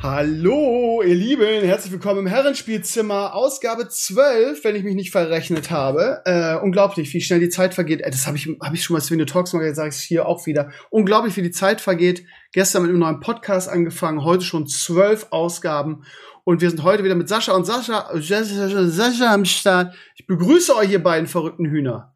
[0.00, 6.22] Hallo, ihr Lieben, herzlich willkommen im Herrenspielzimmer, Ausgabe 12, wenn ich mich nicht verrechnet habe.
[6.24, 8.02] Äh, unglaublich, wie schnell die Zeit vergeht.
[8.02, 10.26] Äh, das habe ich, hab ich schon mal Swinne Talks mal gesagt, sage ich hier
[10.26, 10.70] auch wieder.
[10.90, 12.24] Unglaublich, wie die Zeit vergeht.
[12.52, 16.04] Gestern mit einem neuen Podcast angefangen, heute schon zwölf Ausgaben.
[16.44, 19.96] Und wir sind heute wieder mit Sascha und Sascha, Sascha, Sascha am Start.
[20.14, 22.14] Ich begrüße euch, ihr beiden verrückten Hühner.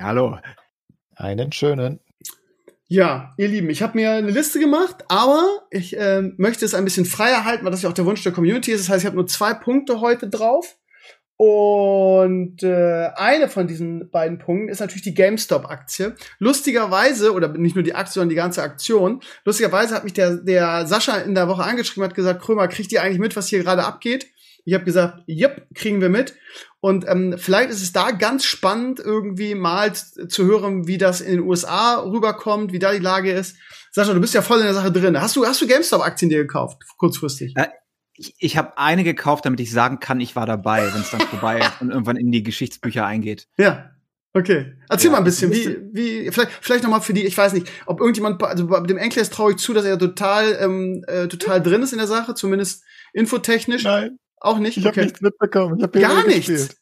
[0.00, 0.38] Hallo.
[1.14, 2.00] Einen schönen.
[2.92, 6.82] Ja, ihr Lieben, ich habe mir eine Liste gemacht, aber ich äh, möchte es ein
[6.82, 8.80] bisschen freier halten, weil das ja auch der Wunsch der Community ist.
[8.80, 10.76] Das heißt, ich habe nur zwei Punkte heute drauf.
[11.36, 16.16] Und äh, eine von diesen beiden Punkten ist natürlich die GameStop-Aktie.
[16.40, 20.84] Lustigerweise, oder nicht nur die Aktie, sondern die ganze Aktion, lustigerweise hat mich der, der
[20.88, 23.84] Sascha in der Woche angeschrieben, hat gesagt, Krömer, kriegt ihr eigentlich mit, was hier gerade
[23.84, 24.26] abgeht?
[24.64, 26.34] Ich habe gesagt, yep, kriegen wir mit.
[26.80, 31.32] Und ähm, vielleicht ist es da ganz spannend, irgendwie mal zu hören, wie das in
[31.32, 33.56] den USA rüberkommt, wie da die Lage ist.
[33.90, 35.20] Sascha, du bist ja voll in der Sache drin.
[35.20, 37.54] Hast du, hast du GameStop-Aktien dir gekauft, kurzfristig?
[37.56, 37.68] Äh,
[38.14, 41.20] ich ich habe eine gekauft, damit ich sagen kann, ich war dabei, wenn es dann
[41.20, 43.48] vorbei ist und irgendwann in die Geschichtsbücher eingeht.
[43.56, 43.90] Ja.
[44.32, 44.74] Okay.
[44.88, 47.68] Erzähl ja, mal ein bisschen, wie, wie, vielleicht, vielleicht nochmal für die, ich weiß nicht,
[47.86, 51.82] ob irgendjemand, also dem Enkel ist traurig zu, dass er total, ähm, äh, total drin
[51.82, 53.82] ist in der Sache, zumindest infotechnisch.
[53.82, 54.18] Nein.
[54.40, 54.76] Auch nicht?
[54.76, 55.00] Ich okay.
[55.00, 55.78] habe nichts mitbekommen.
[55.78, 56.76] Ich hab Gar nichts?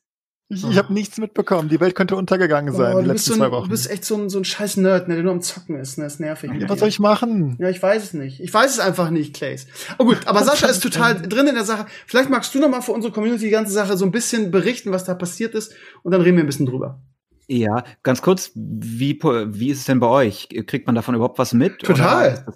[0.50, 1.68] Ich, ich habe nichts mitbekommen.
[1.68, 3.64] Die Welt könnte untergegangen sein oh, die letzten so ein, zwei Wochen.
[3.64, 5.98] Du bist echt so ein, so ein scheiß Nerd, ne, der nur am Zocken ist.
[5.98, 6.04] Ne?
[6.04, 6.50] Das ist nervig.
[6.58, 7.58] Ja, was soll ich machen?
[7.60, 8.40] Ja, ich weiß es nicht.
[8.40, 9.66] Ich weiß es einfach nicht, Clays.
[9.98, 11.84] Oh gut, aber Sascha ist total drin in der Sache.
[12.06, 14.90] Vielleicht magst du noch mal für unsere Community die ganze Sache so ein bisschen berichten,
[14.90, 15.74] was da passiert ist.
[16.02, 17.02] Und dann reden wir ein bisschen drüber.
[17.46, 20.48] Ja, ganz kurz, wie, wie ist es denn bei euch?
[20.66, 21.80] Kriegt man davon überhaupt was mit?
[21.80, 22.46] Total.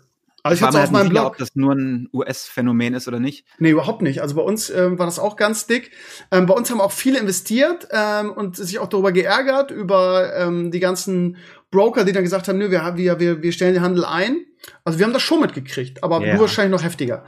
[0.42, 3.46] Also ich hatte auf meinem Blog, ob das nur ein US-Phänomen ist oder nicht.
[3.58, 4.22] Nee, überhaupt nicht.
[4.22, 5.92] Also bei uns ähm, war das auch ganz dick.
[6.32, 10.72] Ähm, bei uns haben auch viele investiert ähm, und sich auch darüber geärgert über ähm,
[10.72, 11.36] die ganzen
[11.70, 14.44] Broker, die dann gesagt haben, nö, wir, wir, wir stellen den Handel ein.
[14.84, 16.34] Also wir haben das schon mitgekriegt, aber yeah.
[16.34, 17.24] du wahrscheinlich noch heftiger.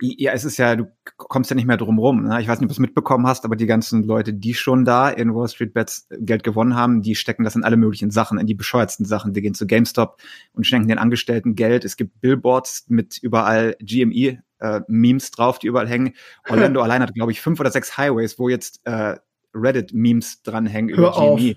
[0.00, 0.86] Ja, es ist ja, du
[1.16, 2.24] kommst ja nicht mehr drum rum.
[2.24, 2.40] Ne?
[2.40, 5.08] Ich weiß nicht, ob du es mitbekommen hast, aber die ganzen Leute, die schon da
[5.08, 8.46] in Wall Street Bets Geld gewonnen haben, die stecken das in alle möglichen Sachen, in
[8.46, 9.32] die bescheuertsten Sachen.
[9.32, 10.20] Die gehen zu GameStop
[10.54, 11.84] und schenken den Angestellten Geld.
[11.84, 16.14] Es gibt Billboards mit überall GME äh, Memes drauf, die überall hängen.
[16.48, 19.16] Orlando allein hat, glaube ich, fünf oder sechs Highways, wo jetzt äh,
[19.54, 21.56] Reddit-Memes dranhängen über GME.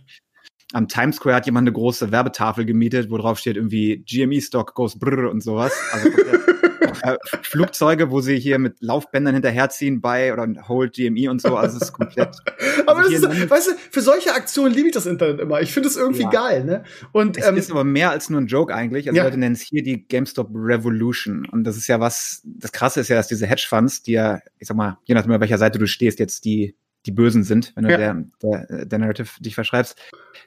[0.73, 4.73] Am Times Square hat jemand eine große Werbetafel gemietet, wo drauf steht irgendwie GME Stock
[4.73, 5.73] goes brrr und sowas.
[5.91, 6.09] Also
[7.03, 11.77] äh, Flugzeuge, wo sie hier mit Laufbändern hinterherziehen bei oder Hold GME und so, also
[11.77, 12.35] es ist komplett.
[12.85, 15.61] aber also das ist, weißt du, für solche Aktionen liebe ich das Internet immer.
[15.61, 16.29] Ich finde es irgendwie ja.
[16.29, 16.83] geil, ne?
[17.11, 19.07] Und es ähm, ist aber mehr als nur ein Joke eigentlich.
[19.07, 19.23] Also ja.
[19.23, 21.47] Leute nennen es hier die GameStop Revolution.
[21.49, 24.67] Und das ist ja was, das krasse ist ja, dass diese Hedgefonds, die ja, ich
[24.67, 26.75] sag mal, je nachdem, auf welcher Seite du stehst, jetzt die
[27.05, 27.97] die Bösen sind, wenn du ja.
[27.97, 29.95] der, der, der Narrative dich verschreibst,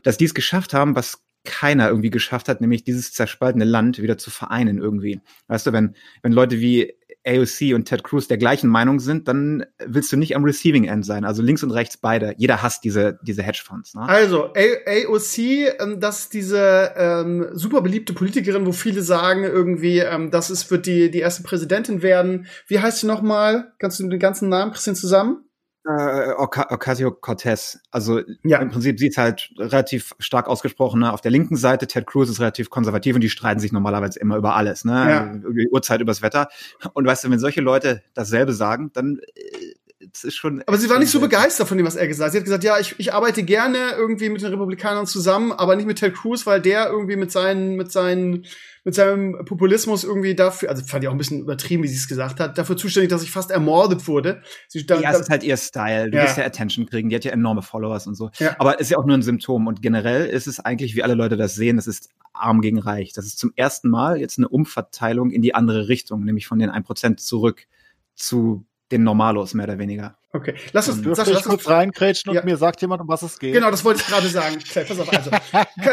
[0.03, 4.19] dass die es geschafft haben, was keiner irgendwie geschafft hat, nämlich dieses zerspaltene Land wieder
[4.19, 5.21] zu vereinen irgendwie.
[5.47, 6.95] Weißt du, wenn, wenn Leute wie
[7.27, 11.05] AOC und Ted Cruz der gleichen Meinung sind, dann willst du nicht am Receiving End
[11.05, 11.25] sein.
[11.25, 12.35] Also links und rechts beide.
[12.37, 13.95] Jeder hasst diese, diese Hedgefonds.
[13.95, 14.03] Ne?
[14.03, 20.31] Also AOC, ähm, das ist diese ähm, super beliebte Politikerin, wo viele sagen irgendwie, ähm,
[20.31, 22.47] das ist, wird die, die erste Präsidentin werden.
[22.67, 23.73] Wie heißt sie nochmal?
[23.79, 25.48] Kannst du den ganzen Namen, Christian, zusammen?
[25.89, 27.81] Äh, Ocasio-Cortez.
[27.91, 28.59] Also ja.
[28.59, 31.01] im Prinzip sieht es halt relativ stark ausgesprochen.
[31.01, 31.11] Ne?
[31.13, 34.37] Auf der linken Seite, Ted Cruz ist relativ konservativ und die streiten sich normalerweise immer
[34.37, 34.85] über alles.
[34.85, 34.93] Ne?
[34.93, 35.33] Ja.
[35.33, 36.49] Über die Uhrzeit, übers Wetter.
[36.93, 39.75] Und weißt du, wenn solche Leute dasselbe sagen, dann äh,
[40.13, 40.63] es ist schon.
[40.67, 42.33] Aber sie war nicht so begeistert von dem, was er gesagt hat.
[42.33, 45.87] Sie hat gesagt, ja, ich, ich arbeite gerne irgendwie mit den Republikanern zusammen, aber nicht
[45.87, 48.47] mit Ted Cruz, weil der irgendwie mit seinen, mit seinen
[48.85, 52.09] mit seinem Populismus irgendwie dafür, also fand ich auch ein bisschen übertrieben, wie sie es
[52.09, 54.41] gesagt hat, dafür zuständig, dass ich fast ermordet wurde.
[54.67, 56.11] Sie, da, ja, es ist halt ihr Style.
[56.11, 56.25] Du ja.
[56.25, 57.11] wirst ja Attention kriegen.
[57.11, 58.31] Die hat ja enorme Followers und so.
[58.39, 58.57] Ja.
[58.59, 59.67] Aber es ist ja auch nur ein Symptom.
[59.67, 63.13] Und generell ist es eigentlich, wie alle Leute das sehen, das ist arm gegen reich.
[63.13, 66.71] Das ist zum ersten Mal jetzt eine Umverteilung in die andere Richtung, nämlich von den
[66.71, 67.67] 1% zurück
[68.15, 70.17] zu den Normalos, mehr oder weniger.
[70.33, 72.45] Okay, lass uns, Sascha, lass kurz reingrätschen und ja.
[72.45, 73.55] mir sagt jemand, um was es geht.
[73.55, 74.59] Genau, das wollte ich gerade sagen.
[74.69, 75.31] Okay, pass auf, also.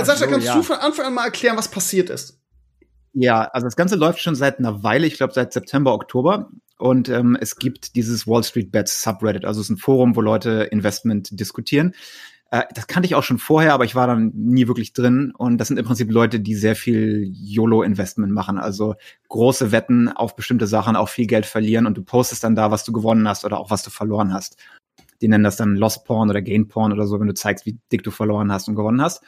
[0.05, 0.55] Sascha, kannst ja.
[0.55, 2.39] du von Anfang an mal erklären, was passiert ist?
[3.13, 6.49] Ja, also das Ganze läuft schon seit einer Weile, ich glaube seit September, Oktober.
[6.77, 10.21] Und ähm, es gibt dieses Wall Street Bets Subreddit, also es ist ein Forum, wo
[10.21, 11.95] Leute Investment diskutieren.
[12.55, 15.33] Äh, das kannte ich auch schon vorher, aber ich war dann nie wirklich drin.
[15.37, 18.95] Und das sind im Prinzip Leute, die sehr viel YOLO-Investment machen, also
[19.27, 22.85] große Wetten auf bestimmte Sachen, auch viel Geld verlieren und du postest dann da, was
[22.85, 24.57] du gewonnen hast oder auch was du verloren hast.
[25.21, 27.77] Die nennen das dann Lost Porn oder Gain Porn oder so, wenn du zeigst, wie
[27.91, 29.21] dick du verloren hast und gewonnen hast.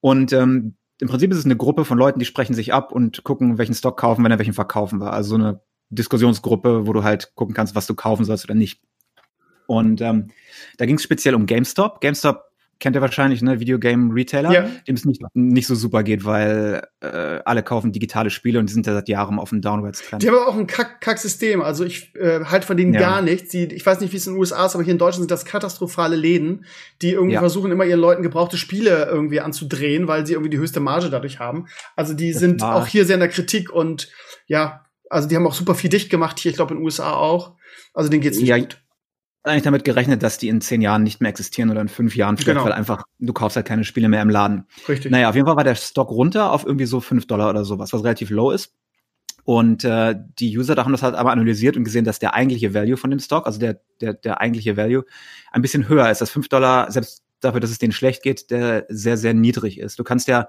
[0.00, 3.22] Und ähm, im Prinzip ist es eine Gruppe von Leuten, die sprechen sich ab und
[3.22, 5.12] gucken, welchen Stock kaufen, wenn er welchen verkaufen war.
[5.12, 5.60] Also so eine
[5.90, 8.80] Diskussionsgruppe, wo du halt gucken kannst, was du kaufen sollst oder nicht.
[9.66, 10.28] Und ähm,
[10.78, 12.00] da ging es speziell um GameStop.
[12.00, 12.45] GameStop
[12.78, 14.68] kennt ihr wahrscheinlich, ne, Videogame-Retailer, ja.
[14.86, 18.74] dem es nicht, nicht so super geht, weil äh, alle kaufen digitale Spiele und die
[18.74, 20.22] sind ja seit Jahren auf dem Downwards-Trend.
[20.22, 21.60] Die haben aber auch ein Kack-System.
[21.60, 23.00] -Kack also ich äh, halt von denen ja.
[23.00, 23.50] gar nichts.
[23.50, 25.30] Die, ich weiß nicht, wie es in den USA ist, aber hier in Deutschland sind
[25.30, 26.66] das katastrophale Läden,
[27.00, 27.40] die irgendwie ja.
[27.40, 31.38] versuchen, immer ihren Leuten gebrauchte Spiele irgendwie anzudrehen, weil sie irgendwie die höchste Marge dadurch
[31.38, 31.66] haben.
[31.94, 34.10] Also die das sind auch hier sehr in der Kritik und
[34.46, 37.12] ja, also die haben auch super viel dicht gemacht hier, ich glaube in den USA
[37.12, 37.54] auch.
[37.94, 38.78] Also denen geht's nicht gut
[39.46, 42.36] eigentlich damit gerechnet, dass die in zehn Jahren nicht mehr existieren oder in fünf Jahren
[42.36, 42.64] vielleicht, genau.
[42.64, 44.66] weil einfach du kaufst halt keine Spiele mehr im Laden.
[44.88, 45.10] Richtig.
[45.10, 47.92] Naja, auf jeden Fall war der Stock runter auf irgendwie so fünf Dollar oder sowas,
[47.92, 48.72] was relativ low ist.
[49.44, 52.74] Und äh, die User da haben das halt aber analysiert und gesehen, dass der eigentliche
[52.74, 55.04] Value von dem Stock, also der, der, der eigentliche Value,
[55.52, 56.20] ein bisschen höher ist.
[56.20, 59.98] Dass fünf Dollar, selbst dafür, dass es denen schlecht geht, der sehr, sehr niedrig ist.
[59.98, 60.48] Du kannst ja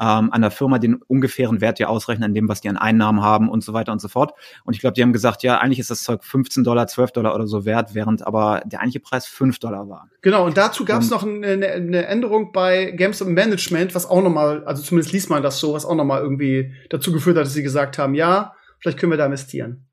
[0.00, 3.22] ähm, an der Firma den ungefähren Wert ja ausrechnen, an dem, was die an Einnahmen
[3.22, 4.32] haben und so weiter und so fort.
[4.64, 7.34] Und ich glaube, die haben gesagt, ja, eigentlich ist das Zeug 15 Dollar, 12 Dollar
[7.34, 10.08] oder so wert, während aber der eigentliche Preis 5 Dollar war.
[10.22, 14.64] Genau, und dazu gab es noch eine, eine, Änderung bei GameStop Management, was auch nochmal,
[14.64, 17.62] also zumindest liest man das so, was auch nochmal irgendwie dazu geführt hat, dass sie
[17.62, 19.86] gesagt haben, ja, vielleicht können wir da investieren.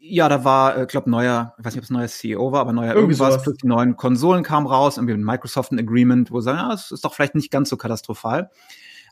[0.00, 2.60] Ja, da war, ich äh, glaube, neuer, ich weiß nicht, ob es neuer CEO war,
[2.60, 3.58] aber neuer irgendwie irgendwas, sowas.
[3.60, 6.92] die neuen Konsolen kamen raus, irgendwie mit Microsoft ein Agreement, wo sie sagen, ja, es
[6.92, 8.50] ist doch vielleicht nicht ganz so katastrophal.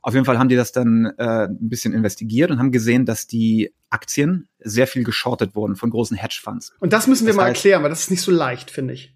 [0.02, 3.26] Auf jeden Fall haben die das dann äh, ein bisschen investigiert und haben gesehen, dass
[3.26, 6.72] die Aktien sehr viel geschortet wurden von großen Hedgefonds.
[6.80, 8.94] Und das müssen wir das mal heißt, erklären, weil das ist nicht so leicht, finde
[8.94, 9.14] ich.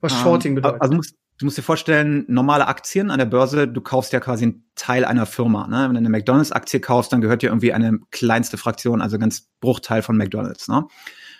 [0.00, 0.82] Was ähm, Shorting bedeutet.
[0.82, 4.44] Also musst, du musst dir vorstellen, normale Aktien an der Börse, du kaufst ja quasi
[4.44, 5.66] einen Teil einer Firma.
[5.66, 5.86] Ne?
[5.86, 10.02] Wenn du eine McDonalds-Aktie kaufst, dann gehört dir irgendwie eine kleinste Fraktion, also ganz Bruchteil
[10.02, 10.68] von McDonalds.
[10.68, 10.84] Ne?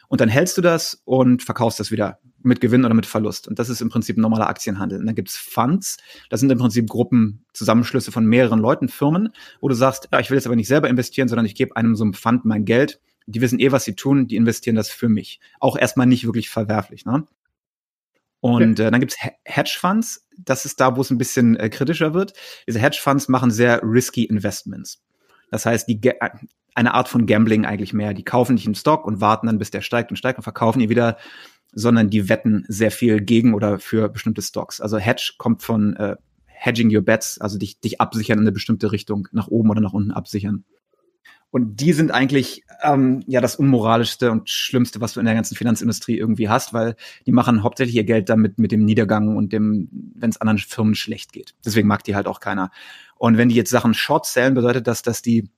[0.09, 3.49] Und dann hältst du das und verkaufst das wieder mit Gewinn oder mit Verlust.
[3.49, 5.01] Und das ist im Prinzip ein normaler Aktienhandel.
[5.01, 5.99] Und dann gibt's Funds,
[6.31, 9.31] das sind im Prinzip Gruppen, Zusammenschlüsse von mehreren Leuten, Firmen,
[9.61, 11.97] wo du sagst, ja, ich will jetzt aber nicht selber investieren, sondern ich gebe einem
[11.97, 13.01] so einem Fund mein Geld.
[13.27, 15.41] Die wissen eh, was sie tun, die investieren das für mich.
[15.61, 17.05] Auch erstmal nicht wirklich verwerflich.
[17.05, 17.25] Ne?
[18.41, 22.33] Und äh, dann gibt's Hedgefonds, das ist da, wo es ein bisschen äh, kritischer wird.
[22.67, 25.01] Diese Hedgefonds machen sehr risky Investments.
[25.51, 26.01] Das heißt, die
[26.75, 28.15] eine Art von Gambling eigentlich mehr.
[28.15, 30.81] Die kaufen nicht einen Stock und warten dann, bis der steigt und steigt und verkaufen
[30.81, 31.19] ihn wieder
[31.73, 34.81] sondern die wetten sehr viel gegen oder für bestimmte Stocks.
[34.81, 36.17] Also Hedge kommt von äh,
[36.47, 39.93] hedging your bets, also dich, dich absichern in eine bestimmte Richtung, nach oben oder nach
[39.93, 40.65] unten absichern.
[41.51, 45.55] Und die sind eigentlich ähm, ja das unmoralischste und schlimmste, was du in der ganzen
[45.55, 46.97] Finanzindustrie irgendwie hast, weil
[47.27, 50.95] die machen hauptsächlich ihr Geld damit mit dem Niedergang und dem, wenn es anderen Firmen
[50.95, 51.55] schlecht geht.
[51.63, 52.71] Deswegen mag die halt auch keiner.
[53.17, 55.51] Und wenn die jetzt Sachen short sellen, bedeutet das, dass die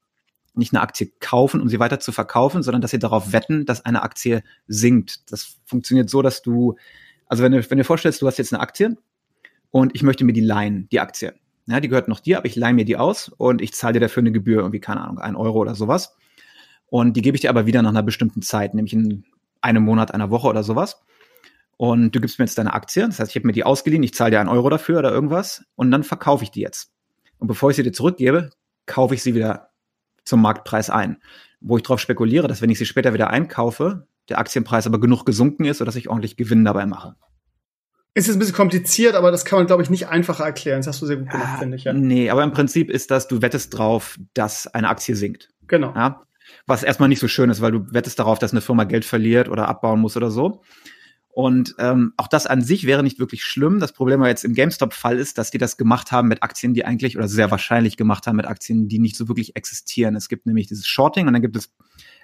[0.55, 3.85] nicht eine Aktie kaufen, um sie weiter zu verkaufen, sondern dass sie darauf wetten, dass
[3.85, 5.31] eine Aktie sinkt.
[5.33, 6.77] Das funktioniert so, dass du,
[7.27, 8.97] also wenn du, wenn du vorstellst, du hast jetzt eine Aktie
[9.71, 11.35] und ich möchte mir die leihen, die Aktie.
[11.67, 14.01] Ja, die gehört noch dir, aber ich leihe mir die aus und ich zahle dir
[14.01, 16.15] dafür eine Gebühr, irgendwie, keine Ahnung, ein Euro oder sowas.
[16.87, 19.25] Und die gebe ich dir aber wieder nach einer bestimmten Zeit, nämlich in
[19.62, 21.01] einem Monat, einer Woche oder sowas.
[21.77, 24.15] Und du gibst mir jetzt deine Aktie, das heißt, ich habe mir die ausgeliehen, ich
[24.15, 26.93] zahle dir einen Euro dafür oder irgendwas und dann verkaufe ich die jetzt.
[27.39, 28.51] Und bevor ich sie dir zurückgebe,
[28.87, 29.71] kaufe ich sie wieder
[30.25, 31.19] zum Marktpreis ein.
[31.61, 35.25] Wo ich darauf spekuliere, dass wenn ich sie später wieder einkaufe, der Aktienpreis aber genug
[35.25, 37.17] gesunken ist, sodass ich ordentlich Gewinn dabei mache.
[38.17, 40.79] Ist jetzt ein bisschen kompliziert, aber das kann man, glaube ich, nicht einfacher erklären.
[40.79, 41.84] Das hast du sehr gut gemacht, ah, finde ich.
[41.84, 41.93] Ja.
[41.93, 45.51] Nee, aber im Prinzip ist das, du wettest drauf, dass eine Aktie sinkt.
[45.67, 45.93] Genau.
[45.94, 46.22] Ja?
[46.67, 49.49] Was erstmal nicht so schön ist, weil du wettest darauf, dass eine Firma Geld verliert
[49.49, 50.63] oder abbauen muss oder so.
[51.34, 53.81] Und ähm, auch das an sich wäre nicht wirklich schlimm.
[53.81, 56.84] Das Problem aber jetzt im GameStop-Fall ist, dass die das gemacht haben mit Aktien, die
[56.84, 60.14] eigentlich oder sehr wahrscheinlich gemacht haben mit Aktien, die nicht so wirklich existieren.
[60.14, 61.72] Es gibt nämlich dieses Shorting und dann gibt es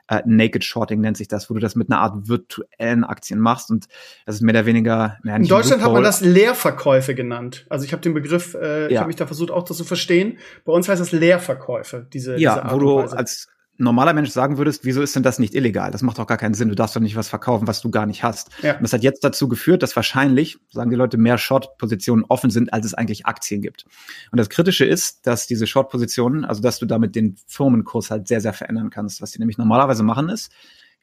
[0.07, 3.73] äh, Naked Shorting nennt sich das, wo du das mit einer Art virtuellen Aktien machst
[3.73, 3.89] und
[4.27, 5.19] das ist mehr oder weniger.
[5.25, 7.67] Ja, In Deutschland hat man das Leerverkäufe genannt.
[7.69, 8.89] Also ich habe den Begriff, äh, ja.
[8.91, 10.39] ich habe mich da versucht auch das zu verstehen.
[10.65, 12.07] Bei uns heißt das Leerverkäufe.
[12.13, 13.49] Diese, ja, diese Art wo du als
[13.81, 15.91] normaler Mensch sagen würdest, wieso ist denn das nicht illegal?
[15.91, 16.69] Das macht doch gar keinen Sinn.
[16.69, 18.51] Du darfst doch nicht was verkaufen, was du gar nicht hast.
[18.63, 18.77] Ja.
[18.77, 22.73] Und das hat jetzt dazu geführt, dass wahrscheinlich, sagen die Leute, mehr Short-Positionen offen sind,
[22.73, 23.87] als es eigentlich Aktien gibt.
[24.31, 28.41] Und das Kritische ist, dass diese Short-Positionen, also dass du damit den Firmenkurs halt sehr,
[28.41, 29.23] sehr verändern kannst.
[29.23, 30.53] Was die nämlich normalerweise machen ist,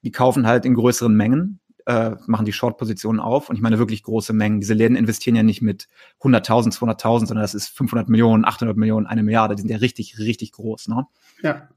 [0.04, 3.50] die kaufen halt in größeren Mengen, äh, machen die Short-Positionen auf.
[3.50, 4.60] Und ich meine wirklich große Mengen.
[4.60, 5.88] Diese Läden investieren ja nicht mit
[6.22, 9.56] 100.000, 200.000, sondern das ist 500 Millionen, 800 Millionen, eine Milliarde.
[9.56, 10.90] Die sind ja richtig, richtig groß.
[10.90, 11.08] Ne?
[11.42, 11.70] Ja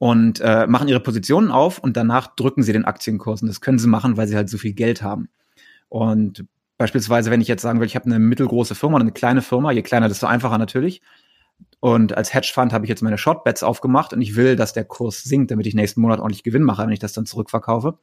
[0.00, 3.42] und äh, machen ihre Positionen auf und danach drücken sie den Aktienkurs.
[3.42, 5.28] Und das können sie machen, weil sie halt so viel Geld haben.
[5.90, 6.46] Und
[6.78, 9.82] beispielsweise, wenn ich jetzt sagen will, ich habe eine mittelgroße Firma eine kleine Firma, je
[9.82, 11.02] kleiner, desto einfacher natürlich.
[11.80, 15.22] Und als Hedgefund habe ich jetzt meine Shortbets aufgemacht und ich will, dass der Kurs
[15.22, 17.98] sinkt, damit ich nächsten Monat ordentlich Gewinn mache, wenn ich das dann zurückverkaufe.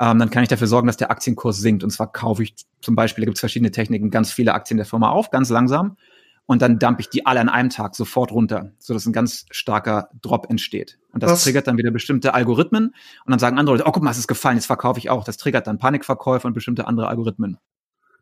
[0.00, 1.84] ähm, dann kann ich dafür sorgen, dass der Aktienkurs sinkt.
[1.84, 4.86] Und zwar kaufe ich zum Beispiel, da gibt es verschiedene Techniken, ganz viele Aktien der
[4.86, 5.98] Firma auf, ganz langsam.
[6.46, 10.10] Und dann dump ich die alle an einem Tag sofort runter, sodass ein ganz starker
[10.20, 10.98] Drop entsteht.
[11.12, 11.44] Und das Was?
[11.44, 12.86] triggert dann wieder bestimmte Algorithmen.
[12.86, 15.24] Und dann sagen andere Leute, oh, guck mal, es ist gefallen, jetzt verkaufe ich auch.
[15.24, 17.58] Das triggert dann Panikverkäufe und bestimmte andere Algorithmen.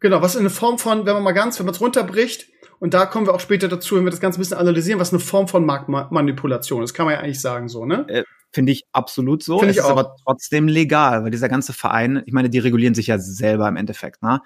[0.00, 2.48] Genau, was in der Form von, wenn man mal ganz, wenn man es runterbricht,
[2.78, 5.12] und da kommen wir auch später dazu, wenn wir das Ganze ein bisschen analysieren, was
[5.12, 8.06] eine Form von Marktmanipulation ist, kann man ja eigentlich sagen so, ne?
[8.08, 9.58] Äh, Finde ich absolut so.
[9.58, 9.90] Find es ich ist auch.
[9.90, 13.76] aber trotzdem legal, weil dieser ganze Verein, ich meine, die regulieren sich ja selber im
[13.76, 14.40] Endeffekt, ne?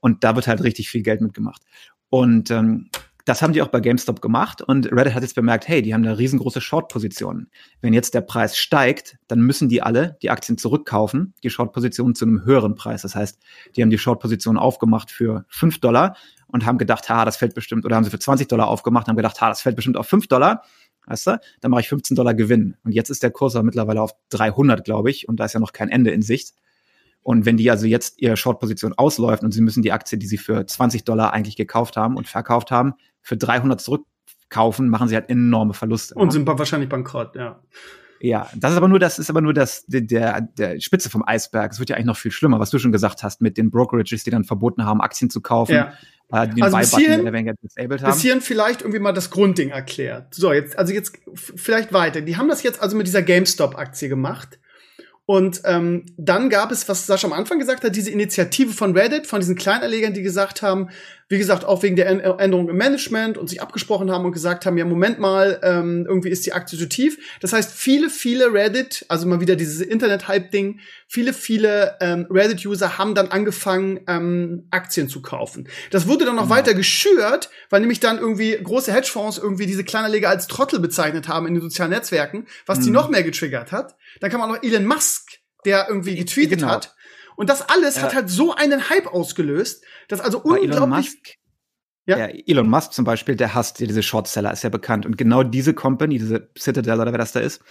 [0.00, 1.62] Und da wird halt richtig viel Geld mitgemacht.
[2.10, 2.90] Und ähm,
[3.24, 6.02] das haben die auch bei GameStop gemacht und Reddit hat jetzt bemerkt, hey, die haben
[6.02, 7.50] da riesengroße Short-Positionen.
[7.80, 12.24] Wenn jetzt der Preis steigt, dann müssen die alle die Aktien zurückkaufen, die Short-Positionen zu
[12.24, 13.02] einem höheren Preis.
[13.02, 13.38] Das heißt,
[13.76, 16.16] die haben die Short-Position aufgemacht für 5 Dollar
[16.48, 19.10] und haben gedacht, ha, das fällt bestimmt, oder haben sie für 20 Dollar aufgemacht und
[19.10, 20.64] haben gedacht, ha, das fällt bestimmt auf 5 Dollar.
[21.06, 22.76] Weißt du, dann mache ich 15 Dollar Gewinn.
[22.84, 25.72] Und jetzt ist der Kurs mittlerweile auf 300, glaube ich, und da ist ja noch
[25.72, 26.54] kein Ende in Sicht.
[27.22, 30.38] Und wenn die also jetzt ihre Short-Position ausläuft und sie müssen die Aktie, die sie
[30.38, 35.28] für 20 Dollar eigentlich gekauft haben und verkauft haben, für 300 zurückkaufen, machen sie halt
[35.28, 36.14] enorme Verluste.
[36.14, 36.32] Und ne?
[36.32, 37.60] sind wahrscheinlich bankrott, ja.
[38.22, 41.72] Ja, das ist aber nur das ist aber nur das der der, Spitze vom Eisberg.
[41.72, 44.24] Es wird ja eigentlich noch viel schlimmer, was du schon gesagt hast mit den Brokerages,
[44.24, 45.94] die dann verboten haben, Aktien zu kaufen, Ja.
[46.30, 47.24] äh, die den Also bis hierhin-
[47.62, 48.12] disabled haben.
[48.12, 50.34] Bis hierhin vielleicht irgendwie mal das Grundding erklärt.
[50.34, 52.20] So, jetzt, also jetzt vielleicht weiter.
[52.20, 54.58] Die haben das jetzt also mit dieser GameStop-Aktie gemacht.
[55.30, 59.28] Und ähm, dann gab es, was Sascha am Anfang gesagt hat, diese Initiative von Reddit,
[59.28, 60.88] von diesen Kleinerlegern, die gesagt haben,
[61.30, 64.66] wie gesagt, auch wegen der Än- Änderung im Management und sich abgesprochen haben und gesagt
[64.66, 67.18] haben, ja, Moment mal, ähm, irgendwie ist die Aktie zu tief.
[67.40, 73.14] Das heißt, viele, viele Reddit, also mal wieder dieses Internet-Hype-Ding, viele, viele ähm, Reddit-User haben
[73.14, 75.68] dann angefangen, ähm, Aktien zu kaufen.
[75.92, 76.54] Das wurde dann noch Genau.
[76.56, 81.46] weiter geschürt, weil nämlich dann irgendwie große Hedgefonds irgendwie diese Kleinerleger als Trottel bezeichnet haben
[81.46, 82.94] in den sozialen Netzwerken, was die Mhm.
[82.94, 83.94] noch mehr getriggert hat.
[84.20, 85.28] Dann kam auch noch Elon Musk,
[85.64, 86.72] der irgendwie getweetet Genau.
[86.72, 86.96] hat.
[87.40, 88.02] Und das alles Ja.
[88.02, 91.34] hat halt so einen Hype ausgelöst, dass also Bei Elon unglaublich Musk,
[92.04, 92.18] Ja.
[92.18, 92.26] ja.
[92.26, 95.06] Elon Musk zum Beispiel, der hasst ja diese Shortseller, ist ja bekannt.
[95.06, 97.62] Und genau diese Company, diese Citadel oder wer das da ist,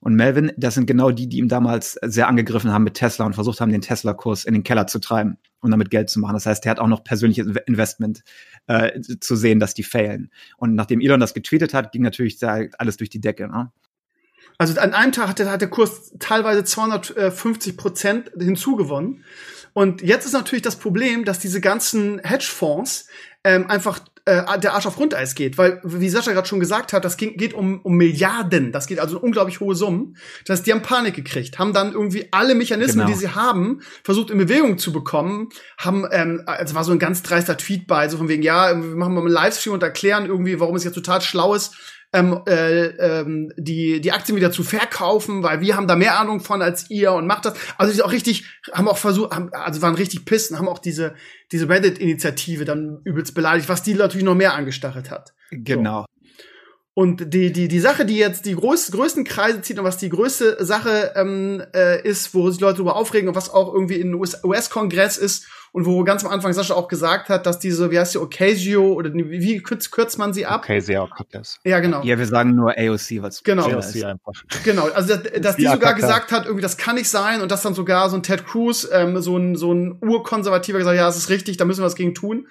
[0.00, 3.34] und Melvin, das sind genau die, die ihm damals sehr angegriffen haben mit Tesla und
[3.34, 6.34] versucht haben, den Tesla-Kurs in den Keller zu treiben und damit Geld zu machen.
[6.34, 8.22] Das heißt, der hat auch noch persönliches Inve- Investment
[8.68, 10.30] äh, zu sehen, dass die failen.
[10.58, 13.48] Und nachdem Elon das getweetet hat, ging natürlich da alles durch die Decke.
[13.48, 13.72] Ne?
[14.56, 19.24] Also an einem Tag hat der, hat der Kurs teilweise 250 Prozent hinzugewonnen.
[19.72, 23.06] Und jetzt ist natürlich das Problem, dass diese ganzen Hedgefonds
[23.44, 27.04] ähm, einfach äh, der Arsch auf Grundeis geht, weil wie Sascha gerade schon gesagt hat,
[27.04, 30.16] das ging, geht um, um Milliarden, das geht also um unglaublich hohe Summen.
[30.44, 33.08] Das heißt, die haben Panik gekriegt, haben dann irgendwie alle Mechanismen, Genau.
[33.08, 37.22] die sie haben, versucht in Bewegung zu bekommen, haben, ähm, also war so ein ganz
[37.22, 40.60] dreister Tweet bei, so von wegen, ja, wir machen mal einen Livestream und erklären irgendwie,
[40.60, 41.74] warum es jetzt total schlau ist,
[42.12, 46.40] ähm, äh, ähm, die, die Aktien wieder zu verkaufen, weil wir haben da mehr Ahnung
[46.40, 47.54] von als ihr und macht das.
[47.76, 51.14] Also die auch richtig, haben auch versucht, haben, also waren richtig pissen, haben auch diese,
[51.52, 55.34] diese Reddit-Initiative dann übelst beleidigt, was die natürlich noch mehr angestachelt hat.
[55.50, 56.06] Genau.
[56.98, 60.08] Und die, die, die Sache, die jetzt die größ, größten Kreise zieht und was die
[60.08, 64.14] größte Sache ähm, äh, ist, wo sich Leute darüber aufregen und was auch irgendwie in
[64.14, 68.00] US US-Kongress ist und wo ganz am Anfang Sascha auch gesagt hat, dass diese, wie
[68.00, 70.62] heißt die, Ocasio oder wie, wie kürzt, kürzt man sie ab?
[70.64, 71.60] Okay, sehr Cortez.
[71.62, 72.02] Ja, genau.
[72.02, 73.68] Ja, wir sagen nur AOC, was Genau.
[73.68, 74.04] AOC ist.
[74.04, 74.32] einfach.
[74.64, 77.52] Genau, also dass, dass die die sogar gesagt hat, irgendwie das kann nicht sein und
[77.52, 81.06] dass dann sogar so ein Ted Cruz, ähm, so ein so ein urkonservativer gesagt, ja,
[81.06, 82.48] das ist richtig, da müssen wir was gegen tun.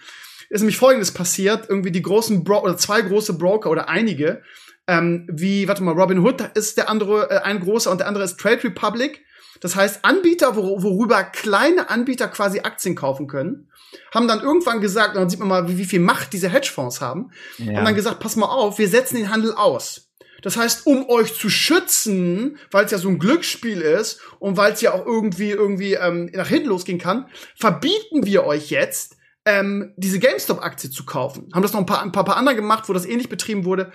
[0.50, 4.42] Ist nämlich Folgendes passiert: irgendwie die großen Bro oder zwei große Broker oder einige,
[4.88, 8.24] ähm, wie warte mal, Robin Hood ist der andere, äh, ein großer und der andere
[8.24, 9.24] ist Trade Republic.
[9.60, 13.70] Das heißt Anbieter, wor worüber kleine Anbieter quasi Aktien kaufen können,
[14.14, 17.02] haben dann irgendwann gesagt, und dann sieht man mal, wie, wie viel Macht diese Hedgefonds
[17.02, 17.78] haben, Ja.
[17.78, 20.10] haben dann gesagt, pass mal auf, wir setzen den Handel aus.
[20.44, 24.74] Das heißt, um euch zu schützen, weil es ja so ein Glücksspiel ist und weil
[24.74, 29.17] es ja auch irgendwie irgendwie ähm, nach hinten losgehen kann, verbieten wir euch jetzt
[29.48, 31.50] ähm, diese GameStop-Aktie zu kaufen.
[31.54, 33.94] Haben das noch ein paar, ein paar, paar andere gemacht, wo das ähnlich betrieben wurde.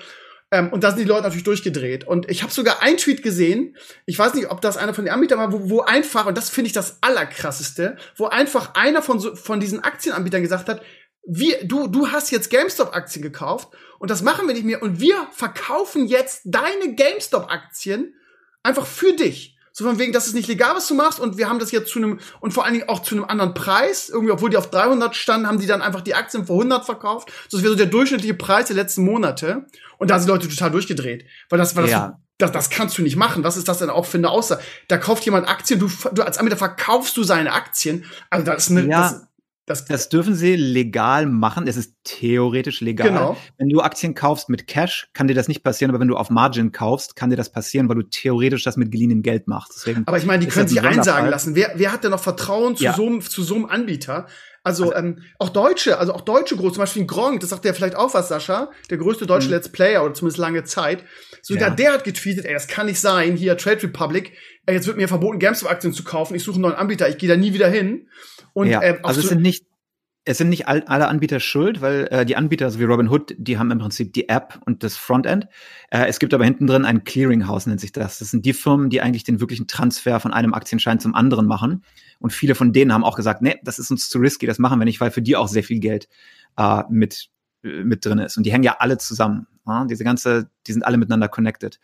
[0.51, 2.07] Ähm, und da sind die Leute natürlich durchgedreht.
[2.07, 5.13] Und ich habe sogar einen Tweet gesehen, ich weiß nicht, ob das einer von den
[5.13, 9.21] Anbietern war, wo, wo einfach, und das finde ich das Allerkrasseste, wo einfach einer von,
[9.21, 10.81] so, von diesen Aktienanbietern gesagt hat,
[11.25, 13.69] wir, du, du hast jetzt GameStop-Aktien gekauft
[13.99, 18.15] und das machen wir nicht mehr und wir verkaufen jetzt deine GameStop-Aktien
[18.63, 19.52] einfach für dich.
[19.73, 21.91] So von wegen, das ist nicht legal, was du machst und wir haben das jetzt
[21.91, 24.11] zu einem, und vor allen Dingen auch zu einem anderen Preis.
[24.11, 27.31] Irgendwie, obwohl die auf 300 standen, haben die dann einfach die Aktien für 100 verkauft.
[27.49, 29.65] So, das wäre so der durchschnittliche Preis der letzten Monate.
[29.99, 31.25] Und da sind Leute total durchgedreht.
[31.49, 32.19] Weil das, weil das, Ja.
[32.39, 33.45] das, das kannst du nicht machen.
[33.45, 34.63] Was ist das denn auch für eine Aussage?
[34.89, 38.05] Da kauft jemand Aktien, du, du als Anbieter verkaufst du seine Aktien.
[38.31, 39.01] Also das ist eine, Ja.
[39.03, 39.23] das,
[39.67, 41.69] Das, das, dürfen sie legal machen.
[41.69, 43.09] Es ist theoretisch legal.
[43.09, 43.37] Genau.
[43.59, 46.31] Wenn du Aktien kaufst mit Cash, kann dir das nicht passieren, aber wenn du auf
[46.31, 49.75] Margin kaufst, kann dir das passieren, weil du theoretisch das mit geliehenem Geld machst.
[49.77, 51.55] Deswegen aber ich meine, die können sich einsagen lassen.
[51.55, 52.95] Wer, wer hat denn noch Vertrauen zu, ja.
[52.95, 54.27] so, zu so einem Anbieter?
[54.65, 57.73] Also, also ähm, auch Deutsche, also auch Deutsche groß, zum Beispiel Gronk, das sagt ja
[57.73, 59.55] vielleicht auch was, Sascha, der größte deutsche mhm.
[59.55, 61.05] Let's Player oder zumindest lange Zeit.
[61.41, 61.75] Sogar ja.
[61.75, 64.33] der hat getweetet, ey, das kann nicht sein, hier Trade Republic,
[64.67, 67.29] ey, jetzt wird mir verboten, GameStop-Aktien zu kaufen, ich suche einen neuen Anbieter, ich gehe
[67.29, 68.09] da nie wieder hin.
[68.53, 69.65] Und, ja, äh, also es sind nicht
[70.25, 73.59] es sind nicht all, alle Anbieter schuld, weil äh, die Anbieter, so wie Robinhood, die
[73.59, 75.49] haben im Prinzip die App und das Frontend.
[75.91, 78.21] Äh, es gibt aber hinten drin ein Clearinghouse, nennt sich das.
[78.21, 81.85] Das sind die Firmen, die eigentlich den wirklichen Transfer von einem Aktienschein zum anderen machen.
[82.21, 84.79] Und viele von denen haben auch gesagt, nee, das ist uns zu risky, das machen
[84.79, 86.09] wir nicht, weil für die auch sehr viel Geld
[86.57, 87.31] äh, mit,
[87.65, 88.37] äh, mit drin ist.
[88.37, 89.49] Und die hängen ja alle zusammen.
[89.67, 89.87] Ja?
[89.87, 91.81] Diese ganze, die sind alle miteinander connected.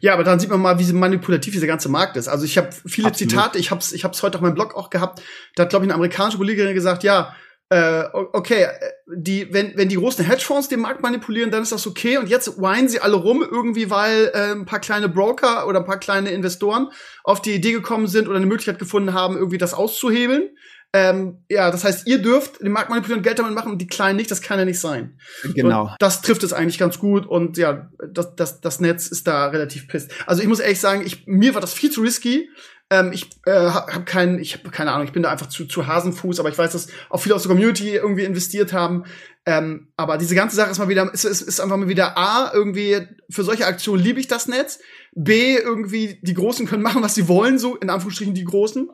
[0.00, 2.28] Ja, aber dann sieht man mal, wie manipulativ dieser ganze Markt ist.
[2.28, 3.30] Also ich habe viele Absolut.
[3.30, 5.22] Zitate, ich habe es ich hab's heute auf meinem Blog auch gehabt.
[5.54, 7.34] Da hat, glaube ich, eine amerikanische Kollegin gesagt, ja,
[7.72, 8.66] äh, okay,
[9.06, 12.18] die, wenn, wenn die großen Hedgefonds den Markt manipulieren, dann ist das okay.
[12.18, 15.86] Und jetzt weinen sie alle rum, irgendwie, weil äh, ein paar kleine Broker oder ein
[15.86, 16.90] paar kleine Investoren
[17.24, 20.50] auf die Idee gekommen sind oder eine Möglichkeit gefunden haben, irgendwie das auszuhebeln.
[20.94, 23.86] Ähm, ja, das heißt, ihr dürft den Markt manipulieren und Geld damit machen und die
[23.86, 25.18] Kleinen nicht, das kann ja nicht sein.
[25.54, 25.84] Genau.
[25.84, 29.46] Und das trifft es eigentlich ganz gut und ja, das, das, das Netz ist da
[29.46, 30.10] relativ pisst.
[30.26, 32.50] Also ich muss ehrlich sagen, ich, mir war das viel zu risky.
[32.90, 35.86] Ähm, ich äh, habe keinen, ich habe keine Ahnung, ich bin da einfach zu, zu
[35.86, 39.04] Hasenfuß, aber ich weiß, dass auch viele aus der Community irgendwie investiert haben.
[39.46, 42.52] Ähm, aber diese ganze Sache ist mal wieder, ist, ist, ist einfach mal wieder A,
[42.52, 42.98] irgendwie,
[43.30, 44.78] für solche Aktionen liebe ich das Netz.
[45.14, 48.90] B, irgendwie, die Großen können machen, was sie wollen, so in Anführungsstrichen die Großen.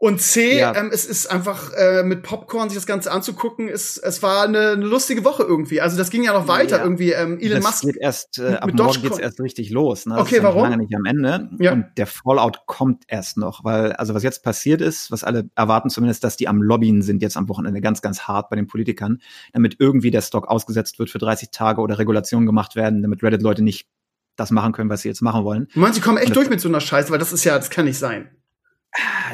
[0.00, 0.76] Und C, ja.
[0.76, 4.70] ähm, es ist einfach äh, mit Popcorn sich das Ganze anzugucken, ist, es war eine,
[4.70, 5.80] eine lustige Woche irgendwie.
[5.80, 6.84] Also das ging ja noch weiter ja.
[6.84, 7.10] irgendwie.
[7.10, 10.06] Ähm, Elon das Musk geht erst äh, ab mit morgen geht's erst richtig los.
[10.06, 10.14] Ne?
[10.14, 10.62] Das okay, ist warum?
[10.62, 11.50] Lange nicht am Ende.
[11.58, 11.72] Ja.
[11.72, 15.90] Und der Fallout kommt erst noch, weil also was jetzt passiert ist, was alle erwarten
[15.90, 19.18] zumindest, dass die am Lobbyen sind jetzt am Wochenende ganz ganz hart bei den Politikern,
[19.52, 23.42] damit irgendwie der Stock ausgesetzt wird für 30 Tage oder Regulationen gemacht werden, damit Reddit
[23.42, 23.88] Leute nicht
[24.36, 25.66] das machen können, was sie jetzt machen wollen.
[25.74, 27.70] Du meinst, sie kommen echt durch mit so einer Scheiße, weil das ist ja, das
[27.70, 28.30] kann nicht sein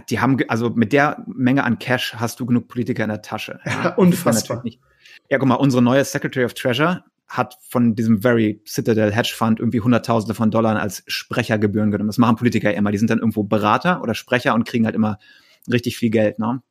[0.09, 3.61] die haben, also mit der Menge an Cash hast du genug Politiker in der Tasche.
[3.65, 4.63] Ja, unfassbar.
[5.31, 9.59] Ja, guck mal, unsere neue Secretary of Treasure hat von diesem Very Citadel Hedge Fund
[9.59, 12.09] irgendwie Hunderttausende von Dollar als Sprechergebühren genommen.
[12.09, 12.93] Das machen Politiker immer.
[12.93, 15.19] Die sind dann irgendwo Berater oder Sprecher und kriegen halt immer
[15.71, 16.39] richtig viel Geld.
[16.39, 16.63] Ne?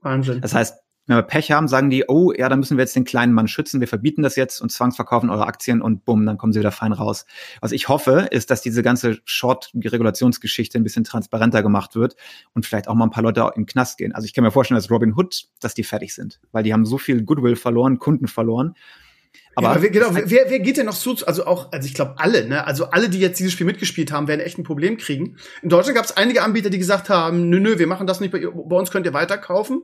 [0.00, 0.40] Wahnsinn.
[0.40, 3.04] Das heißt, wenn wir Pech haben, sagen die, oh, ja, dann müssen wir jetzt den
[3.04, 6.52] kleinen Mann schützen, wir verbieten das jetzt und zwangsverkaufen eure Aktien und bumm, dann kommen
[6.52, 7.26] sie wieder fein raus.
[7.60, 12.16] Was ich hoffe, ist, dass diese ganze Short-Regulationsgeschichte ein bisschen transparenter gemacht wird
[12.54, 14.14] und vielleicht auch mal ein paar Leute in den Knast gehen.
[14.14, 16.86] Also ich kann mir vorstellen, dass Robin Hood, dass die fertig sind, weil die haben
[16.86, 18.74] so viel Goodwill verloren, Kunden verloren.
[19.56, 22.14] Aber, ja, wer, genau, wer, wer geht denn noch so, also auch, also ich glaube
[22.18, 22.66] alle, ne?
[22.66, 25.36] Also alle, die jetzt dieses Spiel mitgespielt haben, werden echt ein Problem kriegen.
[25.62, 28.30] In Deutschland gab es einige Anbieter, die gesagt haben, nö, nö, wir machen das nicht,
[28.30, 29.82] bei, bei uns könnt ihr weiterkaufen.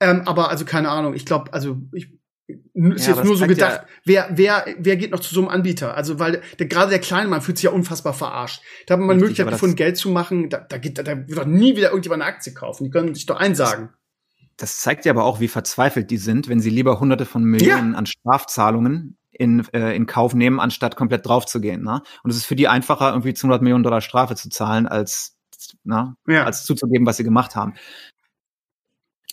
[0.00, 2.12] Ähm, aber also keine Ahnung, ich glaube, also ich
[2.48, 5.48] ist ja, jetzt nur so gedacht, ja wer, wer, wer geht noch zu so einem
[5.48, 5.96] Anbieter?
[5.96, 8.62] Also, weil der, gerade der kleine Mann fühlt sich ja unfassbar verarscht.
[8.86, 11.38] Da hat man eine Möglichkeit gefunden, Geld zu machen, da, da, geht, da, da wird
[11.38, 12.84] doch nie wieder irgendjemand eine Aktie kaufen.
[12.84, 13.90] Die können sich doch einsagen.
[14.56, 17.92] Das zeigt ja aber auch, wie verzweifelt die sind, wenn sie lieber hunderte von Millionen
[17.92, 17.98] ja.
[17.98, 21.82] an Strafzahlungen in, äh, in Kauf nehmen, anstatt komplett draufzugehen.
[21.82, 22.00] Ne?
[22.22, 25.36] Und es ist für die einfacher, irgendwie 200 Millionen Dollar Strafe zu zahlen, als,
[25.84, 26.44] na, ja.
[26.44, 27.74] als zuzugeben, was sie gemacht haben.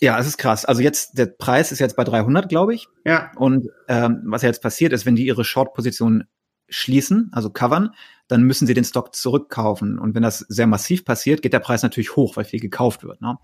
[0.00, 0.64] Ja, es ist krass.
[0.64, 2.88] Also jetzt, der Preis ist jetzt bei 300, glaube ich.
[3.04, 3.30] Ja.
[3.36, 6.24] Und ähm, was ja jetzt passiert ist, wenn die ihre Short-Position
[6.68, 7.90] schließen, also covern,
[8.26, 9.98] dann müssen sie den Stock zurückkaufen.
[9.98, 13.20] Und wenn das sehr massiv passiert, geht der Preis natürlich hoch, weil viel gekauft wird.
[13.20, 13.36] Ne?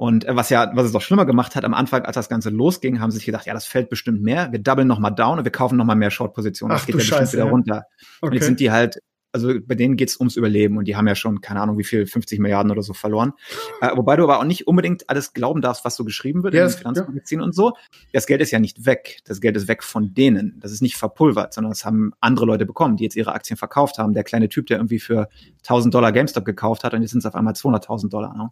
[0.00, 2.48] Und äh, was ja, was es auch schlimmer gemacht hat, am Anfang, als das Ganze
[2.48, 4.50] losging, haben sie sich gedacht, ja, das fällt bestimmt mehr.
[4.50, 6.72] Wir doublen noch mal down und wir kaufen noch mal mehr Short-Positionen.
[6.72, 7.50] Das geht ja bestimmt wieder ja.
[7.50, 7.82] runter.
[8.20, 8.26] Okay.
[8.26, 9.00] Und jetzt sind die halt,
[9.32, 12.06] also bei denen geht's ums Überleben und die haben ja schon, keine Ahnung, wie viel,
[12.06, 13.32] 50 Milliarden oder so verloren.
[13.80, 16.64] Äh, wobei du aber auch nicht unbedingt alles glauben darfst, was so geschrieben wird ja,
[16.64, 17.46] in den Finanzmagazinen ja.
[17.46, 17.72] und so.
[18.12, 19.20] Das Geld ist ja nicht weg.
[19.24, 20.58] Das Geld ist weg von denen.
[20.60, 23.98] Das ist nicht verpulvert, sondern das haben andere Leute bekommen, die jetzt ihre Aktien verkauft
[23.98, 24.12] haben.
[24.12, 27.26] Der kleine Typ, der irgendwie für 1000 Dollar GameStop gekauft hat und jetzt sind es
[27.26, 28.36] auf einmal 200.000 Dollar.
[28.36, 28.50] Ne?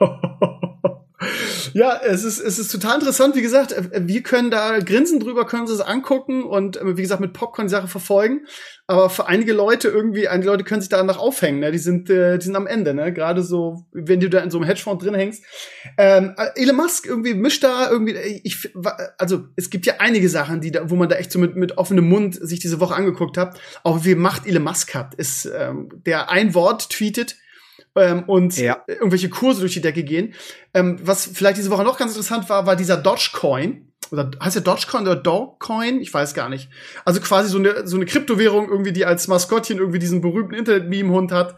[1.74, 3.36] Ja, es ist, es ist total interessant.
[3.36, 7.02] Wie gesagt, äh, wir können da grinsen drüber, können uns das angucken und äh, wie
[7.02, 8.46] gesagt mit Popcorn die Sache verfolgen.
[8.86, 11.60] Aber für einige Leute irgendwie, einige Leute können sich da noch aufhängen.
[11.60, 11.72] Ne?
[11.72, 12.94] Die sind, äh, die sind am Ende.
[12.94, 13.12] Ne?
[13.12, 15.44] Gerade so, wenn du da in so einem Hedgefonds drin hängst.
[15.98, 18.12] Ähm, Elon Musk irgendwie mischt da irgendwie.
[18.42, 18.72] Ich,
[19.18, 21.76] also es gibt ja einige Sachen, die da, wo man da echt so mit, mit
[21.76, 23.60] offenem Mund sich diese Woche angeguckt hat.
[23.82, 27.36] Auch wie Macht Elon Musk hat, ist ähm, der ein Wort tweetet
[27.96, 28.82] ähm, und ja.
[28.86, 30.34] irgendwelche Kurse durch die Decke gehen.
[30.74, 33.92] Ähm, was vielleicht diese Woche noch ganz interessant war, war dieser Dogecoin.
[34.10, 36.00] Oder heißt der Dogecoin oder Dogecoin?
[36.00, 36.68] Ich weiß gar nicht.
[37.04, 41.32] Also quasi so eine, so eine Kryptowährung irgendwie, die als Maskottchen irgendwie diesen berühmten Internet-Meme-Hund
[41.32, 41.56] hat.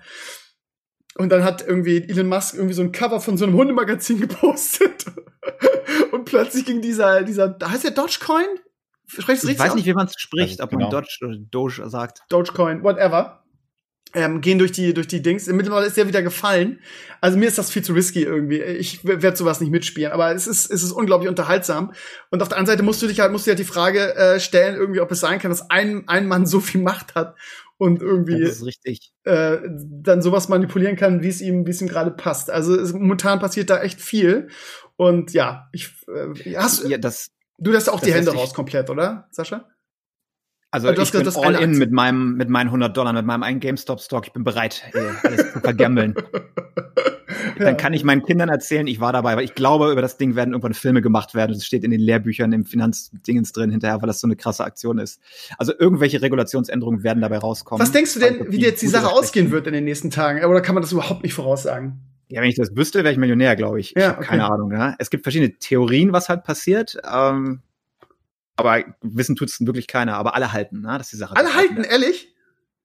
[1.17, 5.07] und dann hat irgendwie Elon Musk irgendwie so ein Cover von so einem Hundemagazin gepostet.
[6.13, 8.47] und plötzlich ging dieser, dieser, heißt der Dogecoin?
[9.07, 10.85] Sprichst ich weiß nicht, wie man es spricht, ob genau.
[10.85, 12.23] man Dodge oder Doge sagt.
[12.31, 13.42] Dogecoin, whatever
[14.15, 15.47] ähm, gehen durch die durch die Dings.
[15.47, 16.81] Mittlerweile ist der wieder gefallen.
[17.21, 18.61] Also mir ist das viel zu risky irgendwie.
[18.61, 20.13] Ich werde sowas nicht mitspielen.
[20.13, 21.93] Aber es ist es ist unglaublich unterhaltsam.
[22.31, 24.41] Und auf der anderen Seite musst du dich halt musst du halt die Frage äh,
[24.41, 27.37] stellen irgendwie, ob es sein kann, dass ein ein Mann so viel Macht hat
[27.79, 28.43] und irgendwie.
[29.25, 32.51] Äh, dann sowas manipulieren kann, wie es ihm wie es ihm gerade passt.
[32.51, 34.49] Also es, momentan passiert da echt viel.
[34.97, 37.31] Und ja, ich äh, hast ja, das
[37.63, 39.69] Du lässt auch die Hände raus komplett, oder, Sascha?
[40.73, 43.43] Also, also ich bin gesagt, all in mit meinem, mit meinen 100 Dollar, mit meinem
[43.43, 44.27] einen GameStop-Stock.
[44.27, 44.83] Ich bin bereit,
[45.23, 46.15] alles zu vergammeln.
[46.17, 46.43] ja.
[47.65, 50.35] Dann kann ich meinen Kindern erzählen, ich war dabei, weil ich glaube, über das Ding
[50.35, 51.53] werden irgendwann Filme gemacht werden.
[51.55, 54.99] Es steht in den Lehrbüchern, im Finanzdingens drin hinterher, weil das so eine krasse Aktion
[54.99, 55.21] ist.
[55.59, 57.83] Also irgendwelche Regulationsänderungen werden dabei rauskommen.
[57.83, 60.43] Was denkst du denn, wie jetzt die Sache ausgehen wird in den nächsten Tagen?
[60.43, 62.01] Oder kann man das überhaupt nicht voraussagen?
[62.29, 63.93] Ja, wenn ich das wüsste, wäre ich Millionär, glaube ich.
[63.95, 64.27] Ja, ich okay.
[64.27, 64.73] keine Ahnung.
[64.73, 64.95] Ja.
[64.99, 66.97] Es gibt verschiedene Theorien, was halt passiert.
[67.13, 67.61] Ähm,
[68.57, 71.37] aber wissen tut es wirklich keiner, aber alle halten, ne, dass die Sache.
[71.37, 72.29] Alle halten, ehrlich?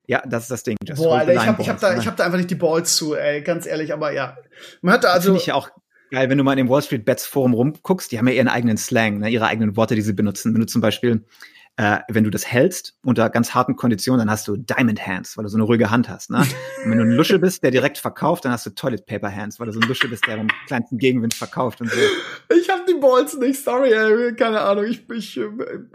[0.07, 0.77] Ja, das ist das Ding.
[0.85, 1.99] Just Boah, Alter, ich habe hab da, ne?
[1.99, 4.37] ich hab da einfach nicht die Balls zu, ey, ganz ehrlich, aber ja.
[4.81, 5.27] Man hat da also.
[5.27, 5.69] Finde ich ja auch
[6.11, 8.47] geil, wenn du mal in dem Wall Street Bets Forum rumguckst, die haben ja ihren
[8.47, 10.53] eigenen Slang, ne, ihre eigenen Worte, die sie benutzen.
[10.53, 11.25] Wenn du zum Beispiel
[11.77, 15.43] äh, wenn du das hältst unter ganz harten Konditionen, dann hast du Diamond Hands, weil
[15.43, 16.31] du so eine ruhige Hand hast.
[16.31, 16.39] Ne?
[16.83, 19.59] Und wenn du ein Lusche bist, der direkt verkauft, dann hast du Toilet Paper Hands,
[19.59, 21.97] weil du so ein Lusche bist, der beim kleinsten Gegenwind verkauft und so.
[22.59, 24.85] Ich habe die Balls nicht, sorry, ey, keine Ahnung.
[24.85, 25.39] Ich, ich,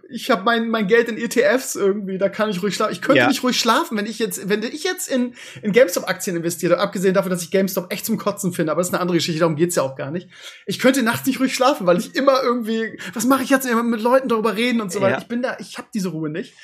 [0.08, 2.92] ich habe mein, mein Geld in ETFs irgendwie, da kann ich ruhig schlafen.
[2.92, 3.28] Ich könnte ja.
[3.28, 7.30] nicht ruhig schlafen, wenn ich jetzt, wenn ich jetzt in, in GameStop-Aktien investiere, abgesehen davon,
[7.30, 9.74] dass ich GameStop echt zum Kotzen finde, aber das ist eine andere Geschichte, darum geht's
[9.74, 10.28] ja auch gar nicht.
[10.66, 13.82] Ich könnte nachts nicht ruhig schlafen, weil ich immer irgendwie, was mache ich jetzt immer
[13.82, 15.16] mit Leuten darüber reden und so weiter.
[15.16, 15.18] Ja.
[15.18, 16.54] Ich bin da, ich habe diese Ruhe nicht.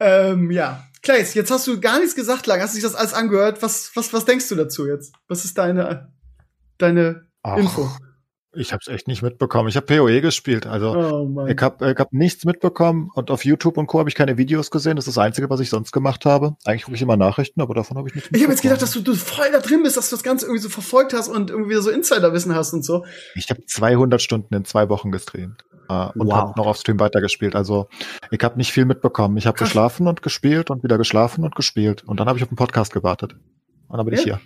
[0.00, 0.84] Ähm, ja.
[1.02, 3.62] Clays, jetzt hast du gar nichts gesagt lang, hast du dich das alles angehört.
[3.62, 5.14] Was, was, was denkst du dazu jetzt?
[5.28, 6.12] Was ist deine,
[6.78, 7.90] deine Ach, Info?
[8.56, 9.68] Ich habe es echt nicht mitbekommen.
[9.68, 13.76] Ich habe PoE gespielt, also oh ich habe ich hab nichts mitbekommen und auf YouTube
[13.76, 13.98] und Co.
[13.98, 14.96] habe ich keine Videos gesehen.
[14.96, 16.56] Das ist das Einzige, was ich sonst gemacht habe.
[16.64, 18.92] Eigentlich gucke ich immer Nachrichten, aber davon habe ich nichts Ich habe jetzt gedacht, dass
[18.92, 21.50] du, du voll da drin bist, dass du das Ganze irgendwie so verfolgt hast und
[21.50, 23.04] irgendwie so Insiderwissen hast und so.
[23.34, 26.34] Ich habe 200 Stunden in zwei Wochen gestreamt äh, und wow.
[26.34, 27.54] habe noch auf Stream weitergespielt.
[27.54, 27.88] Also
[28.30, 29.36] ich habe nicht viel mitbekommen.
[29.36, 32.48] Ich habe geschlafen und gespielt und wieder geschlafen und gespielt und dann habe ich auf
[32.48, 33.36] den Podcast gewartet
[33.88, 34.18] und dann bin ja?
[34.18, 34.40] ich hier.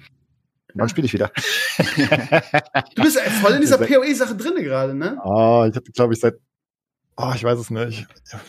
[0.75, 1.31] Und dann spiele ich wieder.
[2.95, 5.19] du bist voll in dieser PoE-Sache drinne gerade, ne?
[5.25, 6.35] Ah, ich habe, glaube ich, seit,
[7.17, 8.07] oh, ich weiß es nicht,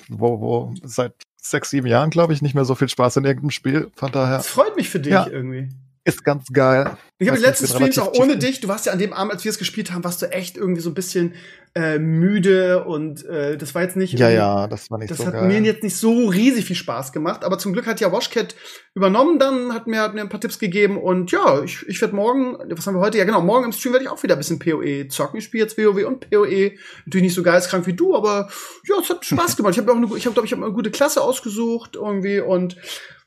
[0.10, 3.52] wo, wo, seit sechs, sieben Jahren, glaube ich, nicht mehr so viel Spaß in irgendeinem
[3.52, 3.90] Spiel.
[3.96, 4.38] Von daher.
[4.38, 5.28] Das freut mich für dich ja.
[5.28, 5.70] irgendwie
[6.10, 6.98] ist ganz geil.
[7.18, 8.62] Ich habe die letzten Streams auch ohne dich.
[8.62, 10.82] Du warst ja an dem Abend, als wir es gespielt haben, warst du echt irgendwie
[10.82, 11.34] so ein bisschen
[11.76, 14.18] äh, müde und äh, das war jetzt nicht.
[14.18, 15.34] Ja, ja, das war nicht das so geil.
[15.34, 18.12] Das hat mir jetzt nicht so riesig viel Spaß gemacht, aber zum Glück hat ja
[18.12, 18.56] Washcat
[18.96, 22.16] übernommen, dann hat mir, hat mir ein paar Tipps gegeben und ja, ich, ich werde
[22.16, 23.18] morgen, was haben wir heute?
[23.18, 25.40] Ja, genau, morgen im Stream werde ich auch wieder ein bisschen PoE zocken.
[25.40, 26.72] Ich spiele jetzt WoW und PoE.
[27.06, 28.50] Natürlich nicht so geistkrank wie du, aber
[28.88, 29.74] ja, es hat Spaß gemacht.
[29.74, 32.78] Ich habe auch eine, ich habe glaube ich habe eine gute Klasse ausgesucht irgendwie und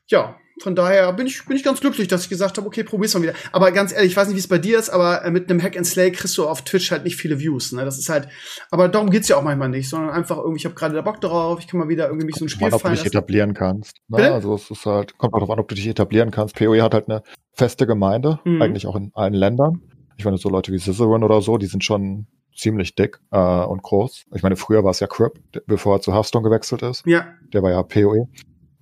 [0.07, 3.13] ja, von daher bin ich, bin ich ganz glücklich, dass ich gesagt habe, okay, probier's
[3.13, 3.33] mal wieder.
[3.51, 5.61] Aber ganz ehrlich, ich weiß nicht, wie es bei dir ist, aber äh, mit einem
[5.61, 7.71] Hack and Slay kriegst du auf Twitch halt nicht viele Views.
[7.71, 7.85] Ne?
[7.85, 8.27] Das ist halt,
[8.69, 11.21] aber darum geht's ja auch manchmal nicht, sondern einfach irgendwie, ich habe gerade da Bock
[11.21, 13.53] drauf, ich kann mal wieder irgendwie mich so ein Spiel fallen Ob du dich etablieren
[13.53, 13.97] kannst.
[14.07, 14.31] Ne?
[14.31, 16.55] Also es ist halt, kommt darauf an, ob du dich etablieren kannst.
[16.55, 18.61] PoE hat halt eine feste Gemeinde, mhm.
[18.61, 19.81] eigentlich auch in allen Ländern.
[20.17, 23.81] Ich meine, so Leute wie Ciceron oder so, die sind schon ziemlich dick äh, und
[23.81, 24.25] groß.
[24.35, 25.33] Ich meine, früher war es ja Crip,
[25.65, 27.05] bevor er zu Hearthstone gewechselt ist.
[27.05, 27.25] Ja.
[27.51, 28.27] Der war ja PoE.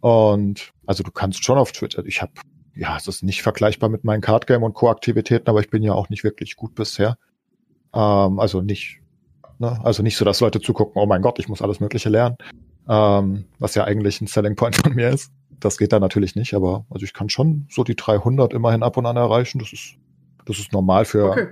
[0.02, 2.04] Und also du kannst schon auf Twitter.
[2.06, 2.34] Ich habe,
[2.76, 6.10] ja, es ist nicht vergleichbar mit meinen Cardgame und Co-Aktivitäten, aber ich bin ja auch
[6.10, 7.18] nicht wirklich gut bisher.
[7.94, 9.00] Ähm, also nicht,
[9.60, 12.38] ne, also nicht so, dass Leute zugucken, oh mein Gott, ich muss alles Mögliche lernen.
[12.90, 15.32] Ähm, was ja eigentlich ein Selling Point von mir ist.
[15.60, 18.98] Das geht da natürlich nicht, aber also ich kann schon so die 300 immerhin ab
[18.98, 19.60] und an erreichen.
[19.60, 19.94] Das ist,
[20.46, 21.48] das ist normal für, okay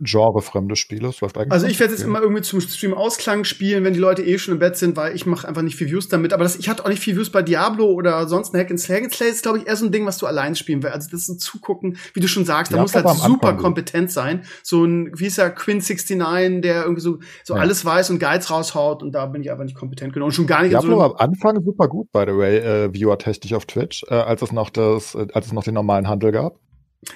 [0.00, 1.08] genrefremde Spiele.
[1.08, 4.00] Es läuft eigentlich also ich werde jetzt immer irgendwie zum Stream Ausklang spielen, wenn die
[4.00, 6.32] Leute eh schon im Bett sind, weil ich mache einfach nicht viel Views damit.
[6.32, 8.80] Aber das, ich hatte auch nicht viel Views bei Diablo oder sonst ein Hack and
[8.80, 8.96] Slay.
[8.96, 10.94] Hack and Slay ist, glaube ich, eher so ein Ding, was du allein spielen willst.
[10.94, 13.56] Also das ist ein Zugucken, wie du schon sagst, da ja, muss halt super Anfang
[13.58, 14.42] kompetent sein.
[14.62, 17.60] So ein, wie ist der, Quinn69, der irgendwie so, so ja.
[17.60, 20.26] alles weiß und Guides raushaut und da bin ich einfach nicht kompetent genug.
[20.26, 23.52] Und schon gar nicht Diablo so am Anfang super gut, by the way, äh, viewer-technisch
[23.52, 26.58] auf Twitch, äh, als es noch das, äh, als es noch den normalen Handel gab.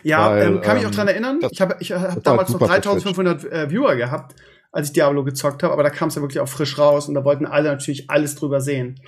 [0.03, 1.41] Ja, Weil, ähm, kann mich auch dran ähm, erinnern.
[1.51, 4.37] Ich habe ich hab damals noch 3500 äh, Viewer gehabt,
[4.73, 7.15] als ich Diablo gezockt habe, aber da kam es ja wirklich auch frisch raus und
[7.15, 9.01] da wollten alle natürlich alles drüber sehen.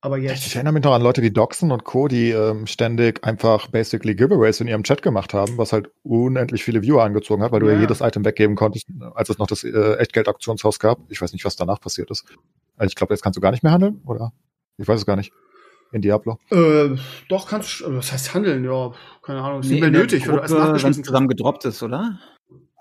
[0.00, 0.46] Aber jetzt.
[0.46, 4.14] Ich erinnere mich noch an Leute wie Doxen und Co., die ähm, ständig einfach basically
[4.14, 7.68] Giveaways in ihrem Chat gemacht haben, was halt unendlich viele Viewer angezogen hat, weil ja.
[7.68, 10.98] du ja jedes Item weggeben konntest, als es noch das äh, Echtgeld-Auktionshaus gab.
[11.08, 12.24] Ich weiß nicht, was danach passiert ist.
[12.76, 14.32] Also ich glaube, jetzt kannst du gar nicht mehr handeln, oder?
[14.76, 15.32] Ich weiß es gar nicht.
[15.92, 16.38] In Diablo?
[16.50, 16.96] Äh,
[17.28, 20.24] doch, kannst du, also das heißt handeln, ja, keine Ahnung, ist Nee, nicht mehr nötig,
[20.24, 22.18] Gruppe, wenn abgeschlossen es zusammen gedroppt ist, oder?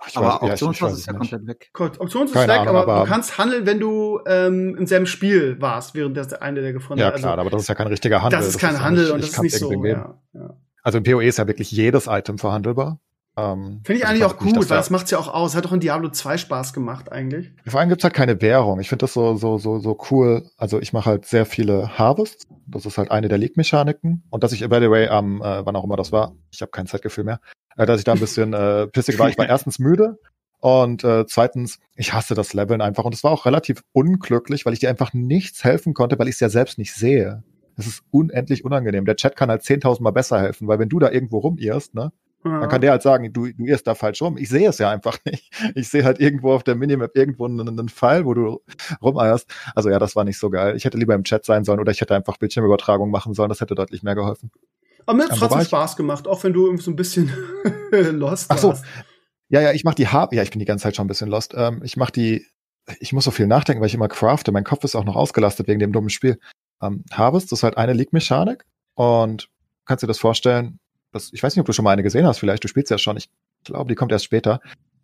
[0.08, 1.70] Ich aber weiß- ja, Auktionshaus weiß ist ja komplett weg.
[1.74, 4.86] Gut, Option ist Keine weg, Ahnung, aber, aber- du kannst handeln, wenn du ähm, im
[4.86, 7.15] selben Spiel warst, während das der eine der gefunden Ja, hat.
[7.15, 8.39] klar, Also, aber das ist ja kein richtiger Handel.
[8.39, 9.84] das ist kein ja Handel nicht, und ich das ist nicht so.
[9.86, 10.50] Ja, ja.
[10.84, 13.00] Also in PoE ist ja wirklich jedes Item verhandelbar.
[13.38, 15.56] Ähm, Finde ich also eigentlich auch gut, weil da- das macht's ja auch aus.
[15.56, 17.52] Hat doch in Diablo 2 Spaß gemacht eigentlich.
[17.67, 18.80] Vor allem gibt's halt keine Währung.
[18.80, 20.50] Ich finde das so, so, so, so cool.
[20.58, 22.45] Also ich mache halt sehr viele Harvests.
[22.65, 24.23] Das ist halt eine der League-Mechaniken.
[24.32, 26.71] Und dass ich, by the way, am, äh, wann auch immer das war, ich habe
[26.71, 27.39] kein Zeitgefühl mehr,
[27.78, 29.30] äh, dass ich da ein bisschen äh, pissig war.
[29.30, 30.17] Ich war erstens müde
[30.60, 33.06] und äh, zweitens, ich hasse das Leveln einfach.
[33.06, 36.34] Und es war auch relativ unglücklich, weil ich dir einfach nichts helfen konnte, weil ich
[36.36, 37.43] es ja selbst nicht sehe.
[37.76, 39.06] Das ist unendlich unangenehm.
[39.06, 42.12] Der Chat kann halt 10.000 Mal besser helfen, weil wenn du da irgendwo rumirrst, ne,
[42.45, 42.60] Ja.
[42.62, 44.38] dann kann der halt sagen, du, du irrst da falsch rum.
[44.38, 45.52] Ich sehe es ja einfach nicht.
[45.76, 48.62] Ich sehe halt irgendwo auf der Minimap irgendwo einen, einen Pfeil, wo du
[49.02, 49.50] rumeierst.
[49.76, 50.76] Also ja, das war nicht so geil.
[50.76, 53.50] Ich hätte lieber im Chat sein sollen oder ich hätte einfach Bildschirmübertragung machen sollen.
[53.50, 54.52] Das hätte deutlich mehr geholfen.
[55.06, 57.32] aber mir hat's Aber trotzdem Spaß gemacht, auch wenn du irgendwie so ein bisschen
[57.91, 58.69] lost Ach so.
[58.69, 58.86] warst.
[59.50, 61.30] Ja, ja, ich mach die Har ja, ich bin die ganze Zeit schon ein bisschen
[61.30, 61.54] lost.
[61.56, 62.45] Ähm, ich mach die,
[63.00, 64.52] ich muss so viel nachdenken, weil ich immer crafte.
[64.52, 66.39] Mein Kopf ist auch noch ausgelastet wegen dem dummen Spiel.
[66.82, 69.50] Ähm, Harvest ist halt eine League-Mechanik und
[69.86, 70.80] kannst dir das vorstellen,
[71.12, 72.98] das, ich weiß nicht, ob du schon mal eine gesehen hast, vielleicht, du spielst ja
[72.98, 73.30] schon, ich
[73.63, 74.60] glaube, die kommt erst später.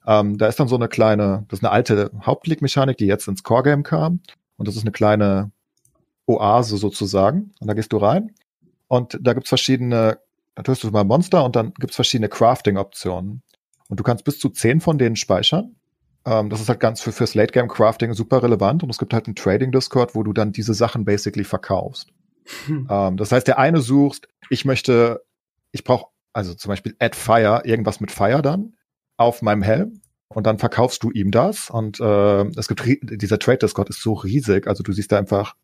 [0.06, 3.44] Ähm, da ist dann so eine kleine, das ist eine alte Hauptleague-Mechanik, die jetzt ins
[3.44, 4.20] Core-Game kam.
[4.58, 5.52] Und das ist eine kleine
[6.26, 7.54] Oase sozusagen.
[7.60, 8.32] Und da gehst du rein.
[8.88, 10.20] Und da gibt's verschiedene,
[10.56, 13.42] da tust du mal Monster und dann gibt's verschiedene Crafting-Optionen.
[13.88, 15.76] Und du kannst bis zu zehn von denen speichern.
[16.26, 18.84] Ähm, das ist halt ganz für, fürs Late-Game-Crafting super relevant.
[18.84, 22.10] Und es gibt halt einen Trading-Discord, wo du dann diese Sachen basically verkaufst.
[22.66, 22.88] Hm.
[22.90, 25.24] Ähm, das heißt, der eine sucht, ich möchte,
[25.74, 28.76] ich brauche also zum Beispiel Add Fire, irgendwas mit Fire dann
[29.18, 33.58] auf meinem Helm und dann verkaufst du ihm das und äh, es gibt dieser Trade
[33.60, 35.56] Discord ist so riesig, also du siehst da einfach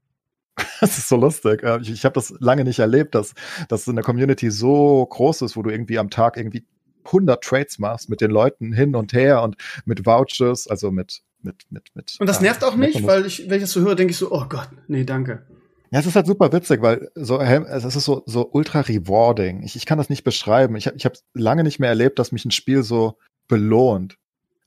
[0.81, 1.63] das ist so lustig.
[1.63, 3.33] Äh, Ich, ich habe das lange nicht erlebt, dass
[3.69, 6.65] dass in der Community so groß ist, wo du irgendwie am Tag irgendwie
[7.05, 11.65] 100 Trades machst mit den Leuten hin und her und mit Vouchers, also mit mit
[11.69, 12.17] mit mit.
[12.19, 13.03] Und das äh, nervt auch nicht, das?
[13.03, 15.45] weil ich, wenn ich das so höre, denke ich so, oh Gott, nee, danke.
[15.91, 19.63] Ja, es ist halt super witzig, weil so es ist so so ultra rewarding.
[19.63, 20.75] Ich, ich kann das nicht beschreiben.
[20.75, 24.17] Ich ich habe lange nicht mehr erlebt, dass mich ein Spiel so belohnt,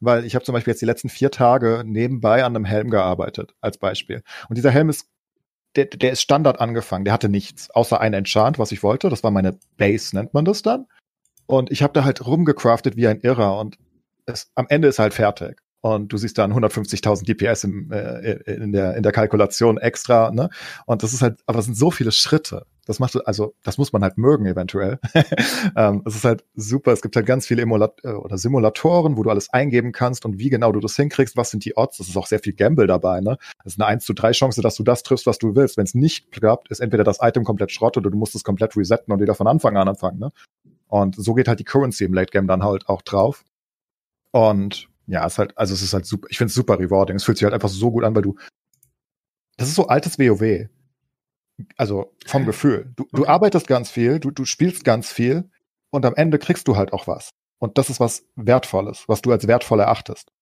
[0.01, 3.55] weil ich habe zum Beispiel jetzt die letzten vier Tage nebenbei an einem Helm gearbeitet
[3.61, 4.23] als Beispiel.
[4.49, 5.07] Und dieser Helm ist
[5.77, 7.05] der, der ist Standard angefangen.
[7.05, 9.09] Der hatte nichts außer ein Enchant, was ich wollte.
[9.09, 10.87] Das war meine Base, nennt man das dann.
[11.47, 13.79] Und ich habe da halt rumgecraftet wie ein Irrer und
[14.27, 15.61] es, am Ende ist halt fertig.
[15.83, 20.49] Und du siehst dann 150.000 DPS im, äh, in, der, in der Kalkulation extra, ne?
[20.87, 22.67] Und das ist halt, aber es sind so viele Schritte.
[22.87, 25.01] Das macht, also, das muss man halt mögen, eventuell.
[25.77, 26.93] ähm, es ist halt super.
[26.93, 30.39] Es gibt halt ganz viele Emulat äh, oder Simulatoren, wo du alles eingeben kannst und
[30.39, 31.37] wie genau du das hinkriegst.
[31.37, 31.97] Was sind die Odds?
[31.97, 33.37] Das ist auch sehr viel Gamble dabei, ne?
[33.65, 35.77] Das ist eine 1 zu 3 Chance, dass du das triffst, was du willst.
[35.77, 38.77] Wenn es nicht klappt, ist entweder das Item komplett Schrott oder du musst es komplett
[38.77, 40.31] resetten und wieder von Anfang an anfangen, ne?
[40.87, 43.45] Und so geht halt die Currency im Late Game dann halt auch drauf.
[44.31, 47.17] Und ja, ist halt, also es ist halt super, ich finde es super rewarding.
[47.17, 48.37] Es fühlt sich halt einfach so gut an, weil du,
[49.57, 50.69] das ist so altes WoW.
[51.77, 52.93] Also vom Gefühl.
[52.97, 55.51] Du, du arbeitest ganz viel, du, du spielst ganz viel
[55.91, 57.31] und am Ende kriegst du halt auch was.
[57.59, 60.33] Und das ist was Wertvolles, was du als wertvoll erachtest.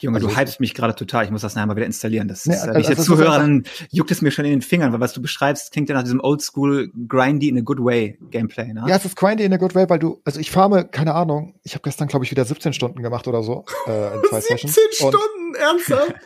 [0.00, 1.24] Junge, Also du hypest mich gerade total.
[1.24, 2.26] Ich muss das nachher mal wieder installieren.
[2.26, 4.44] Das Nee, ist, äh, also wenn ich das jetzt zuhöre, dann juckt es mir schon
[4.44, 7.60] in den Fingern, weil was du beschreibst, klingt ja nach diesem Oldschool Grindy in a
[7.60, 8.84] good way Gameplay, ne?
[8.88, 11.54] Ja, es ist grindy in a good way, weil du, also ich farme, keine Ahnung,
[11.62, 14.68] ich habe gestern, glaube ich, wieder 17 Stunden gemacht oder so äh, in zwei 17
[14.68, 15.00] Sessions.
[15.00, 16.14] Und Stunden, ernsthaft?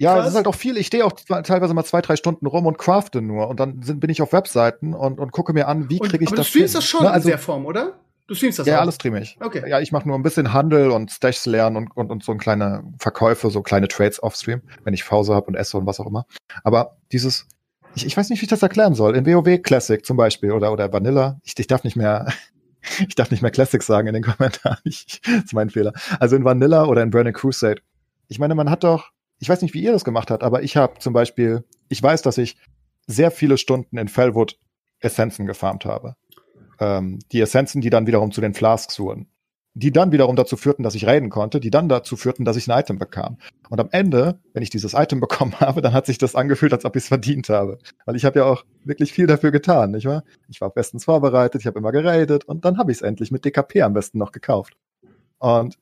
[0.00, 0.26] Ja, Krass.
[0.26, 0.76] es ist halt auch viel.
[0.76, 1.10] Ich stehe auch
[1.42, 3.48] teilweise mal zwei, drei Stunden rum und crafte nur.
[3.48, 6.28] Und dann sind, bin ich auf Webseiten und, und gucke mir an, wie kriege ich
[6.28, 6.78] aber das du streamst hin.
[6.78, 7.98] das schon Ne, in also, der Form, oder?
[8.28, 8.82] Du streamst das ja, auch.
[8.82, 9.38] alles streame ich.
[9.40, 9.68] Okay.
[9.68, 12.38] Ja, ich mache nur ein bisschen Handel und Stashs lernen und, und, und so ein
[12.38, 16.06] kleine Verkäufe, so kleine Trades offstream, wenn ich Pause habe und esse und was auch
[16.06, 16.26] immer.
[16.62, 17.46] Aber dieses,
[17.94, 19.16] ich, ich weiß nicht, wie ich das erklären soll.
[19.16, 22.30] In WoW Classic zum Beispiel oder, oder Vanilla, ich, ich darf nicht mehr,
[23.08, 24.78] ich darf nicht mehr Classic sagen in den Kommentaren.
[24.84, 25.94] Ich, das ist mein Fehler.
[26.20, 27.80] Also in Vanilla oder in Burning Crusade.
[28.28, 30.76] Ich meine, man hat doch, ich weiß nicht, wie ihr das gemacht habt, aber ich
[30.76, 32.58] habe zum Beispiel, ich weiß, dass ich
[33.06, 34.58] sehr viele Stunden in Fellwood
[35.00, 36.14] Essenzen gefarmt habe.
[36.80, 39.28] Ähm, die Essenzen, die dann wiederum zu den Flasks wurden.
[39.74, 42.68] Die dann wiederum dazu führten, dass ich raiden konnte, die dann dazu führten, dass ich
[42.68, 43.38] ein Item bekam.
[43.68, 46.84] Und am Ende, wenn ich dieses Item bekommen habe, dann hat sich das angefühlt, als
[46.84, 47.78] ob ich es verdient habe.
[48.04, 50.24] Weil ich habe ja auch wirklich viel dafür getan, nicht wahr?
[50.48, 53.44] Ich war bestens vorbereitet, ich habe immer geradet und dann habe ich es endlich mit
[53.44, 54.74] DKP am besten noch gekauft.
[55.38, 55.78] Und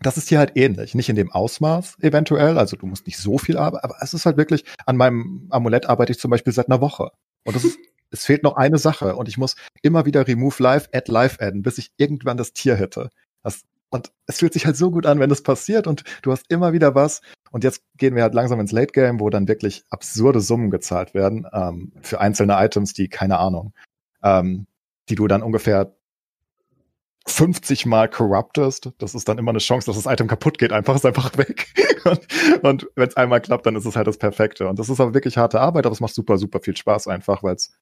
[0.00, 0.94] das ist hier halt ähnlich.
[0.94, 4.26] Nicht in dem Ausmaß eventuell, also du musst nicht so viel arbeiten, aber es ist
[4.26, 7.10] halt wirklich, an meinem Amulett arbeite ich zum Beispiel seit einer Woche.
[7.44, 7.78] Und das ist,
[8.10, 11.62] es fehlt noch eine Sache und ich muss immer wieder Remove Live, Add Live adden,
[11.62, 13.10] bis ich irgendwann das Tier hätte.
[13.42, 16.50] Das, und es fühlt sich halt so gut an, wenn das passiert und du hast
[16.50, 17.20] immer wieder was,
[17.52, 21.14] Und jetzt gehen wir halt langsam ins Late Game, wo dann wirklich absurde Summen gezahlt
[21.14, 23.72] werden ähm, für einzelne Items, die keine Ahnung,
[24.22, 24.66] ähm,
[25.08, 25.96] die du dann ungefähr
[27.26, 28.90] 50 Mal corruptest.
[28.98, 30.72] Das ist dann immer eine Chance, dass das Item kaputt geht.
[30.72, 31.68] Einfach ist einfach weg.
[32.04, 34.68] und, und wenn es einmal klappt, dann ist es halt das Perfekte.
[34.68, 37.42] Und das ist aber wirklich harte Arbeit, aber es macht super, super viel Spaß einfach,
[37.42, 37.72] weil es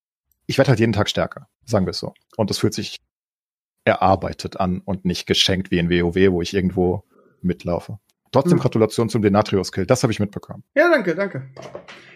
[0.47, 2.15] ich werde halt jeden Tag stärker, sagen wir es so.
[2.37, 3.01] Und es fühlt sich
[3.85, 7.05] erarbeitet an und nicht geschenkt wie in WoW, wo ich irgendwo
[7.43, 7.99] mitlaufe.
[8.33, 8.63] Trotzdem Mhm.
[8.63, 9.87] Gratulation zum Denatrius-Kill.
[9.87, 10.65] Das habe ich mitbekommen.
[10.75, 11.51] Ja, danke, danke.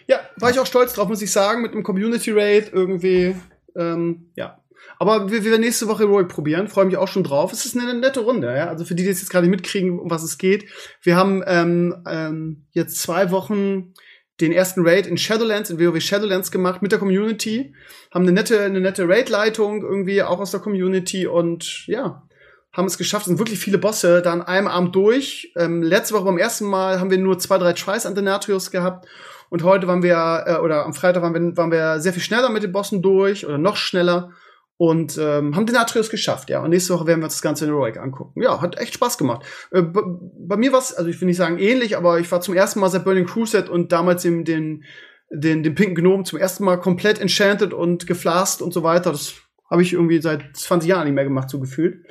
[0.07, 3.35] Ja, war ich auch stolz drauf, muss ich sagen, mit einem Community Raid irgendwie.
[3.77, 4.59] Ähm, ja.
[4.97, 7.53] Aber wir, wir werden nächste Woche Heroic probieren, freue mich auch schon drauf.
[7.53, 8.67] Es ist eine nette Runde, ja.
[8.67, 10.65] Also für die, die jetzt gerade mitkriegen, um was es geht.
[11.01, 13.93] Wir haben ähm, ähm, jetzt zwei Wochen
[14.41, 17.73] den ersten Raid in Shadowlands, in WoW Shadowlands gemacht mit der Community.
[18.11, 22.23] Haben eine nette, eine nette Raid-Leitung irgendwie auch aus der Community und ja,
[22.71, 23.23] haben es geschafft.
[23.23, 25.51] Es sind wirklich viele Bosse da an einem Abend durch.
[25.55, 29.07] Ähm, letzte Woche beim ersten Mal haben wir nur zwei, drei Tries an Denatrius gehabt.
[29.49, 32.49] Und heute waren wir, äh, oder am Freitag waren wir, waren wir sehr viel schneller
[32.49, 34.31] mit den Bossen durch oder noch schneller
[34.79, 36.61] und ähm, haben Denatrius geschafft, ja.
[36.63, 38.41] Und nächste Woche werden wir uns das Ganze in Heroic angucken.
[38.41, 39.45] Ja, hat echt Spaß gemacht.
[39.71, 42.53] Äh, bei, mir war es, also ich will nicht sagen ähnlich, aber ich war zum
[42.53, 44.85] ersten Mal seit Burning Crusade und damals den, den,
[45.31, 49.11] den, den pinken Gnom zum ersten Mal komplett enchanted und geflasst und so weiter.
[49.11, 49.33] Das
[49.69, 52.05] habe ich irgendwie seit 20 Jahren nicht mehr gemacht, so gefühlt.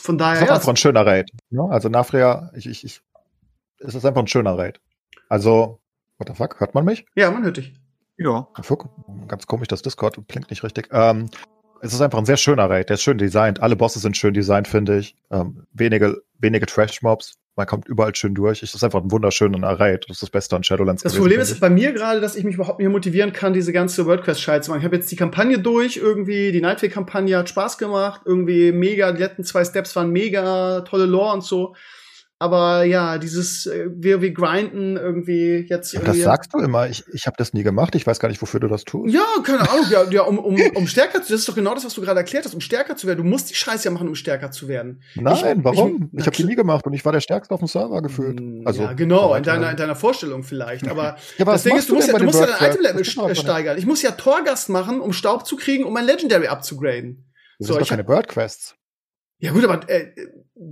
[0.00, 1.30] Von Das daher, ist ja, einfach ein schöner Raid.
[1.50, 1.68] Ne?
[1.70, 3.00] Also Nafria, ich, ich, ich,
[3.78, 4.80] es ist einfach ein schöner Raid.
[5.28, 5.78] Also,
[6.18, 7.06] what the fuck, hört man mich?
[7.14, 7.74] ja, man hört dich.
[8.16, 8.48] Ja.
[9.28, 10.88] Ganz komisch, das Discord klingt nicht richtig.
[10.90, 11.30] Ähm,
[11.80, 13.60] es ist einfach ein sehr schöner Raid, der ist schön designt.
[13.62, 15.14] Alle Bosse sind schön designt, finde ich.
[15.30, 17.34] Ähm, wenige, wenige Trash-Mobs.
[17.56, 18.62] Man kommt überall schön durch.
[18.62, 20.04] Es ist einfach ein wunderschöner Raid.
[20.08, 21.02] Das ist das Beste an Shadowlands.
[21.02, 23.72] Das gewesen, Problem ist bei mir gerade, dass ich mich überhaupt nicht motivieren kann, diese
[23.72, 24.80] ganze WordQuest-Scheiße zu machen.
[24.80, 29.22] Ich habe jetzt die Kampagne durch, irgendwie, die Nightway-Kampagne hat Spaß gemacht, irgendwie mega, die
[29.22, 31.74] letzten zwei Steps waren mega, tolle Lore und so.
[32.40, 35.98] Aber ja, dieses äh, WoW Grinden irgendwie jetzt ich.
[35.98, 36.22] Das irgendwie.
[36.22, 36.88] sagst du immer.
[36.88, 37.96] Ich, ich habe das nie gemacht.
[37.96, 39.12] Ich weiß gar nicht, wofür du das tust.
[39.12, 41.84] Ja, keine Ahnung, ja, ja um, um, um stärker zu, das ist doch genau das,
[41.84, 43.18] was du gerade erklärt hast, um stärker zu werden.
[43.18, 45.02] Du musst die Scheiße ja machen, um stärker zu werden.
[45.16, 46.10] Nein, Ich- warum?
[46.12, 48.40] ich- Ich, habe die nie gemacht und ich war der Stärkste auf dem Server gefühlt.
[48.64, 50.88] Also, ja, genau, in deiner, in deiner Vorstellung vielleicht.
[50.88, 52.70] Aber Ja, was das Ding ist, du musst denn ja, du musst ja dein?
[52.70, 53.78] Item-Level einfach steigern.
[53.78, 57.24] Ich muss ja Torgast machen, um Staub zu kriegen, um mein Legendary abzugraden.
[57.58, 58.76] Das So, sind doch keine Bird-Quests.
[59.38, 60.12] Ja gut, aber äh,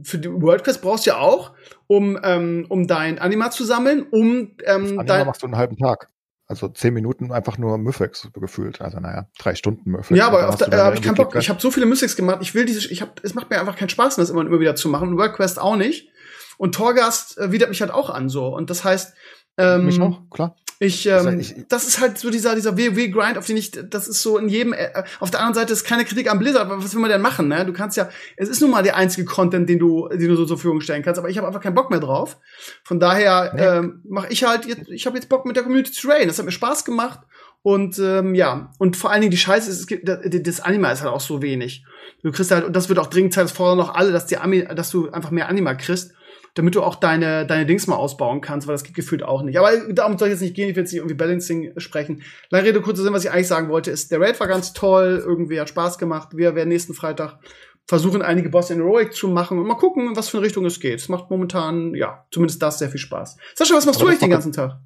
[0.03, 1.53] für die WordQuest brauchst du ja auch,
[1.87, 6.11] um, ähm, um dein Anima zu sammeln, um ähm, Anima machst du einen halben Tag.
[6.49, 8.81] Also zehn Minuten einfach nur Mythics gefühlt.
[8.81, 10.17] Also naja, drei Stunden Mythics.
[10.17, 11.35] Ja, aber auf der, äh, ich keinen Bock.
[11.35, 12.39] Ich habe so viele Mystics gemacht.
[12.41, 12.89] Ich will diese.
[12.89, 15.09] Ich hab, es macht mir einfach keinen Spaß, das immer und immer wieder zu machen.
[15.09, 16.09] Und WordQuest auch nicht.
[16.57, 18.47] Und Torgast äh, widert mich halt auch an so.
[18.55, 19.15] Und das heißt,
[19.59, 20.57] ähm, Mich auch, klar.
[20.79, 24.09] Ich, Das ähm, ich- das ist halt so dieser, dieser WoW-Grind, auf den ich, das
[24.09, 26.85] ist so in jedem, äh, auf der anderen Seite ist keine Kritik am Blizzard, aber
[26.85, 27.65] was will man denn machen, ne?
[27.65, 30.45] Du kannst ja, es ist nun mal der einzige Content, den du, den du so
[30.45, 32.37] zur Verfügung stellen kannst, aber ich habe einfach keinen Bock mehr drauf.
[32.85, 33.63] Von daher, Nee.
[33.63, 36.29] ähm, mache ich halt jetzt, ich habe jetzt Bock mit der Community zu raiden.
[36.29, 37.21] Das hat mir Spaß gemacht.
[37.63, 40.91] Und ähm, ja, und vor allen Dingen die Scheiße ist, es gibt, das, das Anima
[40.93, 41.85] ist halt auch so wenig.
[42.23, 44.37] Du kriegst halt, und das wird auch dringend Zeit, das fordern noch alle, dass die
[44.37, 46.13] Ami, dass du einfach mehr Anima kriegst
[46.57, 49.59] damit du auch deine, deine Dings mal ausbauen kannst, weil das geht gefühlt auch nicht.
[49.59, 52.23] Aber darum soll ich jetzt nicht gehen, ich will jetzt nicht irgendwie Balancing sprechen.
[52.49, 55.23] Lange Rede, kurzer Sinn, was ich eigentlich sagen wollte, ist, der Raid war ganz toll,
[55.25, 56.31] irgendwie hat Spaß gemacht.
[56.33, 57.39] Wir werden nächsten Freitag
[57.87, 60.65] versuchen, einige Bosse in Heroic zu machen und mal gucken, in was für eine Richtung
[60.65, 60.99] es geht.
[60.99, 63.37] Es macht momentan, ja, zumindest das sehr viel Spaß.
[63.55, 64.81] Sascha, was machst Aber du eigentlich den ganzen Tag?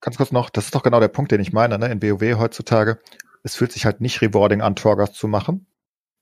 [0.00, 1.86] Ganz kurz noch, das ist doch genau der Punkt, den ich meine, ne?
[1.92, 2.98] In WoW heutzutage.
[3.44, 5.68] Es fühlt sich halt nicht rewarding an, Torgas zu machen,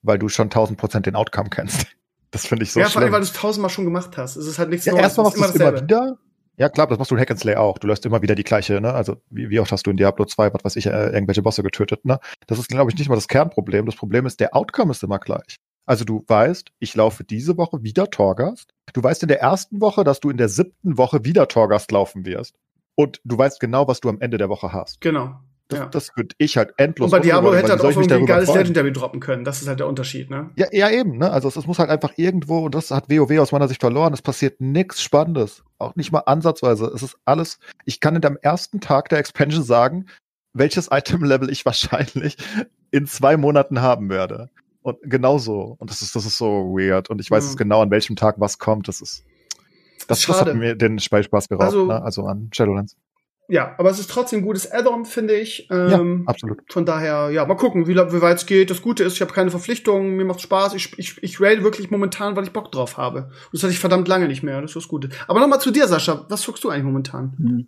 [0.03, 1.87] weil du schon 1000 Prozent den Outcome kennst.
[2.31, 4.35] Das finde ich so ja, vor allem, weil du es tausendmal schon gemacht hast.
[4.35, 5.03] Es ist halt nichts Ja, Neues.
[5.03, 6.17] erstmal machst du es immer wieder.
[6.59, 7.77] Ja, klar, das machst du in Hack and Slay auch.
[7.77, 8.91] Du löst immer wieder die gleiche, ne?
[8.91, 11.61] Also, wie, wie oft hast du in Diablo 2, was weiß ich, äh, irgendwelche Bosse
[11.61, 12.19] getötet, ne?
[12.47, 13.85] Das ist, glaube ich, nicht mal das Kernproblem.
[13.85, 15.57] Das Problem ist, der Outcome ist immer gleich.
[15.85, 18.73] Also, du weißt, ich laufe diese Woche wieder Torgast.
[18.93, 22.25] Du weißt in der ersten Woche, dass du in der siebten Woche wieder Torgast laufen
[22.25, 22.55] wirst.
[22.95, 24.99] Und du weißt genau, was du am Ende der Woche hast.
[25.01, 25.39] Genau.
[25.69, 25.85] Das, Ja.
[25.87, 28.53] das würde ich halt endlos Und bei Diablo hätte halt auch irgendwie ein geiles?
[28.53, 29.43] Legendary droppen können.
[29.43, 30.49] Das ist halt der Unterschied, ne?
[30.55, 31.29] Ja, ja, eben, ne?
[31.29, 34.13] Also es, es muss halt einfach irgendwo, und das hat WoW aus meiner Sicht verloren,
[34.13, 35.63] es passiert nichts Spannendes.
[35.77, 36.85] Auch nicht mal ansatzweise.
[36.95, 40.05] Es ist alles, ich kann in am ersten Tag der Expansion sagen,
[40.53, 42.37] welches Item-Level ich wahrscheinlich
[42.91, 44.49] in zwei Monaten haben werde.
[44.83, 45.75] Und genau so.
[45.79, 47.09] Und das ist, das ist so weird.
[47.09, 47.49] Und ich weiß Mhm.
[47.49, 48.87] jetzt genau, an welchem Tag was kommt.
[48.87, 49.25] Das ist,
[50.07, 52.01] das, das hat mir den Spaß geraubt, Also- ne?
[52.01, 52.95] Also an Shadowlands.
[53.49, 55.67] Ja, aber es ist trotzdem ein gutes Add-on, finde ich.
[55.69, 56.61] Ja, Ähm, absolut.
[56.69, 58.69] Von daher, ja, mal gucken, wie, wie weit es geht.
[58.69, 60.73] Das Gute ist, ich habe keine Verpflichtungen, mir macht Spaß.
[60.73, 63.23] Ich, ich, ich raid wirklich momentan, weil ich Bock drauf habe.
[63.23, 64.61] Und das hatte ich verdammt lange nicht mehr.
[64.61, 65.09] Das ist das Gute.
[65.27, 66.25] Aber nochmal zu dir, Sascha.
[66.27, 67.35] Was guckst du eigentlich momentan?
[67.37, 67.67] Hm.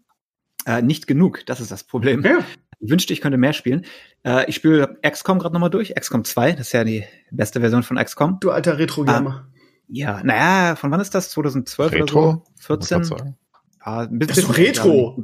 [0.65, 2.23] Äh, nicht genug, das ist das Problem.
[2.23, 2.39] Ja.
[2.81, 3.85] Ich wünschte, ich könnte mehr spielen.
[4.23, 5.95] Äh, ich spiele XCOM gerade nochmal durch.
[5.95, 8.39] XCOM 2, das ist ja die beste Version von XCOM.
[8.41, 9.47] Du alter Retro-Gamer.
[9.87, 11.31] Ja, naja, von wann ist das?
[11.31, 12.19] 2012 Retro?
[12.19, 12.77] oder so?
[12.77, 13.35] 14?
[13.81, 15.23] Ah, ein Das ist doch bisschen- Retro.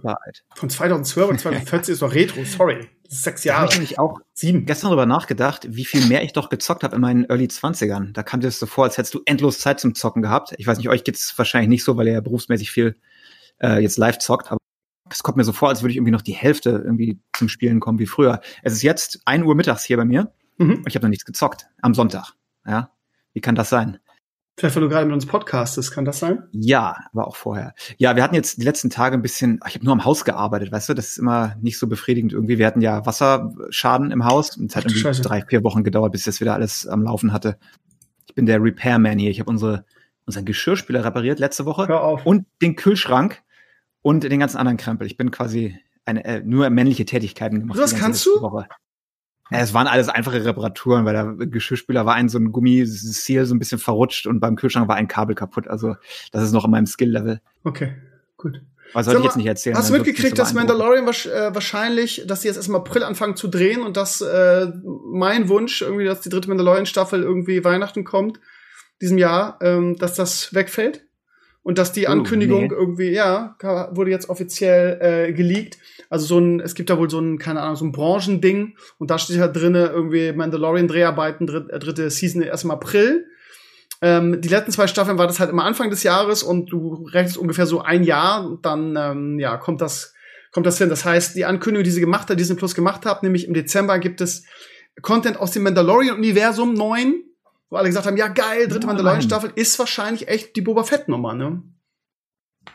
[0.55, 2.87] Von 2012 und 2014 ist doch Retro, sorry.
[3.07, 3.83] Sechs Da habe Jahre.
[3.83, 4.65] ich auch Sieben.
[4.65, 8.13] gestern darüber nachgedacht, wie viel mehr ich doch gezockt habe in meinen Early 20ern.
[8.13, 10.53] Da kam dir das so vor, als hättest du endlos Zeit zum Zocken gehabt.
[10.57, 12.95] Ich weiß nicht, euch geht's wahrscheinlich nicht so, weil ihr ja berufsmäßig viel
[13.61, 14.57] äh, jetzt live zockt, aber
[15.11, 17.79] es kommt mir so vor, als würde ich irgendwie noch die Hälfte irgendwie zum Spielen
[17.79, 18.41] kommen wie früher.
[18.63, 20.77] Es ist jetzt 1 Uhr mittags hier bei mir Mhm.
[20.77, 22.31] und ich habe noch nichts gezockt am Sonntag.
[22.65, 22.89] Ja,
[23.33, 23.99] wie kann das sein?
[24.57, 26.43] Vielleicht, weil du gerade mit uns podcastest, kann das sein?
[26.53, 27.73] Ja, aber auch vorher.
[27.97, 30.71] Ja, wir hatten jetzt die letzten Tage ein bisschen, ich habe nur am Haus gearbeitet,
[30.71, 32.57] weißt du, das ist immer nicht so befriedigend irgendwie.
[32.57, 35.21] Wir hatten ja Wasserschaden im Haus und es hat irgendwie Scheiße.
[35.23, 37.57] drei, vier Wochen gedauert, bis ich das wieder alles am Laufen hatte.
[38.27, 39.29] Ich bin der Repairman hier.
[39.29, 39.83] Ich habe unsere,
[40.25, 42.25] unseren Geschirrspüler repariert letzte Woche Hör auf.
[42.25, 43.41] und den Kühlschrank
[44.01, 45.05] und den ganzen anderen Krempel.
[45.05, 47.77] Ich bin quasi eine, äh, nur männliche Tätigkeiten gemacht.
[47.77, 48.41] Was die ganze kannst du?
[48.41, 48.67] Woche.
[49.51, 53.53] Ja, es waren alles einfache Reparaturen, weil der Geschirrspüler war ein so ein Gummiseal so
[53.53, 55.67] ein bisschen verrutscht und beim Kühlschrank war ein Kabel kaputt.
[55.67, 55.95] Also
[56.31, 57.41] das ist noch in meinem Skill-Level.
[57.63, 57.93] Okay,
[58.37, 58.61] gut.
[58.93, 59.75] Was soll ich jetzt nicht erzählen?
[59.75, 63.35] Hast du mitgekriegt, so dass Mandalorian äh, wahrscheinlich, dass die jetzt erst im April anfangen
[63.35, 64.67] zu drehen und dass äh,
[65.11, 68.39] mein Wunsch, irgendwie, dass die dritte Mandalorian-Staffel irgendwie Weihnachten kommt,
[69.01, 71.05] diesem Jahr, ähm, dass das wegfällt?
[71.61, 72.73] Und dass die Oh, Ankündigung nee.
[72.73, 73.57] irgendwie, ja,
[73.91, 75.77] wurde jetzt offiziell äh, geleakt.
[76.15, 79.11] Also so ein, es gibt da wohl so ein, keine Ahnung, so ein Branchending und
[79.11, 83.25] da steht halt drinne irgendwie Mandalorian-Dreharbeiten, dritt, äh, dritte Season erst im April.
[84.01, 87.37] Ähm, die letzten zwei Staffeln war das halt immer Anfang des Jahres und du rechnest
[87.37, 90.13] ungefähr so ein Jahr und dann ähm, ja kommt das
[90.53, 90.87] kommt das hin.
[90.87, 93.99] Das heißt, die Ankündigung, die sie gemacht hat, Disney Plus gemacht hat, nämlich im Dezember
[93.99, 94.45] gibt es
[95.01, 97.15] Content aus dem Mandalorian-Universum 9,
[97.69, 98.95] wo alle gesagt haben, ja geil, dritte Nein.
[98.95, 101.61] Mandalorian-Staffel ist wahrscheinlich echt die Boba Fett-Nummer, ne?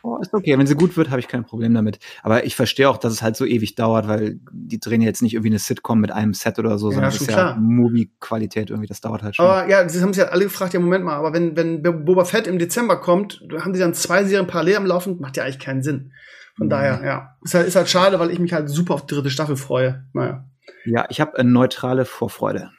[0.02, 0.58] Oh, ist okay.
[0.58, 1.98] Wenn sie gut wird, habe ich kein Problem damit.
[2.22, 5.34] Aber ich verstehe auch, dass es halt so ewig dauert, weil die drehen jetzt nicht
[5.34, 7.54] irgendwie eine Sitcom mit einem Set oder so, Ja, sondern das ist klar.
[7.54, 8.86] ja Movie-Qualität irgendwie.
[8.88, 9.44] Das dauert halt schon.
[9.46, 12.24] Aber ja, sie haben sich halt alle gefragt, ja, Moment mal, aber wenn, wenn Boba
[12.24, 15.58] Fett im Dezember kommt, haben die dann zwei Serien parallel am Laufen, macht ja eigentlich
[15.58, 16.12] keinen Sinn.
[16.56, 16.70] Von Mhm.
[16.70, 17.36] daher, ja.
[17.44, 20.04] Ist halt, ist halt schade, weil ich mich halt super auf die dritte Staffel freue.
[20.12, 20.44] Naja,
[20.84, 22.70] ja, ich habe eine neutrale Vorfreude.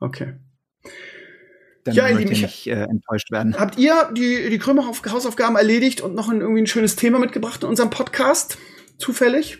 [0.00, 0.34] okay.
[1.90, 3.58] Dann Ja, ihr möchte Lieben, ich nicht äh, enttäuscht werden.
[3.58, 7.62] Habt ihr die, die Krömer Hausaufgaben erledigt und noch ein, irgendwie ein schönes Thema mitgebracht
[7.62, 8.58] in unserem Podcast?
[8.98, 9.58] Zufällig?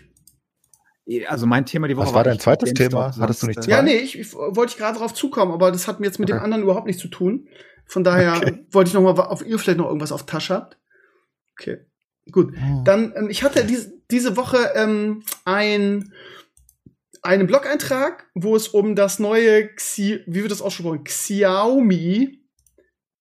[1.27, 3.17] Also mein Thema die Woche Was war dein zweites GameStop, Thema?
[3.19, 3.71] Hattest du nicht zwei?
[3.71, 6.29] Ja, nee, ich, ich wollte ich gerade drauf zukommen, aber das hat mir jetzt mit
[6.29, 6.43] dem Okay.
[6.45, 7.49] anderen überhaupt nichts zu tun.
[7.85, 8.65] Von daher Okay.
[8.71, 10.77] wollte ich noch mal, auf ihr vielleicht noch irgendwas auf Tasche habt.
[11.59, 11.79] Okay,
[12.31, 12.53] gut.
[12.85, 16.13] Dann, ähm, ich hatte diese, diese Woche ähm, ein,
[17.21, 21.03] einen Blog-Eintrag, wo es um das neue Xi, wie wird das ausgesprochen?
[21.03, 22.39] Xiaomi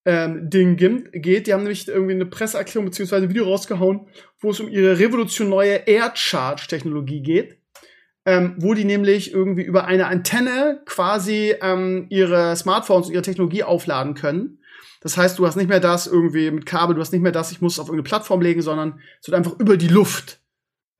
[0.06, 1.46] ähm, Ding geht.
[1.46, 4.08] Die haben nämlich irgendwie eine Presseerklärung beziehungsweise ein Video rausgehauen,
[4.40, 7.58] wo es um ihre revolution neue Air-Charge-Technologie geht.
[8.26, 13.64] Ähm, wo die nämlich irgendwie über eine Antenne quasi ähm, ihre Smartphones und ihre Technologie
[13.64, 14.58] aufladen können.
[15.00, 17.50] Das heißt, du hast nicht mehr das irgendwie mit Kabel, du hast nicht mehr das,
[17.50, 20.39] ich muss es auf irgendeine Plattform legen, sondern es wird einfach über die Luft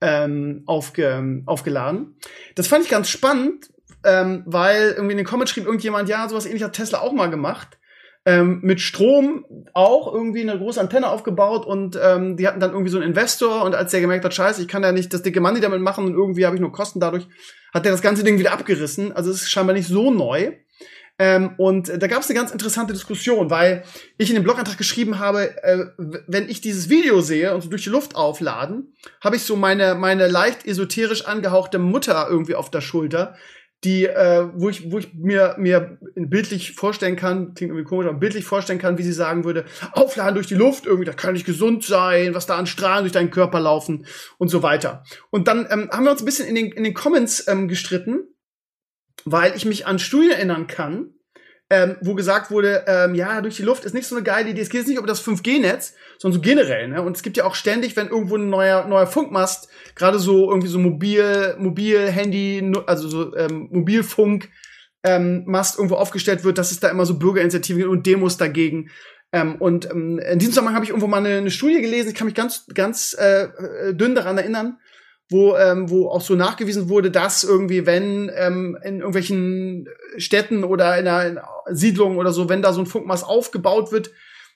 [0.01, 2.17] ähm, aufge, aufgeladen.
[2.55, 3.71] Das fand ich ganz spannend,
[4.05, 7.31] ähm, weil irgendwie in den Comments schrieb irgendjemand, ja, sowas ähnlich hat Tesla auch mal
[7.31, 7.79] gemacht.
[8.27, 12.91] Ähm, mit Strom auch irgendwie eine große Antenne aufgebaut und ähm, die hatten dann irgendwie
[12.91, 15.41] so einen Investor und als der gemerkt hat, scheiße, ich kann ja nicht das dicke
[15.41, 17.27] Money damit machen und irgendwie habe ich nur Kosten dadurch,
[17.73, 19.13] hat der das ganze Ding wieder abgerissen.
[19.13, 20.53] Also es ist scheinbar nicht so neu.
[21.21, 23.85] Ähm, und da gab es eine ganz interessante Diskussion, weil
[24.17, 25.85] ich in dem Blogantrag geschrieben habe, äh,
[26.27, 29.95] wenn ich dieses Video sehe und so durch die Luft aufladen, habe ich so meine,
[29.97, 33.37] meine leicht esoterisch angehauchte Mutter irgendwie auf der Schulter,
[33.85, 38.19] die, äh, wo ich, wo ich mir, mir bildlich vorstellen kann, klingt irgendwie komisch, aber
[38.19, 41.45] bildlich vorstellen kann, wie sie sagen würde, aufladen durch die Luft, irgendwie, das kann nicht
[41.45, 44.07] gesund sein, was da an Strahlen durch deinen Körper laufen
[44.39, 45.05] und so weiter.
[45.29, 48.25] Und dann ähm, haben wir uns ein bisschen in den, in den Comments ähm, gestritten,
[49.25, 51.15] weil ich mich an Studien erinnern kann,
[51.73, 54.61] ähm, wo gesagt wurde, ähm, ja, durch die Luft ist nicht so eine geile Idee.
[54.61, 56.89] Es geht jetzt nicht um das 5G-Netz, sondern so generell.
[56.89, 57.01] Ne?
[57.01, 60.69] Und es gibt ja auch ständig, wenn irgendwo ein neuer, neuer Funkmast, gerade so irgendwie
[60.69, 64.49] so mobil, mobil, Handy, also so ähm, Mobilfunk,
[65.05, 68.91] ähm, Mast irgendwo aufgestellt wird, dass es da immer so Bürgerinitiativen gibt und Demos dagegen.
[69.33, 72.15] Ähm, und ähm, in diesem Zusammenhang habe ich irgendwo mal eine, eine Studie gelesen, ich
[72.17, 74.79] kann mich ganz, ganz äh, dünn daran erinnern,
[75.31, 80.99] wo, ähm, wo auch so nachgewiesen wurde, dass irgendwie, wenn ähm, in irgendwelchen Städten oder
[80.99, 84.11] in einer, in einer Siedlung oder so, wenn da so ein Funkmast aufgebaut wird,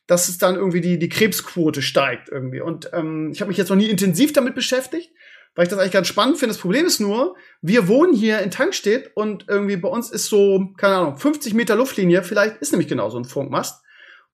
[0.07, 2.61] dass es dann irgendwie die, die Krebsquote steigt irgendwie.
[2.61, 5.13] Und ähm, ich habe mich jetzt noch nie intensiv damit beschäftigt,
[5.55, 6.53] weil ich das eigentlich ganz spannend finde.
[6.53, 10.73] Das Problem ist nur, wir wohnen hier in Tankstedt und irgendwie bei uns ist so,
[10.77, 13.83] keine Ahnung, 50 Meter Luftlinie, vielleicht ist nämlich genau so ein Funkmast.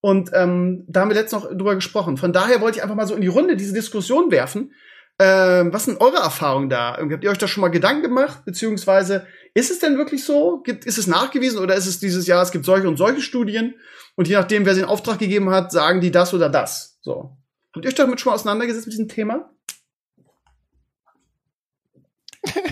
[0.00, 2.16] Und ähm, da haben wir letztens noch drüber gesprochen.
[2.16, 4.72] Von daher wollte ich einfach mal so in die Runde diese Diskussion werfen.
[5.22, 6.96] Ähm, was sind eure Erfahrungen da?
[6.96, 8.42] Habt ihr euch da schon mal Gedanken gemacht?
[8.46, 10.62] Beziehungsweise ist es denn wirklich so?
[10.62, 13.74] Gibt, ist es nachgewiesen oder ist es dieses Jahr, es gibt solche und solche Studien
[14.16, 16.98] und je nachdem, wer sie in Auftrag gegeben hat, sagen die das oder das?
[17.02, 17.36] So.
[17.74, 19.50] Habt ihr euch damit schon mal auseinandergesetzt mit diesem Thema?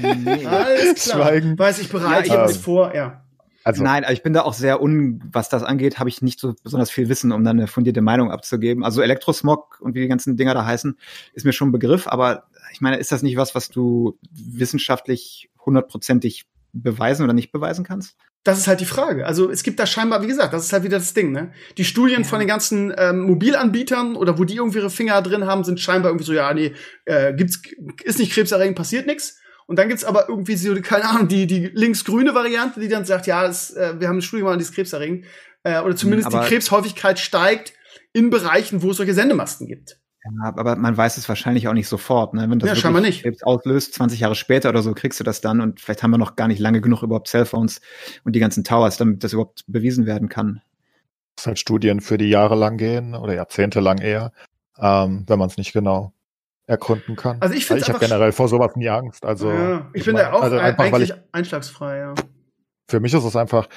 [0.00, 0.46] Nee.
[0.46, 1.18] Alles klar.
[1.18, 1.58] Schweigen.
[1.58, 3.27] Weiß ich bereit, ja, ich habe es vor, ja.
[3.68, 6.54] Also, Nein, ich bin da auch sehr un, was das angeht, habe ich nicht so
[6.62, 8.82] besonders viel Wissen, um dann eine fundierte Meinung abzugeben.
[8.82, 10.96] Also Elektrosmog und wie die ganzen Dinger da heißen,
[11.34, 15.50] ist mir schon ein Begriff, aber ich meine, ist das nicht was, was du wissenschaftlich
[15.66, 18.16] hundertprozentig beweisen oder nicht beweisen kannst?
[18.42, 19.26] Das ist halt die Frage.
[19.26, 21.52] Also es gibt da scheinbar, wie gesagt, das ist halt wieder das Ding, ne?
[21.76, 25.62] Die Studien von den ganzen ähm, Mobilanbietern oder wo die irgendwie ihre Finger drin haben,
[25.62, 26.72] sind scheinbar irgendwie so, ja, nee,
[27.04, 27.60] äh, gibt's,
[28.02, 29.38] ist nicht krebserregend, passiert nichts.
[29.68, 33.26] Und dann gibt's aber irgendwie so, keine Ahnung, die, die linksgrüne Variante, die dann sagt,
[33.26, 35.26] ja, das, äh, wir haben eine Studie gemacht, die ist krebserregend.
[35.62, 37.74] Äh, oder zumindest die aber- Krebshäufigkeit steigt
[38.14, 40.00] in Bereichen, wo es solche Sendemasten gibt.
[40.24, 42.32] Ja, aber man weiß es wahrscheinlich auch nicht sofort.
[42.32, 42.48] Ne?
[42.48, 43.22] Wenn das Ja, wirklich scheinbar nicht.
[43.22, 46.18] Krebs auslöst, 20 Jahre später oder so, kriegst du das dann und vielleicht haben wir
[46.18, 47.80] noch gar nicht lange genug überhaupt Cellphones
[48.24, 50.62] und die ganzen Towers, damit das überhaupt bewiesen werden kann.
[51.38, 54.32] es halt Studien für die Jahre lang gehen oder Jahrzehnte lang eher,
[54.80, 56.12] ähm, wenn man es nicht genau
[56.68, 57.38] ergründen kann.
[57.40, 59.24] Also ich find's ich habe generell vor sowas nie Angst.
[59.24, 62.14] Also ja, ich, bin da auch also ein, einfach, weil eigentlich ich einschlagsfrei, ja.
[62.90, 63.68] für mich ist es einfach,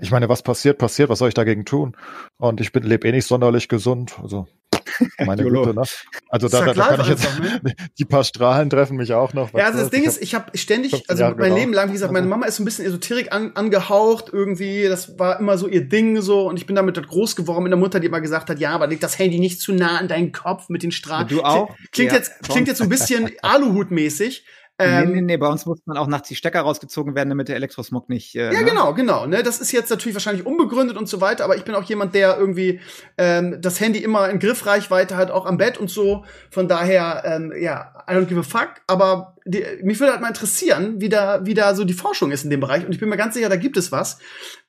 [0.00, 1.96] ich meine, was passiert, passiert, was soll ich dagegen tun?
[2.38, 4.18] Und ich bin lebe eh nicht sonderlich gesund.
[4.22, 4.48] Also
[5.26, 5.42] meine.
[5.42, 5.82] Güte, ne?
[6.28, 7.74] Also da, da, da kann ich jetzt ne?
[7.98, 9.52] die paar Strahlen treffen mich auch noch.
[9.54, 9.90] Ja, also das?
[9.90, 11.54] Ding ist, ich habe ständig, 15 also Jahre mein.
[11.54, 14.88] Leben lang, wie gesagt, meine Mama ist so ein bisschen Esoterik an, angehaucht irgendwie.
[14.88, 17.72] Das war immer so ihr Ding so und ich bin damit dort groß geworden mit
[17.72, 20.08] einer Mutter, die immer gesagt hat, ja, aber leg das Handy nicht zu nah an
[20.08, 21.28] deinen Kopf mit den Strahlen.
[21.28, 21.74] Du auch?
[21.92, 24.44] Klingt Ja, jetzt klingt jetzt so ein bisschen Aluhut-mäßig.
[24.78, 27.48] Nee, Ähm, nee, nee, bei uns muss man auch nachts die Stecker rausgezogen werden, damit
[27.48, 28.36] der Elektrosmog nicht.
[28.36, 28.64] Äh, Ja, ne?
[28.64, 29.26] genau, genau.
[29.26, 32.14] Ne, das ist jetzt natürlich wahrscheinlich unbegründet und so weiter, aber ich bin auch jemand,
[32.14, 32.80] der irgendwie
[33.16, 36.24] ähm, das Handy immer in Griffreichweite hat, auch am Bett und so.
[36.50, 38.76] Von daher, ähm, ja, I don't give a fuck.
[38.86, 42.44] Aber die, mich würde halt mal interessieren, wie da, wie da so die Forschung ist
[42.44, 42.84] in dem Bereich.
[42.86, 44.18] Und ich bin mir ganz sicher, da gibt es was.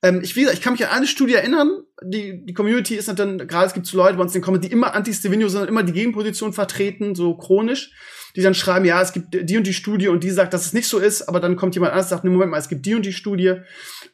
[0.02, 1.84] Ähm, ich, wie gesagt, ich kann mich an eine Studie erinnern.
[2.02, 4.66] Die, die Community ist dann, gerade es gibt so Leute bei uns in den Comments,
[4.66, 7.92] die immer Anti-Stevenio sind und immer die Gegenposition vertreten, so chronisch
[8.36, 10.74] die dann schreiben, ja, es gibt die und die Studie und die sagt, dass es
[10.74, 12.86] nicht so ist, aber dann kommt jemand anderes und sagt, nee, Moment mal, es gibt
[12.86, 13.56] die und die Studie.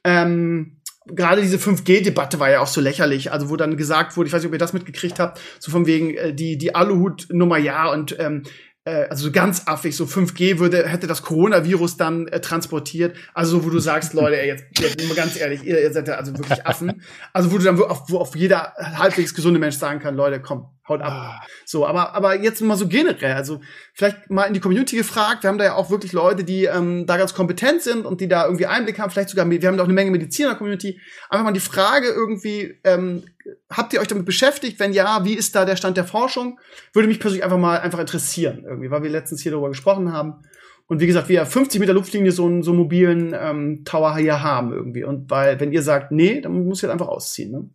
[0.03, 4.33] Ähm, Gerade diese 5G-Debatte war ja auch so lächerlich, also wo dann gesagt wurde, ich
[4.33, 7.91] weiß nicht, ob ihr das mitgekriegt habt, so von wegen äh, die die Aluhut-Nummer ja
[7.91, 8.41] und ähm,
[8.85, 13.59] äh, also so ganz affig, so 5G würde hätte das Coronavirus dann äh, transportiert, also
[13.59, 16.15] so, wo du sagst, Leute, ey, jetzt, jetzt mal ganz ehrlich, ihr, ihr seid ja
[16.15, 17.03] also wirklich Affen,
[17.33, 20.39] also wo du dann wo auf, wo auf jeder halbwegs gesunde Mensch sagen kann, Leute,
[20.39, 21.41] komm, haut ab.
[21.65, 23.61] So, aber, aber jetzt mal so generell, also
[23.93, 27.05] vielleicht mal in die Community gefragt, wir haben da ja auch wirklich Leute, die ähm,
[27.05, 29.83] da ganz kompetent sind und die da irgendwie Einblick haben, vielleicht sogar, wir haben da
[29.83, 31.01] auch eine Menge Mediziner in der Community.
[31.29, 33.23] Einfach mal die Frage irgendwie, ähm,
[33.69, 34.79] habt ihr euch damit beschäftigt?
[34.79, 36.59] Wenn ja, wie ist da der Stand der Forschung?
[36.93, 40.43] Würde mich persönlich einfach mal einfach interessieren, irgendwie, weil wir letztens hier darüber gesprochen haben.
[40.87, 44.43] Und wie gesagt, wir 50 Meter Luftlinie so einen so einen mobilen ähm, Tower hier
[44.43, 45.03] haben irgendwie.
[45.03, 47.69] Und weil, wenn ihr sagt, nee, dann muss ich halt einfach ausziehen, ne?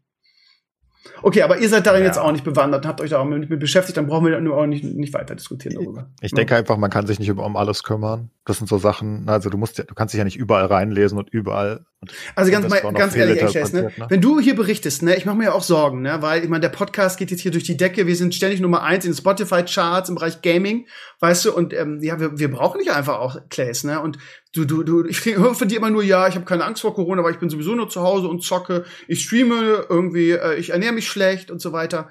[1.22, 2.06] Okay, aber ihr seid darin Ja.
[2.06, 4.56] jetzt auch nicht bewandert, habt euch da auch mit, mit beschäftigt, dann brauchen wir nur
[4.56, 6.08] auch nicht, nicht weiter diskutieren darüber.
[6.20, 8.30] Ich denke einfach, man kann sich nicht über- um alles kümmern.
[8.50, 11.16] Das sind so Sachen, also du musst ja, du kannst dich ja nicht überall reinlesen
[11.16, 11.86] und überall.
[12.00, 13.92] Und Also ganz, mal, ganz ehrlich, echt, ne?
[13.96, 14.06] ne?
[14.08, 16.62] wenn du hier berichtest, ne, ich mache mir ja auch Sorgen, ne, weil ich meine,
[16.62, 20.08] der Podcast geht jetzt hier durch die Decke, wir sind ständig Nummer eins in Spotify-Charts
[20.08, 20.88] im Bereich Gaming,
[21.20, 24.18] weißt du, und ähm, ja, wir, wir brauchen nicht einfach auch Clays, ne, und
[24.52, 26.92] du, du, du, ich höre von dir immer nur, ja, ich habe keine Angst vor
[26.92, 30.70] Corona, weil ich bin sowieso nur zu Hause und zocke, ich streame irgendwie, äh, ich
[30.70, 32.08] ernähre mich schlecht und so weiter.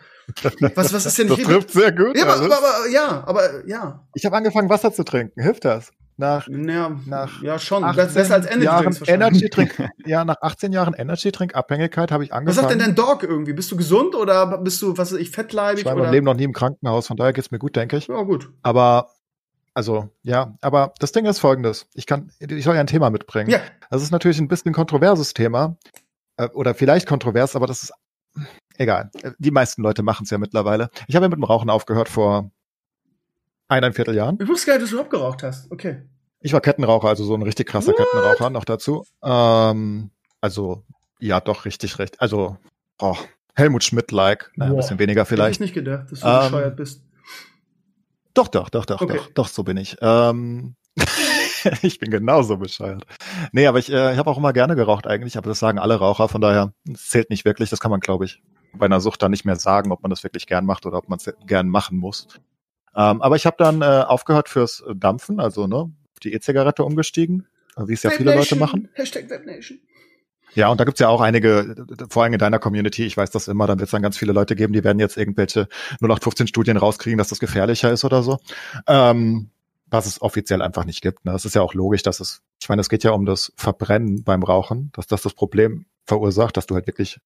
[0.76, 1.46] Was, was ist denn Das hier?
[1.46, 2.16] trifft sehr gut.
[2.16, 4.08] Ja, aber, aber, aber, ja, aber, ja.
[4.14, 5.42] ich habe angefangen, Wasser zu trinken.
[5.42, 5.92] Hilft das?
[6.20, 7.84] Nach Ja, Nach ja schon.
[7.84, 8.98] 18 Besser als Energy Jahren.
[9.06, 12.68] Energy Drink, ja, nach 18 Jahren Energy Drink Abhängigkeit habe ich Was angefangen.
[12.68, 13.54] sagt denn dein Dog irgendwie?
[13.54, 16.08] Bist du gesund oder bist du, was weiß ich, fettleibig ich war in oder?
[16.08, 18.08] meinem Leben noch nie im Krankenhaus, von daher geht's mir gut, denke ich.
[18.08, 18.52] Ja, gut.
[18.64, 19.10] Aber
[19.74, 21.88] also, ja, aber das Ding ist folgendes.
[21.94, 23.50] Ich kann, ich soll ja ein Thema mitbringen.
[23.50, 23.60] Ja.
[23.90, 25.78] Das ist natürlich ein bisschen kontroverses Thema.
[26.36, 27.94] Äh, Oder vielleicht kontrovers, aber das ist
[28.78, 29.10] egal.
[29.38, 30.90] Die meisten Leute machen es ja mittlerweile.
[31.08, 32.52] Ich habe ja mit dem Rauchen aufgehört vor
[33.70, 34.38] eineinviertel Jahren.
[34.42, 35.72] Ich wusste gar nicht, dass du überhaupt geraucht hast.
[35.72, 36.04] Okay.
[36.42, 37.98] Ich war Kettenraucher, also so ein richtig krasser What?
[37.98, 39.06] Kettenraucher noch dazu.
[39.24, 40.12] Ähm,
[40.42, 40.84] also,
[41.20, 42.20] ja, doch, richtig, recht.
[42.22, 42.58] Also,
[43.00, 43.18] oh,
[43.56, 44.52] Helmut Schmidt-like.
[44.56, 45.60] Na, ein bisschen weniger Hätte ich vielleicht.
[45.62, 47.04] nicht gedacht, dass du Ähm, bescheuert bist.
[48.34, 49.18] Doch, doch, doch, doch, Okay.
[49.18, 49.98] doch, doch, so bin ich.
[50.02, 50.76] Ähm,
[51.82, 53.06] ich bin genauso bescheuert.
[53.52, 55.96] Nee, aber ich, äh, ich habe auch immer gerne geraucht eigentlich, aber das sagen alle
[55.96, 57.70] Raucher, von daher, es zählt nicht wirklich.
[57.70, 58.42] Das kann man, glaube ich,
[58.74, 61.10] bei einer Sucht dann nicht mehr sagen, ob man das wirklich gern macht oder ob
[61.10, 62.28] man es gern machen muss.
[62.96, 67.48] Ähm, aber ich habe dann äh, aufgehört fürs Dampfen, also ne, auf die E-Zigarette umgestiegen,
[67.78, 68.90] wie es ja viele Leute machen.
[68.94, 69.80] Hashtag Webnation.
[70.56, 73.48] Ja, und da gibt's ja auch einige, vor allem in deiner Community, ich weiß das
[73.48, 75.68] immer, dann wird's dann ganz viele Leute geben, die werden jetzt irgendwelche
[76.02, 78.40] 0815-Studien rauskriegen, dass das gefährlicher ist oder so.
[78.88, 79.52] Ähm,
[79.92, 81.26] was es offiziell einfach nicht gibt.
[81.26, 81.32] Ne?
[81.32, 84.24] Das ist ja auch logisch, dass es, ich meine, es geht ja um das Verbrennen
[84.24, 87.20] beim Rauchen, dass das das Problem verursacht, dass du halt wirklich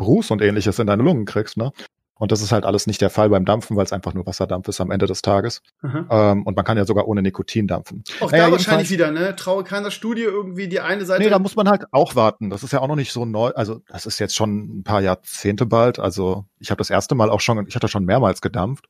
[0.00, 1.56] Ruß und ähnliches in deine Lungen kriegst.
[1.56, 1.72] Ne?
[2.18, 4.68] Und das ist halt alles nicht der Fall beim Dampfen, weil es einfach nur Wasserdampf
[4.68, 5.62] ist am Ende des Tages.
[5.82, 6.32] Aha.
[6.32, 8.02] Ähm, und man kann ja sogar ohne Nikotin dampfen.
[8.20, 9.36] Auch Naja, da wahrscheinlich wieder, ne?
[9.36, 11.22] Traue keiner Studie irgendwie die eine Seite.
[11.22, 12.50] Nee, da muss man halt auch warten.
[12.50, 13.50] Das ist ja auch noch nicht so neu.
[13.50, 15.98] Also das ist jetzt schon ein paar Jahrzehnte bald.
[15.98, 18.86] Also ich habe das erste Mal auch schon, ich hatte schon mehrmals gedampft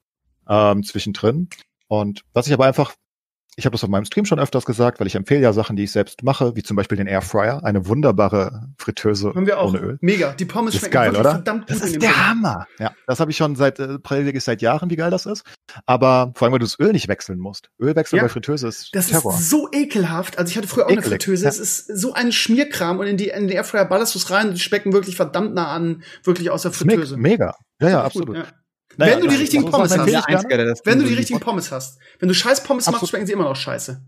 [0.48, 1.48] ähm, zwischendrin.
[1.86, 2.94] Und was ich aber einfach,
[3.58, 5.84] ich habe das auf meinem Stream schon öfters gesagt, weil ich empfehle ja Sachen, die
[5.84, 9.70] ich selbst mache, wie zum Beispiel den Airfryer, eine wunderbare Fritteuse haben wir auch.
[9.70, 9.98] ohne Öl.
[10.00, 10.32] Mega.
[10.32, 11.32] Die Pommes Ist schmecken geil, oder?
[11.32, 12.26] verdammt gut Das ist der Ding.
[12.26, 12.66] Hammer.
[12.78, 15.42] Ja, das habe ich schon seit äh, predige seit Jahren, wie geil das ist.
[15.86, 17.68] Aber vor allem, weil du das Öl nicht wechseln musst.
[17.80, 18.22] Ölwechsel Ja.
[18.22, 19.34] bei Fritteuse ist Das Terror.
[19.34, 20.38] ist so ekelhaft.
[20.38, 21.42] Also ich hatte früher auch eine Ekelig, Fritteuse.
[21.44, 21.48] ja.
[21.50, 24.48] Es ist so ein Schmierkram und in die, in den Airfryer ballerst du es rein
[24.48, 27.16] und die schmecken wirklich verdammt nah an, wirklich aus der Fritteuse.
[27.16, 27.54] Mega.
[27.80, 28.36] Ja, ja, absolut.
[28.36, 28.44] ja.
[28.98, 30.06] Naja, Wenn du die richtigen Pommes hast.
[30.84, 31.98] Wenn du die richtigen Pommes hast.
[32.18, 33.10] Wenn du scheiß Pommes machst, Absolut.
[33.10, 34.02] schmecken sie immer noch scheiße.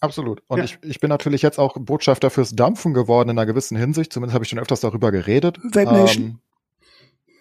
[0.00, 0.42] Absolut.
[0.46, 0.64] Und Ja.
[0.64, 4.12] ich, ich bin natürlich jetzt auch Botschafter fürs Dampfen geworden in einer gewissen Hinsicht.
[4.12, 5.58] Zumindest habe ich schon öfters darüber geredet.
[5.74, 6.38] Ähm,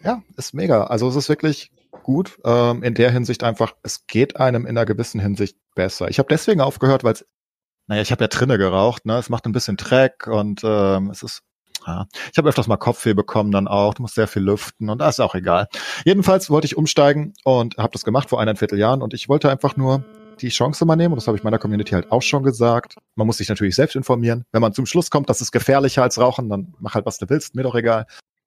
[0.03, 0.85] ja, ist mega.
[0.85, 1.71] Also es ist wirklich
[2.03, 2.39] gut.
[2.43, 6.09] Ähm, in der Hinsicht einfach, es geht einem in einer gewissen Hinsicht besser.
[6.09, 7.25] Ich habe deswegen aufgehört, weil es,
[7.87, 9.17] naja, ich habe ja drinne geraucht, ne?
[9.17, 11.41] Es macht ein bisschen Dreck und ähm, es ist.
[11.85, 12.07] Ja.
[12.31, 13.93] Ich habe öfters mal Kopfweh bekommen dann auch.
[13.93, 15.67] Du musst sehr viel lüften und das ist auch egal.
[16.05, 19.75] Jedenfalls wollte ich umsteigen und habe das gemacht vor eineinviertel Jahren und ich wollte einfach
[19.75, 20.03] nur
[20.41, 22.95] die Chance mal nehmen und das habe ich meiner Community halt auch schon gesagt.
[23.15, 24.45] Man muss sich natürlich selbst informieren.
[24.51, 27.29] Wenn man zum Schluss kommt, das ist gefährlicher als Rauchen, dann mach halt was du
[27.29, 28.05] willst, mir doch egal.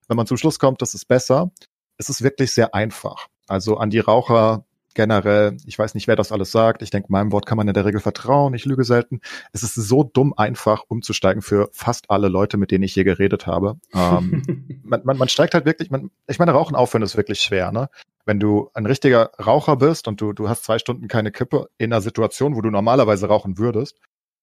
[0.08, 1.50] Wenn man zum Schluss kommt, das ist besser.
[1.96, 3.28] Es ist wirklich sehr einfach.
[3.48, 4.65] Also an die Raucher
[4.96, 6.82] generell, ich weiß nicht, wer das alles sagt.
[6.82, 8.54] Ich denke, meinem Wort kann man in der Regel vertrauen.
[8.54, 9.20] Ich lüge selten.
[9.52, 13.46] Es ist so dumm einfach umzusteigen für fast alle Leute, mit denen ich je geredet
[13.46, 13.76] habe.
[13.94, 17.70] Ähm, man, man, man steigt halt wirklich, man, ich meine, Rauchen aufhören ist wirklich schwer,
[17.70, 17.88] ne?
[18.24, 21.92] Wenn du ein richtiger Raucher bist und du, du hast zwei Stunden keine Kippe in
[21.92, 24.00] einer Situation, wo du normalerweise rauchen würdest,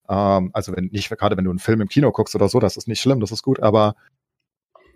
[0.07, 2.77] ähm, also wenn nicht, gerade wenn du einen Film im Kino guckst oder so, das
[2.77, 3.95] ist nicht schlimm, das ist gut, aber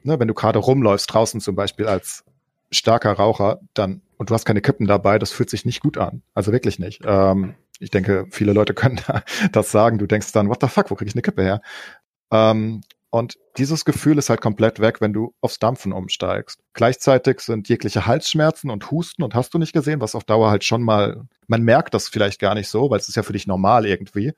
[0.04, 2.24] ne, wenn du gerade rumläufst, draußen zum Beispiel als
[2.72, 6.24] starker Raucher, dann, und du hast keine Kippen dabei, das fühlt sich nicht gut an.
[6.34, 7.02] Also wirklich nicht.
[7.06, 9.00] Ähm, ich denke, viele Leute können
[9.52, 9.98] das sagen.
[9.98, 11.62] Du denkst dann, what the fuck, wo krieg ich eine Kippe her?
[12.32, 16.60] Ähm, und dieses Gefühl ist halt komplett weg, wenn du aufs Dampfen umsteigst.
[16.74, 20.66] Gleichzeitig sind jegliche Halsschmerzen und Husten und hast du nicht gesehen, was auf Dauer halt
[20.66, 23.48] schon mal, man merkt das vielleicht gar nicht so, weil es ist ja für dich
[23.48, 24.34] normal irgendwie.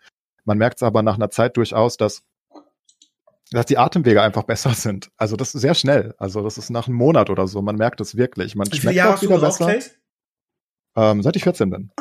[0.46, 2.22] Man merkt es aber nach einer Zeit durchaus, dass,
[3.52, 5.10] dass die Atemwege einfach besser sind.
[5.18, 6.14] Also das ist sehr schnell.
[6.18, 7.62] Also das ist nach einem Monat oder so.
[7.62, 8.56] Man merkt es wirklich.
[8.56, 9.80] Man Wie schmeckt Jahre auch wieder besser.
[10.96, 11.92] Ähm, seit ich 14 bin.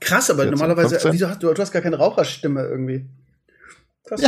[0.00, 1.12] Krass, aber 14, normalerweise, 15.
[1.12, 3.06] wieso hast du, du hast gar keine Raucherstimme irgendwie.
[4.06, 4.22] Krass.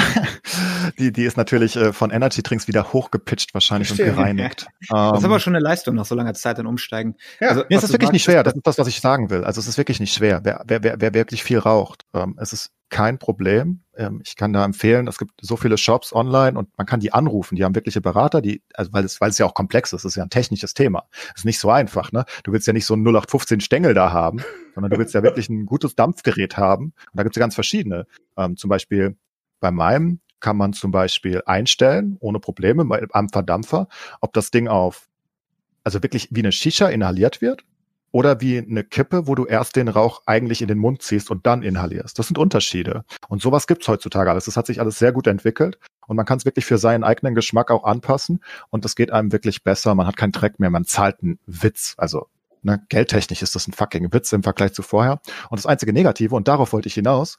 [0.99, 4.11] Die, die ist natürlich äh, von Energy Drinks wieder hochgepitcht wahrscheinlich Verstehe.
[4.11, 4.67] und gereinigt.
[4.89, 7.17] Das ist Ähm, aber schon eine Leistung nach so langer Zeit dann umsteigen.
[7.41, 7.49] Ja.
[7.49, 8.43] Also, Nee, es ist wirklich sagst, nicht schwer.
[8.43, 9.45] Das ist das, was ich sagen will.
[9.45, 10.41] Also es ist wirklich nicht schwer.
[10.43, 13.83] Wer, wer, wer, wer wirklich viel raucht, ähm, es ist kein Problem.
[13.97, 17.13] Ähm, ich kann da empfehlen, es gibt so viele Shops online und man kann die
[17.13, 17.57] anrufen.
[17.57, 20.13] Die haben wirkliche Berater, die, also weil es, weil es ja auch komplex ist, es
[20.13, 21.05] ist ja ein technisches Thema.
[21.35, 22.25] Es ist nicht so einfach, ne?
[22.45, 24.43] Du willst ja nicht so einen 0815 Stängel da haben,
[24.75, 26.87] sondern du willst ja wirklich ein gutes Dampfgerät haben.
[26.87, 28.07] Und da gibt es ja ganz verschiedene.
[28.37, 29.17] Ähm, zum Beispiel
[29.61, 33.89] bei meinem kann man zum Beispiel einstellen, ohne Probleme, am Verdampfer,
[34.21, 35.09] ob das Ding auf,
[35.85, 37.65] also wirklich wie eine Shisha inhaliert wird
[38.13, 41.47] oder wie eine Kippe, wo du erst den Rauch eigentlich in den Mund ziehst und
[41.47, 42.19] dann inhalierst.
[42.19, 43.05] Das sind Unterschiede.
[43.29, 44.47] Und sowas gibt's heutzutage alles.
[44.47, 47.35] Das hat sich alles sehr gut entwickelt und man kann es wirklich für seinen eigenen
[47.35, 48.41] Geschmack auch anpassen
[48.71, 49.95] und es geht einem wirklich besser.
[49.95, 51.95] Man hat keinen Dreck mehr, man zahlt einen Witz.
[51.99, 52.29] Also
[52.63, 55.21] ne, geldtechnisch ist das ein fucking Witz im Vergleich zu vorher.
[55.51, 57.39] Und das einzige Negative, und darauf wollte ich hinaus,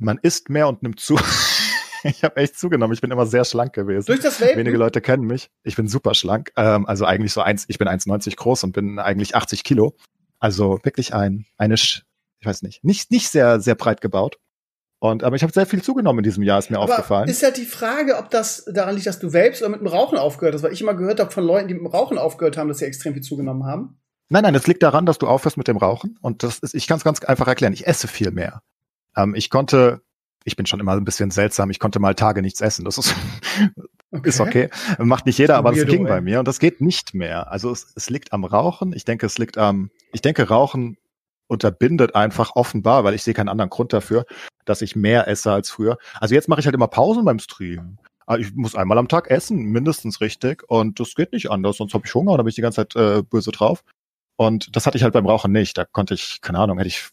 [0.00, 1.18] man isst mehr und nimmt zu.
[2.04, 2.94] ich habe echt zugenommen.
[2.94, 4.06] Ich bin immer sehr schlank gewesen.
[4.06, 4.56] Durch das Vapen?
[4.58, 5.50] Wenige Leute kennen mich.
[5.62, 6.52] Ich bin super schlank.
[6.56, 9.94] Ähm, also eigentlich so eins, ich bin 1,90 groß und bin eigentlich 80 Kilo.
[10.38, 12.02] Also wirklich ein, eine, Sch-
[12.40, 14.38] ich weiß nicht, nicht, nicht sehr, sehr breit gebaut.
[15.02, 17.28] Und, aber ich habe sehr viel zugenommen in diesem Jahr, ist mir Aber aufgefallen.
[17.28, 20.18] ist halt die Frage, ob das daran liegt, dass du vapest oder mit dem Rauchen
[20.18, 22.68] aufgehört hast, weil ich immer gehört habe von Leuten, die mit dem Rauchen aufgehört haben,
[22.68, 23.98] dass sie extrem viel zugenommen haben.
[24.28, 26.18] Nein, nein, es liegt daran, dass du aufhörst mit dem Rauchen.
[26.20, 27.72] Und das ist, ich kann es ganz einfach erklären.
[27.72, 28.62] Ich esse viel mehr.
[29.16, 30.02] Ähm, ich konnte,
[30.44, 32.84] ich bin schon immer ein bisschen seltsam, ich konnte mal Tage nichts essen.
[32.84, 33.14] Das ist,
[34.22, 34.70] ist okay.
[34.98, 37.50] Macht nicht jeder, aber das ging bei mir und das geht nicht mehr.
[37.50, 38.92] Also es, es liegt am Rauchen.
[38.92, 40.96] Ich denke, es liegt am, ich denke, Rauchen
[41.46, 44.24] unterbindet einfach offenbar, weil ich sehe keinen anderen Grund dafür,
[44.64, 45.98] dass ich mehr esse als früher.
[46.20, 47.98] Also jetzt mache ich halt immer Pausen beim Stream.
[48.24, 50.62] Aber Ich muss einmal am Tag essen, mindestens richtig.
[50.68, 52.86] Und das geht nicht anders, sonst habe ich Hunger und da bin ich die ganze
[52.86, 53.82] Zeit äh, böse drauf.
[54.36, 55.76] Und das hatte ich halt beim Rauchen nicht.
[55.76, 57.08] Da konnte ich, keine Ahnung, hätte ich,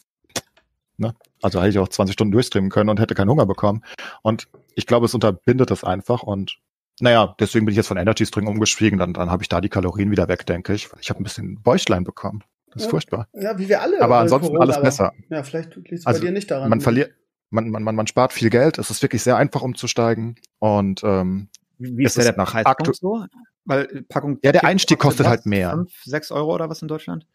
[0.98, 1.16] ne?
[1.42, 3.84] Also hätte ich auch 20 Stunden durchstreamen können und hätte keinen Hunger bekommen.
[4.22, 6.24] Und ich glaube, es unterbindet das einfach.
[6.24, 6.58] Und
[7.00, 8.98] naja, deswegen bin ich jetzt von Energy String umgestiegen.
[9.00, 10.90] Dann, dann habe ich da die Kalorien wieder weg, denke ich.
[11.00, 12.44] Ich habe ein bisschen Bäuchlein bekommen.
[12.72, 12.90] Das ist Ja.
[12.90, 13.28] furchtbar.
[13.34, 14.02] Ja, wie wir alle.
[14.02, 15.14] Aber ansonsten Corona, alles aber- besser.
[15.30, 16.70] Ja, vielleicht liegt es Also, bei dir nicht daran.
[16.70, 17.14] Man verliert,
[17.50, 18.78] man, man, man, man spart viel Geld.
[18.78, 20.36] Es ist wirklich sehr einfach umzusteigen.
[20.60, 23.26] Und ähm, Wie Es ist, der Preispunkt so?
[23.66, 24.40] Weil Packung.
[24.44, 25.72] Ja, der Einstieg kostet halt mehr.
[25.72, 27.26] Fünf, sechs Euro oder was in Deutschland?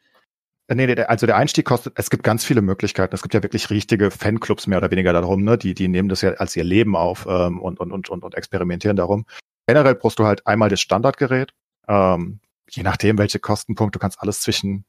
[0.68, 3.14] Äh, Nee, also der Einstieg kostet, es gibt ganz viele Möglichkeiten.
[3.14, 5.58] Es gibt ja wirklich richtige Fanclubs mehr oder weniger darum, ne?
[5.58, 8.34] Die, die nehmen das ja als ihr Leben auf ähm, und, und, und, und, und
[8.34, 9.26] experimentieren darum.
[9.66, 11.52] Generell brauchst du halt einmal das Standardgerät.
[11.88, 12.40] Ähm,
[12.70, 14.84] je nachdem, welche Kostenpunkt, du kannst alles zwischen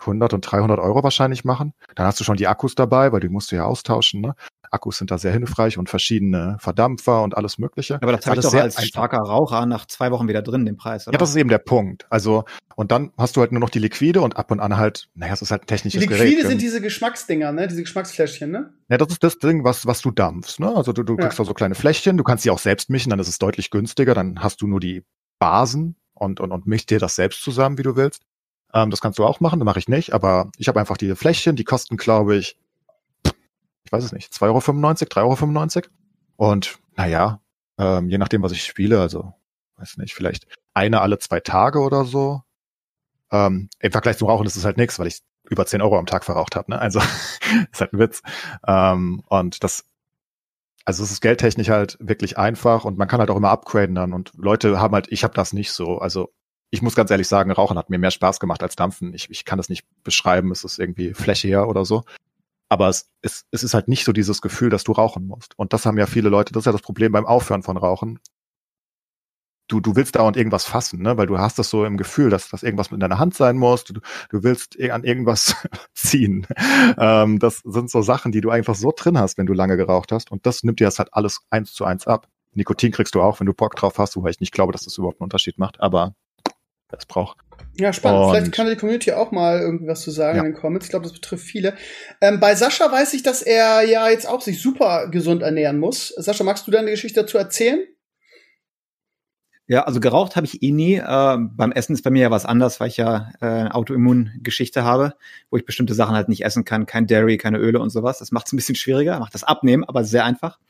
[0.00, 1.72] 100 und 300 Euro wahrscheinlich machen.
[1.94, 4.20] Dann hast du schon die Akkus dabei, weil die musst du ja austauschen.
[4.20, 4.34] Ne?
[4.70, 7.96] Akkus sind da sehr hilfreich und verschiedene Verdampfer und alles Mögliche.
[8.02, 8.88] Aber das habe ich doch sehr als einfach.
[8.88, 11.14] starker Raucher nach zwei Wochen wieder drin, den Preis, oder?
[11.14, 12.06] Ja, das ist eben der Punkt.
[12.10, 12.44] Also,
[12.74, 15.32] und dann hast du halt nur noch die Liquide und ab und an halt, naja,
[15.32, 16.46] es ist halt ein Die technisches Liquide Gerät.
[16.46, 17.66] sind diese Geschmacksdinger, ne?
[17.68, 18.72] Diese Geschmacksfläschchen, ne?
[18.88, 20.60] Ja, das ist das Ding, was, was du dampfst.
[20.60, 20.74] Ne?
[20.74, 21.20] Also du, du Ja.
[21.22, 23.70] kriegst da so kleine Fläschchen, du kannst sie auch selbst mischen, dann ist es deutlich
[23.70, 25.02] günstiger, dann hast du nur die
[25.38, 28.22] Basen und, und, und mischst dir das selbst zusammen, wie du willst.
[28.72, 31.16] Ähm, das kannst du auch machen, das mache ich nicht, aber ich habe einfach diese
[31.16, 32.56] Fläschchen, die kosten, glaube ich,
[33.86, 35.86] ich weiß es nicht, 2,95 Euro, 3,95 Euro.
[36.36, 37.40] Und naja,
[37.78, 39.32] ähm, je nachdem, was ich spiele, also
[39.76, 42.42] weiß nicht, vielleicht eine alle zwei Tage oder so.
[43.30, 46.06] Ähm, Im Vergleich zum Rauchen ist es halt nichts, weil ich über 10 Euro am
[46.06, 46.70] Tag verraucht habe.
[46.72, 46.78] Ne?
[46.78, 47.00] Also
[47.72, 48.22] ist halt ein Witz.
[48.66, 49.84] Ähm, und das,
[50.84, 54.12] also es ist geldtechnisch halt wirklich einfach und man kann halt auch immer upgraden dann.
[54.12, 55.98] Und Leute haben halt, ich habe das nicht so.
[55.98, 56.32] Also
[56.70, 59.14] ich muss ganz ehrlich sagen, Rauchen hat mir mehr Spaß gemacht als Dampfen.
[59.14, 62.02] Ich, ich kann das nicht beschreiben, es ist irgendwie flächiger oder so.
[62.68, 65.58] Aber es, es, es ist halt nicht so dieses Gefühl, dass du rauchen musst.
[65.58, 68.18] Und das haben ja viele Leute, das ist ja das Problem beim Aufhören von Rauchen.
[69.68, 71.16] Du, du willst dauernd irgendwas fassen, ne?
[71.16, 73.82] weil du hast das so im Gefühl, dass das irgendwas mit deiner Hand sein muss.
[73.82, 75.56] Du, du willst eh an irgendwas
[75.94, 76.46] ziehen.
[76.98, 80.12] Ähm, das sind so Sachen, die du einfach so drin hast, wenn du lange geraucht
[80.12, 80.30] hast.
[80.30, 82.28] Und das nimmt dir das halt alles eins zu eins ab.
[82.54, 84.96] Nikotin kriegst du auch, wenn du Bock drauf hast, wobei ich nicht glaube, dass das
[84.98, 85.80] überhaupt einen Unterschied macht.
[85.80, 86.14] Aber
[86.88, 87.38] das braucht.
[87.78, 88.24] Ja, spannend.
[88.26, 90.44] Und- Vielleicht kann die Community auch mal irgendwie was zu sagen Ja.
[90.44, 90.84] in den Comments.
[90.86, 91.74] Ich glaube, das betrifft viele.
[92.20, 96.08] Ähm, bei Sascha weiß ich, dass er ja jetzt auch sich super gesund ernähren muss.
[96.16, 97.80] Sascha, magst du deine Geschichte dazu erzählen?
[99.68, 100.94] Ja, also geraucht habe ich eh nie.
[100.94, 104.84] Äh, beim Essen ist bei mir ja was anders, weil ich ja äh, eine Autoimmungeschichte
[104.84, 105.14] habe,
[105.50, 108.18] wo ich bestimmte Sachen halt nicht essen kann, kein Dairy, keine Öle und sowas.
[108.20, 110.60] Das macht es ein bisschen schwieriger, macht das Abnehmen, aber sehr einfach.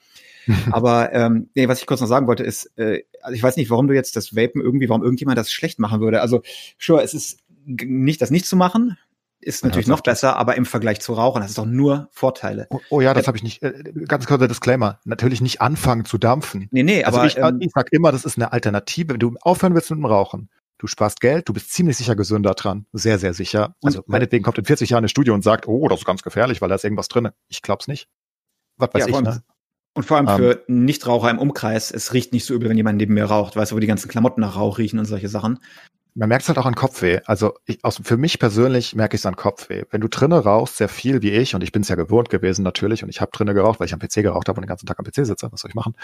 [0.71, 3.71] aber ähm, nee, was ich kurz noch sagen wollte, ist, äh, also ich weiß nicht,
[3.71, 6.21] warum du jetzt das Vapen irgendwie, warum irgendjemand das schlecht machen würde.
[6.21, 6.43] Also,
[6.79, 8.97] sure, es ist nicht das nicht zu machen,
[9.41, 12.09] ist Ja, natürlich das noch besser, aber im Vergleich zu Rauchen, das ist doch nur
[12.11, 12.67] Vorteile.
[12.71, 13.63] Oh, oh ja, das habe ich nicht.
[13.63, 14.99] Äh, ganz kurzer Disclaimer.
[15.05, 16.69] Natürlich nicht anfangen zu dampfen.
[16.71, 19.13] Nee, nee, Also aber ich, ähm, ich sag immer, das ist eine Alternative.
[19.13, 22.55] Wenn du aufhören willst mit dem Rauchen, du sparst Geld, du bist ziemlich sicher gesünder
[22.55, 22.87] dran.
[22.93, 23.77] Sehr, sehr sicher.
[23.83, 26.07] Also Und, äh, meinetwegen kommt in 40 Jahren eine Studie und sagt, oh, das ist
[26.07, 27.29] ganz gefährlich, weil da ist irgendwas drin.
[27.49, 28.09] Ich glaub's nicht.
[28.79, 29.43] Was weiß Ja, ich, ne?
[29.97, 30.37] Und vor allem Ähm.
[30.37, 33.73] für Nichtraucher im Umkreis, es riecht nicht so übel, wenn jemand neben mir raucht, weißt
[33.73, 35.59] du, wo die ganzen Klamotten nach Rauch riechen und solche Sachen.
[36.15, 37.21] Man merkt es halt auch an Kopfweh.
[37.25, 39.85] Also ich, aus, für mich persönlich merke ich es an Kopfweh.
[39.91, 42.63] Wenn du drinne rauchst, sehr viel wie ich, und ich bin es ja gewohnt gewesen
[42.63, 44.85] natürlich, und ich habe drinne geraucht, weil ich am PC geraucht habe und den ganzen
[44.85, 45.95] Tag am PC sitze, was soll ich machen?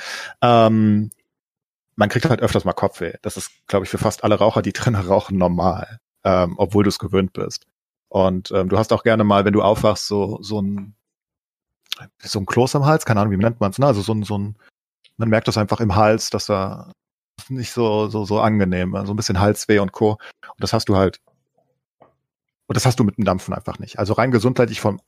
[0.41, 1.11] Ähm,
[1.97, 3.13] man kriegt halt öfters mal Kopfweh.
[3.21, 6.89] Das ist, glaube ich, für fast alle Raucher, die drinnen rauchen, normal, ähm, obwohl du
[6.89, 7.67] es gewöhnt bist.
[8.09, 10.95] Und ähm, du hast auch gerne mal, wenn du aufwachst, so so ein
[12.19, 13.87] so ein Kloß am Hals, keine Ahnung, wie nennt man es, ne?
[13.87, 14.57] Also so ein, so ein,
[15.17, 16.93] man merkt das einfach im Hals, dass da
[17.49, 20.13] nicht so, so, so angenehm, so ein bisschen Halsweh und Co.
[20.13, 21.21] Und das hast du halt,
[22.01, 23.99] und das hast du mit dem Dampfen einfach nicht.
[23.99, 25.01] Also rein gesundheitlich vom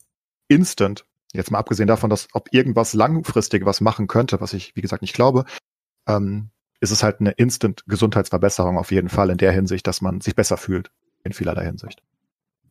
[0.47, 4.81] Instant, jetzt mal abgesehen davon, dass ob irgendwas langfristig was machen könnte, was ich, wie
[4.81, 5.45] gesagt, nicht glaube,
[6.07, 10.35] ähm, ist es halt eine Instant-Gesundheitsverbesserung auf jeden Fall in der Hinsicht, dass man sich
[10.35, 10.91] besser fühlt,
[11.23, 12.01] in vielerlei Hinsicht.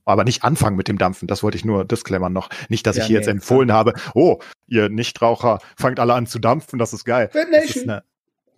[0.04, 2.50] Aber nicht anfangen mit dem Dampfen, das wollte ich nur disclaimer noch.
[2.68, 6.26] Nicht, dass Ja, ich hier nee, jetzt empfohlen habe, oh, ihr Nichtraucher, fangt alle an
[6.26, 7.30] zu dampfen, das ist geil.
[7.32, 7.90] Ist Nation.
[7.90, 8.04] eine,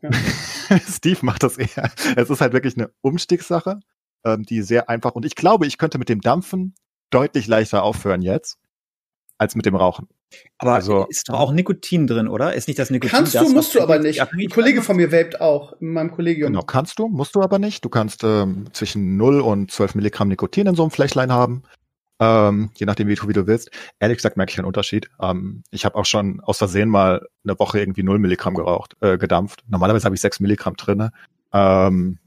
[0.03, 0.11] Ja.
[0.88, 1.90] Steve macht das eher.
[2.16, 3.80] Es ist halt wirklich eine Umstiegssache,
[4.24, 6.74] ähm, die sehr einfach, und ich glaube, ich könnte mit dem Dampfen
[7.11, 8.59] deutlich leichter aufhören jetzt,
[9.38, 10.09] als mit dem Rauchen.
[10.59, 12.55] Aber Also- ist doch auch Nikotin drin, oder?
[12.55, 14.20] Ist nicht das Nikotin Kannst das, du, musst du aber nicht.
[14.20, 16.53] Ein Kollege von mir vapet auch in meinem Kollegium.
[16.53, 17.85] Genau, kannst du, musst du aber nicht.
[17.85, 21.62] Du kannst ähm, zwischen 0 und 12 Milligramm Nikotin in so einem Fläschlein haben.
[22.18, 23.70] Ähm, je nachdem, wie du, wie du willst.
[24.01, 25.11] Ehrlich gesagt merke ich einen Unterschied.
[25.20, 29.18] Ähm, ich habe auch schon aus Versehen mal eine Woche irgendwie 0 Milligramm geraucht, äh,
[29.18, 29.64] gedampft.
[29.68, 31.12] Normalerweise habe ich 6 Milligramm drinne.
[31.53, 32.18] Ähm,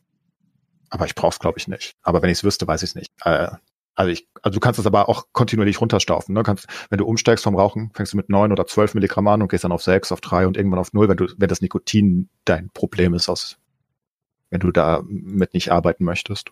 [0.92, 1.96] aber ich brauche es, glaube ich, nicht.
[2.04, 3.12] Aber wenn ich es wüsste, weiß ich es nicht.
[3.24, 3.50] Äh,
[4.00, 6.34] also ich, also du kannst es aber auch kontinuierlich runterstaufen.
[6.34, 6.44] Ne?
[6.44, 9.50] Kannst, wenn du umsteigst vom Rauchen, fängst du mit 9 oder 12 Milligramm an und
[9.50, 12.30] gehst dann auf 6, auf 3 und irgendwann auf 0, wenn du, wenn das Nikotin
[12.46, 13.58] dein Problem ist, aus,
[14.52, 16.52] wenn du da mit nicht arbeiten möchtest.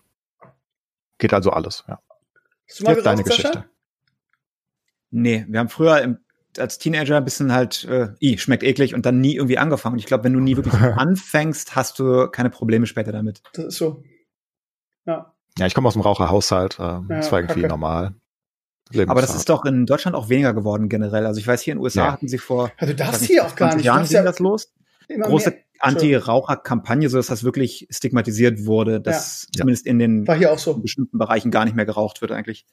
[1.16, 2.00] Geht also alles, ja.
[2.68, 3.36] Hast du mal Jetzt deine Sascha?
[3.36, 3.64] Geschichte.
[5.10, 6.18] Nee, wir haben früher im,
[6.58, 9.94] als Teenager ein bisschen halt, äh, i, schmeckt eklig und dann nie irgendwie angefangen.
[9.94, 13.40] Und ich glaube, wenn du nie wirklich anfängst, hast du keine Probleme später damit.
[13.54, 14.02] Das ist so.
[15.06, 15.34] Ja.
[15.58, 16.78] Ja, ich komme aus dem Raucherhaushalt.
[16.80, 17.68] Ähm, Ja, das war irgendwie kacke.
[17.72, 18.14] normal.
[19.06, 21.26] Aber das ist doch in Deutschland auch weniger geworden generell.
[21.26, 22.12] Also ich weiß, hier in den USA Ja.
[22.12, 23.84] hatten sie vor darfst nicht, hier auch gar 20 nicht.
[23.84, 24.72] Jahren ging ja, das los.
[25.08, 29.60] Große Anti-Raucher-Kampagne, so dass das wirklich stigmatisiert wurde, dass Ja.
[29.60, 30.78] zumindest in den War hier auch so.
[30.78, 32.66] bestimmten Bereichen gar nicht mehr geraucht wird eigentlich.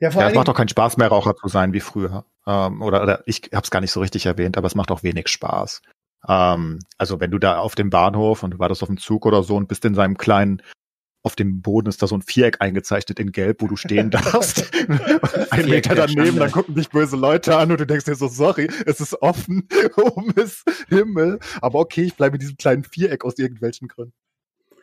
[0.00, 2.24] Ja, vor Ja, es macht auch keinen Spaß mehr, Raucher zu sein wie früher.
[2.46, 5.02] Ähm, oder, oder ich habe es gar nicht so richtig erwähnt, aber es macht auch
[5.02, 5.82] wenig Spaß.
[6.28, 9.42] Ähm, also wenn du da auf dem Bahnhof und du wartest auf dem Zug oder
[9.42, 10.62] so und bist in seinem kleinen,
[11.24, 14.70] auf dem Boden ist da so ein Viereck eingezeichnet in Gelb, wo du stehen darfst.
[15.50, 18.68] Ein Meter daneben, dann gucken dich böse Leute an und du denkst dir so, sorry,
[18.84, 19.66] es ist offen,
[19.96, 21.38] um es Himmel.
[21.62, 24.12] Aber okay, ich bleibe in diesem kleinen Viereck aus irgendwelchen Gründen.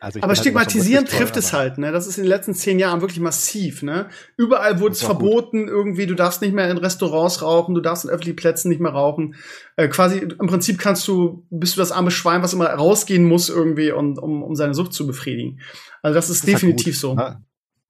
[0.02, 1.92] Also aber halt stigmatisieren trifft toll, es halt, ne?
[1.92, 4.08] Das ist in den letzten zehn Jahren wirklich massiv, ne?
[4.36, 5.20] Überall wurde es war gut.
[5.20, 8.80] verboten, irgendwie, du darfst nicht mehr in Restaurants rauchen, du darfst in öffentlichen Plätzen nicht
[8.80, 9.36] mehr rauchen.
[9.76, 13.48] Äh, quasi, im Prinzip kannst du, bist du das arme Schwein, was immer rausgehen muss
[13.48, 15.60] irgendwie, und, um, um seine Sucht zu befriedigen.
[16.02, 17.14] Also das ist, Das ist definitiv gut, so.
[17.14, 17.40] ne?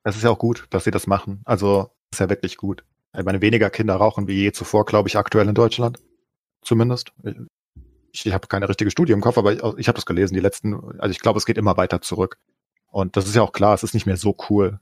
[0.04, 1.40] Das ist ja auch gut, dass sie das machen.
[1.46, 2.84] Also ist ja wirklich gut.
[3.16, 5.98] Ich meine, weniger Kinder rauchen wie je zuvor, glaube ich, aktuell in Deutschland.
[6.60, 7.12] Zumindest.
[8.12, 10.34] Ich, ich habe keine richtige Studie im Kopf, aber ich, ich habe das gelesen.
[10.34, 12.38] Die letzten, also ich glaube, es geht immer weiter zurück.
[12.90, 14.78] Und das ist ja auch klar, es ist nicht mehr so cool.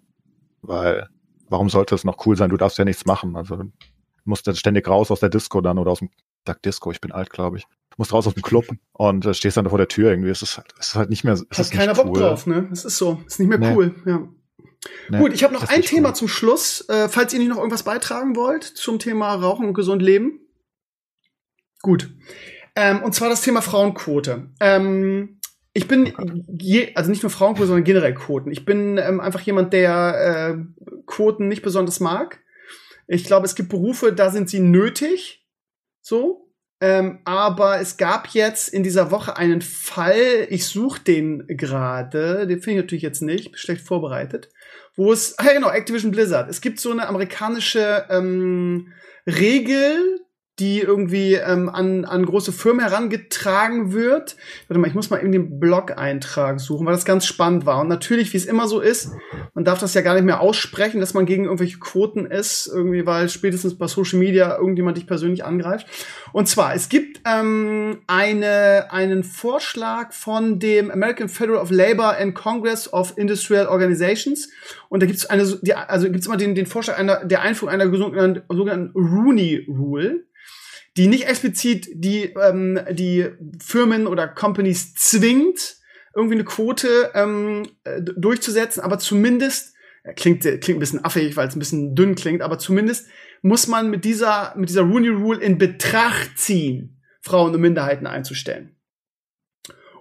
[0.63, 1.09] Weil,
[1.49, 2.51] warum sollte es noch cool sein?
[2.51, 3.37] Du darfst ja nichts machen.
[3.37, 3.73] Also du
[4.25, 6.11] musst dann ständig raus aus der Disco dann oder aus dem,
[6.47, 7.65] sag Disco, ich bin alt, glaube ich.
[7.91, 10.31] Du musst raus aus dem Club und äh, stehst dann vor der Tür irgendwie.
[10.31, 12.23] Es ist halt, es ist halt nicht mehr, es Hat ist keiner nicht Bock cool.
[12.23, 12.67] drauf, ne?
[12.71, 13.23] Das ist so.
[13.27, 13.75] Ist nicht mehr Nee.
[13.75, 14.29] cool, ja.
[15.11, 16.15] Nee, Gut, ich habe noch ein Thema cool.
[16.15, 16.89] zum Schluss.
[16.89, 20.41] Äh, falls ihr nicht noch irgendwas beitragen wollt zum Thema Rauchen und gesund leben.
[21.83, 22.11] Gut.
[22.77, 24.49] Ähm, und zwar das Thema Frauenquote.
[24.61, 25.41] Ähm,
[25.73, 26.13] ich bin,
[26.59, 28.51] je, also nicht nur Frauenquote, sondern generell Quoten.
[28.51, 32.41] Ich bin ähm, einfach jemand, der äh, Quoten nicht besonders mag.
[33.07, 35.47] Ich glaube, es gibt Berufe, da sind sie nötig.
[36.01, 36.51] So.
[36.83, 42.63] Ähm, aber es gab jetzt in dieser Woche einen Fall, ich suche den gerade, den
[42.63, 44.49] finde ich natürlich jetzt nicht, bin schlecht vorbereitet,
[44.97, 46.49] wo es, ah ja genau, Activision Blizzard.
[46.49, 48.93] Es gibt so eine amerikanische ähm,
[49.27, 50.21] Regel,
[50.61, 54.37] die irgendwie ähm, an, an große Firmen herangetragen wird.
[54.69, 57.81] Warte mal, ich muss mal eben den Blog-Eintrag suchen, weil das ganz spannend war.
[57.81, 59.11] Und natürlich, wie es immer so ist,
[59.55, 63.07] man darf das ja gar nicht mehr aussprechen, dass man gegen irgendwelche Quoten ist, irgendwie,
[63.07, 65.87] weil spätestens bei Social Media irgendjemand dich persönlich angreift.
[66.33, 72.35] Und zwar, es gibt ähm, eine, einen Vorschlag von dem American Federal of Labor and
[72.35, 74.51] Congress of Industrial Organizations.
[74.91, 75.43] Und da gibt es eine,
[75.89, 80.25] also gibt es immer den, den Vorschlag einer, der Einführung einer sogenannten Rooney Rule
[80.97, 83.29] die nicht explizit die, ähm, die
[83.63, 85.77] Firmen oder Companies zwingt,
[86.15, 91.49] irgendwie eine Quote ähm, äh, durchzusetzen, aber zumindest, äh, klingt, klingt ein bisschen affig, weil
[91.49, 93.07] es ein bisschen dünn klingt, aber zumindest
[93.43, 98.77] muss man mit dieser, mit dieser Rooney Rule in Betracht ziehen, Frauen und Minderheiten einzustellen.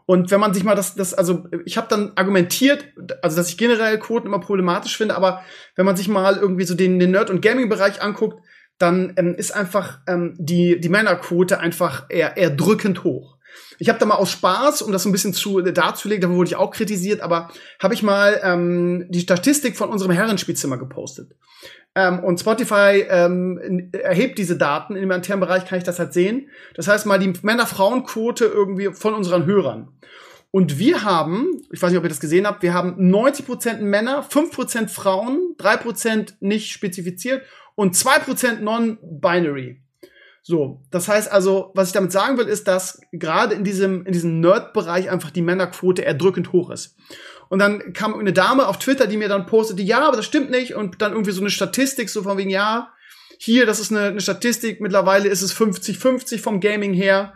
[0.09, 2.83] Und wenn man sich mal das, das also ich habe dann argumentiert,
[3.21, 5.43] also dass ich generell Quoten immer problematisch finde, aber
[5.75, 8.43] wenn man sich mal irgendwie so den, den Nerd- und Gaming-Bereich anguckt,
[8.79, 13.37] dann ähm, ist einfach ähm, die, die Männerquote einfach eher, eher drückend hoch.
[13.77, 16.49] Ich habe da mal aus Spaß, um das so ein bisschen zu darzulegen, da wurde
[16.49, 17.49] ich auch kritisiert, aber
[17.81, 21.35] habe ich mal ähm, die Statistik von unserem Herrenspielzimmer gepostet.
[21.95, 26.49] Ähm, und Spotify ähm, erhebt diese Daten im internen Bereich, kann ich das halt sehen.
[26.75, 29.89] Das heißt mal die Männer-Frauen-Quote irgendwie von unseren Hörern.
[30.51, 34.27] Und wir haben, ich weiß nicht, ob ihr das gesehen habt, wir haben 90% Männer,
[34.27, 37.43] 5% Frauen, 3% nicht spezifiziert
[37.79, 39.81] und 2% non-binary.
[40.43, 44.11] So, das heißt also, was ich damit sagen will, ist, dass gerade in diesem, in
[44.11, 46.97] diesem Nerd-Bereich einfach die Männerquote erdrückend hoch ist.
[47.47, 50.51] Und dann kam eine Dame auf Twitter, die mir dann postete, ja, aber das stimmt
[50.51, 50.75] nicht.
[50.75, 52.91] Und dann irgendwie so eine Statistik, so von wegen, ja,
[53.37, 57.33] hier, das ist eine, eine Statistik, mittlerweile ist es 50-50 vom Gaming her.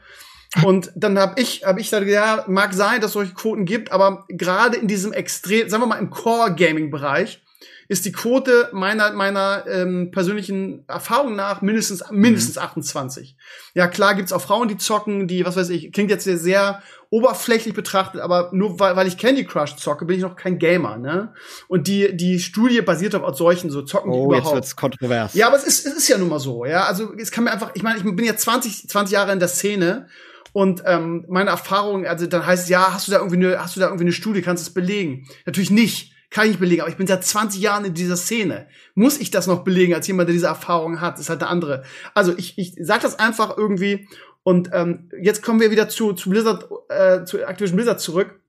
[0.65, 3.63] Und dann habe ich, hab ich da gesagt, ja, mag sein, dass es solche Quoten
[3.63, 7.42] gibt, aber gerade in diesem extrem, sagen wir mal im Core-Gaming-Bereich,
[7.93, 13.37] ist die Quote meiner meiner ähm, persönlichen Erfahrung nach mindestens mindestens 28.
[13.75, 16.81] Ja, klar gibt's auch Frauen, die zocken, die was weiß ich, klingt jetzt sehr, sehr
[17.11, 20.97] oberflächlich betrachtet, aber nur weil, weil ich Candy Crush zocke, bin ich noch kein Gamer,
[20.97, 21.33] ne?
[21.67, 24.55] Und die die Studie basiert auf solchen so zocken die Oh, jetzt überhaupt.
[24.55, 25.33] wird's kontrovers.
[25.35, 26.85] Ja, aber es ist, es ist ja nun mal so, ja.
[26.85, 29.47] Also es kann mir einfach, ich meine, ich bin jetzt 20, 20 Jahre in der
[29.47, 30.07] Szene
[30.51, 33.75] und ähm, meine Erfahrung, also dann heißt es, ja, hast du da irgendwie eine, hast
[33.75, 35.27] du da irgendwie eine Studie, kannst du es belegen?
[35.45, 36.12] Natürlich nicht.
[36.33, 38.65] Kann ich belegen, aber ich bin seit 20 Jahren in dieser Szene.
[38.95, 41.13] Muss ich das noch belegen als jemand, der diese Erfahrung hat?
[41.13, 41.83] Das ist halt eine andere.
[42.15, 44.07] Also ich, ich sag das einfach irgendwie.
[44.41, 48.41] Und ähm, jetzt kommen wir wieder zu, zu Blizzard, äh, zu Activision Blizzard zurück.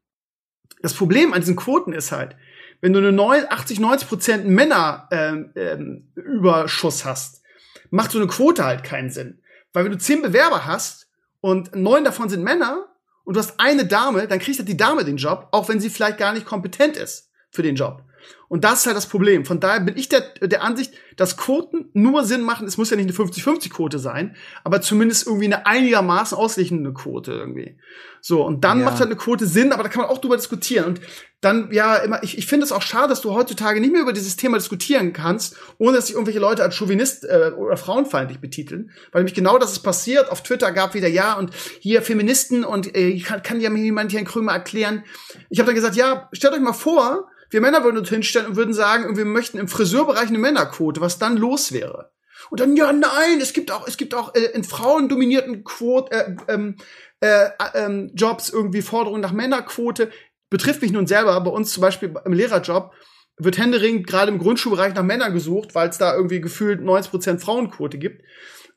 [0.81, 2.37] Das Problem an diesen Quoten ist halt,
[2.81, 7.43] wenn du eine 9, 80, 90 Prozent Männer ähm, ähm, Überschuss hast,
[7.91, 9.43] macht so eine Quote halt keinen Sinn.
[9.75, 11.11] Weil wenn du zehn Bewerber hast
[11.43, 12.87] und neun davon sind Männer
[13.25, 15.91] und du hast eine Dame, dann kriegt halt die Dame den Job, auch wenn sie
[15.91, 18.03] vielleicht gar nicht kompetent ist für den Job.
[18.49, 19.45] Und das ist halt das Problem.
[19.45, 22.67] Von daher bin ich der, der Ansicht, dass Quoten nur Sinn machen.
[22.67, 27.77] Es muss ja nicht eine 50-50-Quote sein, aber zumindest irgendwie eine einigermaßen auslichende Quote irgendwie.
[28.21, 28.87] So, und dann Ja.
[28.87, 30.87] macht halt eine Quote Sinn, aber da kann man auch drüber diskutieren.
[30.87, 31.01] Und
[31.43, 34.15] dann, ja, immer, ich, ich finde es auch schade, dass du heutzutage nicht mehr über
[34.15, 38.91] dieses Thema diskutieren kannst, ohne dass sich irgendwelche Leute als Chauvinist äh, oder frauenfeindlich betiteln.
[39.13, 40.31] Weil nämlich genau das ist passiert.
[40.31, 41.51] Auf Twitter gab wieder, ja, und
[41.81, 45.05] hier Feministen und äh, kann, kann ja mir jemand hier in Krümmer erklären.
[45.51, 48.57] Ich habe dann gesagt, ja, stellt euch mal vor, wir Männer würden uns hinstellen und
[48.57, 52.11] würden sagen, wir möchten im Friseurbereich eine Männerquote, was dann los wäre.
[52.51, 56.37] Und dann, ja, nein, es gibt auch, es gibt auch äh, in frauendominierten Quote, äh,
[56.49, 56.75] ähm,
[57.21, 60.11] äh, ähm, Jobs irgendwie Forderungen nach Männerquote.
[60.51, 61.41] Betrifft mich nun selber.
[61.43, 62.93] Bei uns zum Beispiel im Lehrerjob
[63.37, 67.99] wird händeringend gerade im Grundschulbereich nach Männern gesucht, weil es da irgendwie gefühlt 90% Frauenquote
[67.99, 68.25] gibt.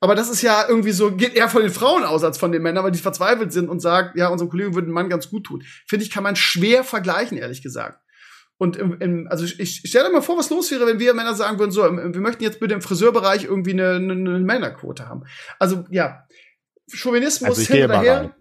[0.02, 2.62] Aber das ist ja irgendwie so, geht eher von den Frauen aus als von den
[2.62, 5.46] Männern, weil die verzweifelt sind und sagen, ja, unserem Kollegen würde ein Mann ganz gut
[5.46, 5.64] tun.
[5.88, 8.00] Finde ich, kann man schwer vergleichen, ehrlich gesagt.
[8.60, 11.14] Und im, im, also ich, ich stell dir mal vor, was los wäre, wenn wir
[11.14, 14.40] Männer sagen würden, so, im- wir möchten jetzt bitte im Friseurbereich irgendwie eine, eine, eine
[14.40, 15.26] Männerquote haben.
[15.60, 16.24] Also ja,
[16.92, 18.36] Chauvinismus Also hin oder her.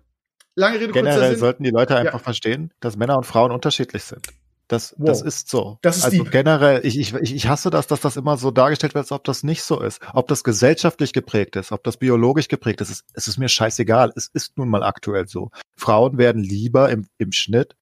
[0.54, 1.38] Lange Rede, Generell Sinn.
[1.38, 2.18] sollten die Leute einfach Ja.
[2.18, 4.26] verstehen, dass Männer und Frauen unterschiedlich sind.
[4.68, 5.08] Das, Wow.
[5.08, 5.78] das ist so.
[5.82, 6.32] Das ist also deep.
[6.32, 9.42] generell, ich, ich, ich hasse das, dass das immer so dargestellt wird, als ob das
[9.44, 10.00] nicht so ist.
[10.14, 14.12] Ob das gesellschaftlich geprägt ist, ob das biologisch geprägt ist, es, es ist mir scheißegal.
[14.16, 15.50] Es ist nun mal aktuell so.
[15.76, 17.76] Frauen werden lieber im, im Schnitt,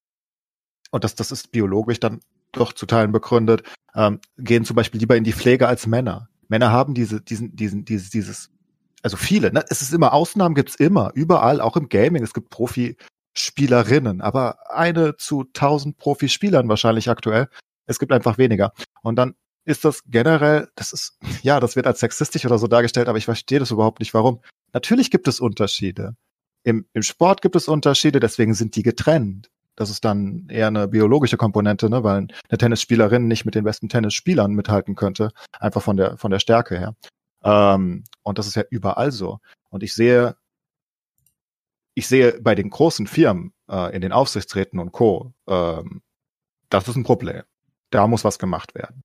[0.95, 2.21] und das, das ist biologisch dann
[2.53, 3.63] doch zu Teilen begründet,
[3.95, 6.29] ähm, gehen zum Beispiel lieber in die Pflege als Männer.
[6.47, 8.49] Männer haben diese, diesen, diesen, dieses, dieses,
[9.03, 9.65] also viele, ne?
[9.69, 12.23] Es ist immer, Ausnahmen gibt's immer, überall, auch im Gaming.
[12.23, 17.49] Es gibt Profispielerinnen, aber eine zu tausend Profispielern wahrscheinlich aktuell.
[17.87, 18.71] Es gibt einfach weniger.
[19.01, 19.35] Und dann
[19.65, 23.25] ist das generell, das ist, ja, das wird als sexistisch oder so dargestellt, aber ich
[23.25, 24.39] verstehe das überhaupt nicht, warum.
[24.71, 26.15] Natürlich gibt es Unterschiede.
[26.63, 29.49] Im, Im Sport gibt es Unterschiede, deswegen sind die getrennt.
[29.75, 33.89] Das ist dann eher eine biologische Komponente, ne, weil eine Tennisspielerin nicht mit den besten
[33.89, 36.95] Tennisspielern mithalten könnte, einfach von der von der Stärke her.
[37.43, 39.39] Ähm, und das ist ja überall so.
[39.69, 40.35] Und ich sehe,
[41.93, 45.33] ich sehe bei den großen Firmen äh, in den Aufsichtsräten und Co.
[45.47, 46.01] Ähm,
[46.69, 47.43] das ist ein Problem.
[47.91, 49.03] Da muss was gemacht werden.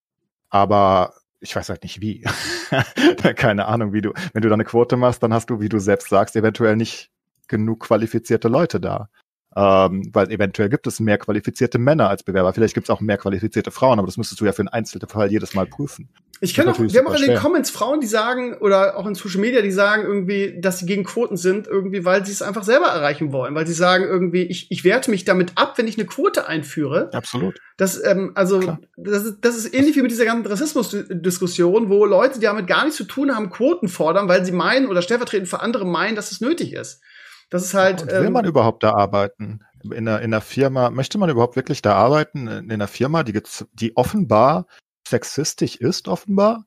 [0.49, 2.25] Aber ich weiß halt nicht wie.
[3.37, 5.79] Keine Ahnung, wie du, wenn du da eine Quote machst, dann hast du, wie du
[5.79, 7.11] selbst sagst, eventuell nicht
[7.49, 9.09] genug qualifizierte Leute da.
[9.57, 12.53] Ähm, weil eventuell gibt es mehr qualifizierte Männer als Bewerber.
[12.53, 15.09] Vielleicht gibt es auch mehr qualifizierte Frauen, aber das müsstest du ja für einen einzelnen
[15.09, 16.09] Fall jedes Mal prüfen.
[16.43, 19.15] Ich kenne auch, wir haben auch in den Comments Frauen, die sagen, oder auch in
[19.15, 22.65] Social Media, die sagen irgendwie, dass sie gegen Quoten sind, irgendwie, weil sie es einfach
[22.65, 23.55] selber erreichen wollen.
[23.55, 27.11] Weil sie sagen irgendwie, ich, ich werte mich damit ab, wenn ich eine Quote einführe.
[27.13, 27.61] Absolut.
[27.77, 28.81] Das, ähm, also, Klar.
[28.97, 32.85] das ist, das ist ähnlich wie mit dieser ganzen Rassismusdiskussion, wo Leute, die damit gar
[32.85, 36.33] nichts zu tun haben, Quoten fordern, weil sie meinen oder stellvertretend für andere meinen, dass
[36.33, 37.03] es nötig ist.
[37.51, 38.03] Das ist halt.
[38.03, 39.65] Und will ähm, man überhaupt da arbeiten?
[39.83, 42.47] In einer, in einer Firma, möchte man überhaupt wirklich da arbeiten?
[42.47, 43.39] In einer Firma, die,
[43.73, 44.67] die offenbar
[45.07, 46.67] sexistisch ist, offenbar?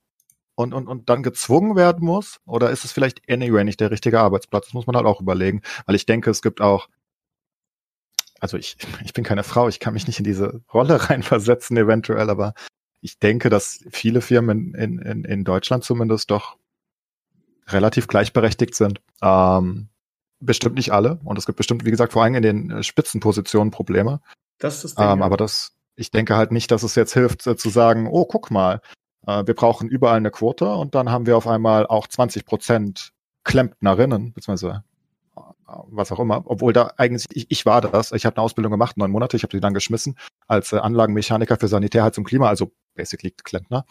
[0.55, 2.39] Und, und, und dann gezwungen werden muss?
[2.45, 4.65] Oder ist es vielleicht anyway nicht der richtige Arbeitsplatz?
[4.65, 5.61] Das muss man halt auch überlegen.
[5.85, 6.89] Weil ich denke, es gibt auch,
[8.39, 12.29] also ich, ich bin keine Frau, ich kann mich nicht in diese Rolle reinversetzen eventuell,
[12.29, 12.53] aber
[12.99, 16.57] ich denke, dass viele Firmen in, in, in Deutschland zumindest doch
[17.67, 19.01] relativ gleichberechtigt sind.
[19.21, 19.89] Ähm,
[20.45, 21.19] bestimmt nicht alle.
[21.23, 24.21] Und es gibt bestimmt, wie gesagt, vor allem in den äh, Spitzenpositionen Probleme.
[24.59, 25.25] das ist das Ding, Ähm, ja.
[25.25, 28.51] aber das, ich denke halt nicht, dass es jetzt hilft, äh, zu sagen, oh, guck
[28.51, 28.81] mal,
[29.27, 33.11] äh, wir brauchen überall eine Quote und dann haben wir auf einmal auch 20 Prozent
[33.43, 34.83] Klempnerinnen, beziehungsweise
[35.35, 35.41] äh,
[35.87, 38.97] was auch immer, obwohl da eigentlich, ich, ich war das, ich habe eine Ausbildung gemacht,
[38.97, 40.17] neun Monate, ich habe die dann geschmissen
[40.47, 43.85] als äh, Anlagenmechaniker für Sanitärheits und Klima, also basically Klempner.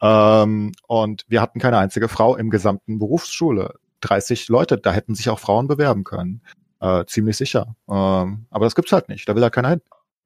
[0.00, 3.74] Ähm, und wir hatten keine einzige Frau im gesamten Berufsschule.
[4.06, 6.42] 30 Leute, da hätten sich auch Frauen bewerben können.
[6.80, 7.74] Äh, ziemlich sicher.
[7.90, 9.82] Ähm, aber das gibt's halt nicht, da will halt keiner hin.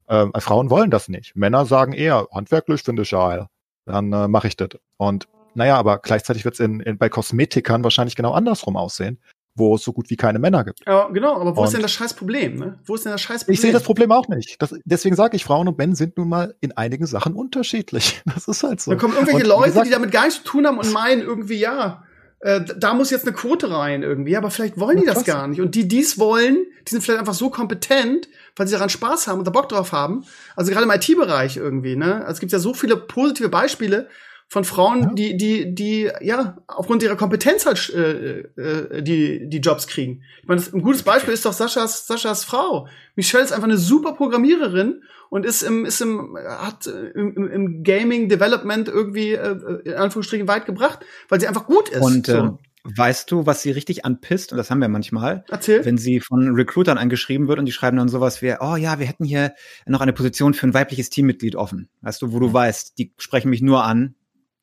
[0.08, 1.36] Ähm, Frauen wollen das nicht.
[1.36, 3.46] Männer sagen eher, handwerklich finde ich geil.
[3.86, 4.70] Dann äh, mache ich das.
[4.96, 9.18] Und naja, aber gleichzeitig wird's in, in, bei Kosmetikern wahrscheinlich genau andersrum aussehen,
[9.54, 10.80] wo es so gut wie keine Männer gibt.
[10.86, 12.78] Ja, genau, aber wo ist Und- denn das scheiß Problem, ne?
[12.84, 13.54] Wo ist denn das scheiß Problem?
[13.54, 14.60] Ich sehe das Problem auch nicht.
[14.60, 18.22] Das, deswegen sage ich, Frauen und Männer sind nun mal in einigen Sachen unterschiedlich.
[18.34, 18.90] Das ist halt so.
[18.90, 21.22] Dann kommen irgendwelche Und Leute, gesagt, die damit gar nichts zu tun haben und meinen
[21.22, 22.02] irgendwie, ja,
[22.40, 25.60] äh, da muss jetzt eine Quote rein irgendwie, aber vielleicht wollen die das gar nicht.
[25.60, 29.28] Und die, die es wollen, die sind vielleicht einfach so kompetent, weil sie daran Spaß
[29.28, 30.24] haben und da Bock drauf haben.
[30.56, 32.16] Also gerade im IT-Bereich irgendwie, ne?
[32.22, 34.08] Also es gibt ja so viele positive Beispiele
[34.52, 35.12] von Frauen, Ja.
[35.14, 40.22] die, die, die, ja, aufgrund ihrer Kompetenz halt äh, äh, die, die Jobs kriegen.
[40.42, 42.88] Ich meine, das- ein gutes Beispiel ist doch Saschas, Saschas Frau.
[43.14, 47.48] Michelle ist einfach eine super Programmiererin und ist im, ist im, hat äh, im, im-
[47.48, 50.98] im Gaming Development irgendwie, äh, in Anführungsstrichen, weit gebracht,
[51.28, 52.02] weil sie einfach gut ist.
[52.02, 52.32] Und so.
[52.36, 54.52] ähm, Weißt du, was sie richtig anpisst?
[54.52, 55.44] Und das haben wir manchmal.
[55.50, 55.84] Erzähl.
[55.84, 59.04] Wenn sie von Recruitern angeschrieben wird und die schreiben dann sowas wie, oh ja, wir
[59.06, 59.52] hätten hier
[59.86, 61.90] noch eine Position für ein weibliches Teammitglied offen.
[62.00, 64.14] Weißt du, wo du weißt, die sprechen mich nur an,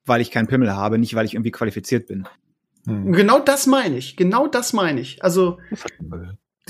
[0.07, 2.27] weil ich keinen Pimmel habe, nicht weil ich irgendwie qualifiziert bin.
[2.85, 4.15] Und genau das meine ich.
[4.15, 5.21] Genau das meine ich.
[5.23, 5.59] Also,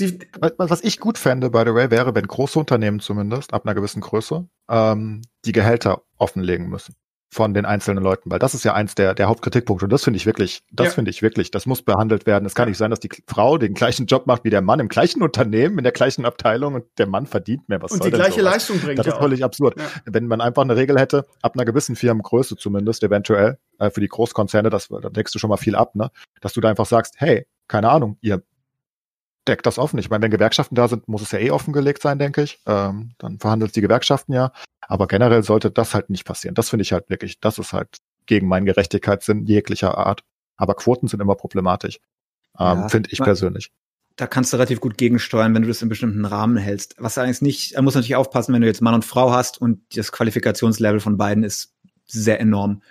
[0.00, 3.64] die, Was was ich gut fände, by the way, wäre, wenn große Unternehmen zumindest, ab
[3.64, 6.94] einer gewissen Größe, ähm, die Gehälter offenlegen müssen
[7.30, 10.16] von den einzelnen Leuten, weil das ist ja eins der, der Hauptkritikpunkte und das finde
[10.16, 10.92] ich wirklich, das Ja.
[10.94, 12.46] finde ich wirklich, das muss behandelt werden.
[12.46, 14.88] Es kann nicht sein, dass die Frau den gleichen Job macht wie der Mann im
[14.88, 17.82] gleichen Unternehmen, in der gleichen Abteilung und der Mann verdient mehr.
[17.82, 18.54] Was und soll die gleiche sowas?
[18.54, 19.78] Leistung bringt Das ist völlig absurd.
[19.78, 19.84] Ja.
[20.06, 24.08] Wenn man einfach eine Regel hätte, ab einer gewissen Firmengröße zumindest, eventuell, äh, für die
[24.08, 26.10] Großkonzerne, das, da deckst du schon mal viel ab, ne?
[26.40, 28.42] Dass du da einfach sagst, hey, keine Ahnung, ihr
[29.48, 29.98] deckt das offen.
[29.98, 32.60] Ich meine, wenn Gewerkschaften da sind, muss es ja eh offengelegt sein, denke ich.
[32.66, 34.52] Ähm, dann verhandelt die Gewerkschaften ja.
[34.82, 36.54] Aber generell sollte das halt nicht passieren.
[36.54, 40.22] Das finde ich halt wirklich, das ist halt gegen meinen Gerechtigkeitssinn jeglicher Art.
[40.56, 41.98] Aber Quoten sind immer problematisch.
[42.58, 42.88] Ähm, Ja.
[42.88, 43.70] finde ich persönlich.
[44.16, 46.96] Da kannst du relativ gut gegensteuern, wenn du das in bestimmten Rahmen hältst.
[46.98, 49.80] Was allerdings nicht, da muss natürlich aufpassen, wenn du jetzt Mann und Frau hast und
[49.96, 51.72] das Qualifikationslevel von beiden ist
[52.04, 52.82] sehr enorm.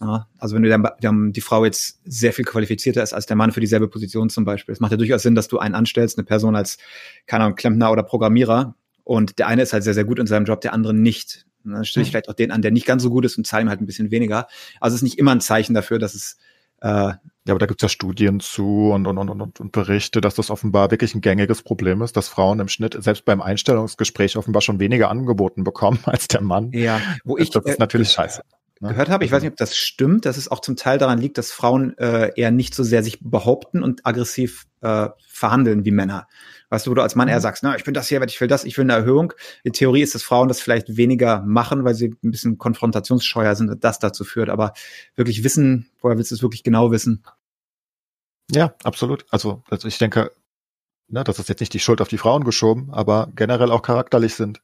[0.00, 3.36] Ja, also wenn du der, der, die Frau jetzt sehr viel qualifizierter ist als der
[3.36, 4.72] Mann für dieselbe Position zum Beispiel.
[4.72, 6.78] Es macht ja durchaus Sinn, dass du einen anstellst, eine Person als,
[7.26, 8.74] keine Ahnung, Klempner oder Programmierer
[9.04, 11.46] und der eine ist halt sehr, sehr gut in seinem Job, der andere nicht.
[11.64, 12.12] Und dann stelle ich Mhm.
[12.12, 13.86] vielleicht auch den an, der nicht ganz so gut ist und zahle ihm halt ein
[13.86, 14.48] bisschen weniger.
[14.80, 16.36] Also es ist nicht immer ein Zeichen dafür, dass es
[16.82, 17.18] äh, Ja,
[17.48, 20.90] aber da gibt's ja Studien zu und, und, und, und, und Berichte, dass das offenbar
[20.90, 25.08] wirklich ein gängiges Problem ist, dass Frauen im Schnitt selbst beim Einstellungsgespräch offenbar schon weniger
[25.10, 26.72] angeboten bekommen als der Mann.
[26.72, 28.42] ja, wo ich das ist äh, natürlich scheiße.
[28.80, 28.90] Ne?
[28.90, 31.38] gehört habe, ich weiß nicht, ob das stimmt, dass es auch zum Teil daran liegt,
[31.38, 36.26] dass Frauen äh, eher nicht so sehr sich behaupten und aggressiv äh, verhandeln wie Männer.
[36.70, 38.48] Weißt du, wo du als Mann eher sagst, na, ich bin das hier, ich will
[38.48, 39.32] das, ich will eine Erhöhung.
[39.62, 43.70] In Theorie ist es Frauen, das vielleicht weniger machen, weil sie ein bisschen konfrontationsscheuer sind
[43.70, 44.48] und das dazu führt.
[44.48, 44.72] Aber
[45.14, 47.22] wirklich wissen, woher willst du es wirklich genau wissen?
[48.50, 49.24] Ja, absolut.
[49.30, 50.32] Also, also ich denke,
[51.08, 54.34] ne, das ist jetzt nicht die Schuld auf die Frauen geschoben, aber generell auch charakterlich
[54.34, 54.60] sind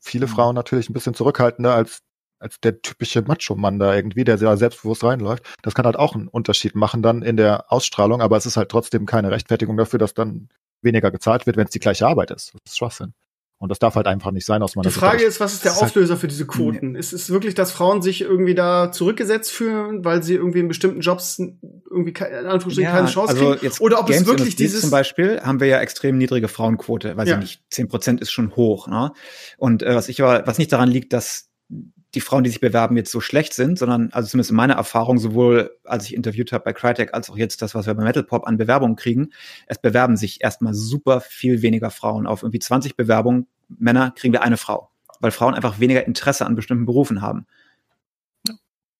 [0.00, 0.30] viele Mhm.
[0.30, 2.02] Frauen natürlich ein bisschen zurückhaltender als
[2.38, 5.44] als der typische Macho-Mann da irgendwie, der sehr selbstbewusst reinläuft.
[5.62, 8.68] Das kann halt auch einen Unterschied machen dann in der Ausstrahlung, aber es ist halt
[8.70, 10.48] trotzdem keine Rechtfertigung dafür, dass dann
[10.82, 12.52] weniger gezahlt wird, wenn es die gleiche Arbeit ist.
[12.52, 13.14] Das ist Schwachsinn.
[13.58, 15.28] Und das darf halt einfach nicht sein aus meiner Die Frage Sicht.
[15.30, 16.94] ist, was ist der ist halt- Auslöser für diese Quoten?
[16.94, 21.00] Ist es wirklich, dass Frauen sich irgendwie da zurückgesetzt fühlen, weil sie irgendwie in bestimmten
[21.00, 23.64] Jobs irgendwie ke- in Anführungsstrichen keine Chance also kriegen?
[23.64, 27.16] jetzt Oder ob es wirklich Games-Industrie dieses zum Beispiel haben wir ja extrem niedrige Frauenquote,
[27.16, 27.36] weiß Ja.
[27.36, 28.88] ich nicht, 10 Prozent ist schon hoch.
[28.88, 29.12] Ne?
[29.56, 31.48] Und äh, was ich aber, was nicht daran liegt, dass
[32.16, 35.18] die Frauen, die sich bewerben, jetzt so schlecht sind, sondern also zumindest in meiner Erfahrung,
[35.18, 38.24] sowohl als ich interviewt habe bei Crytek, als auch jetzt das, was wir bei Metal
[38.24, 39.30] Pop an Bewerbungen kriegen,
[39.66, 42.26] es bewerben sich erstmal super viel weniger Frauen.
[42.26, 44.90] Auf irgendwie 20 Bewerbungen Männer kriegen wir eine Frau,
[45.20, 47.46] weil Frauen einfach weniger Interesse an bestimmten Berufen haben.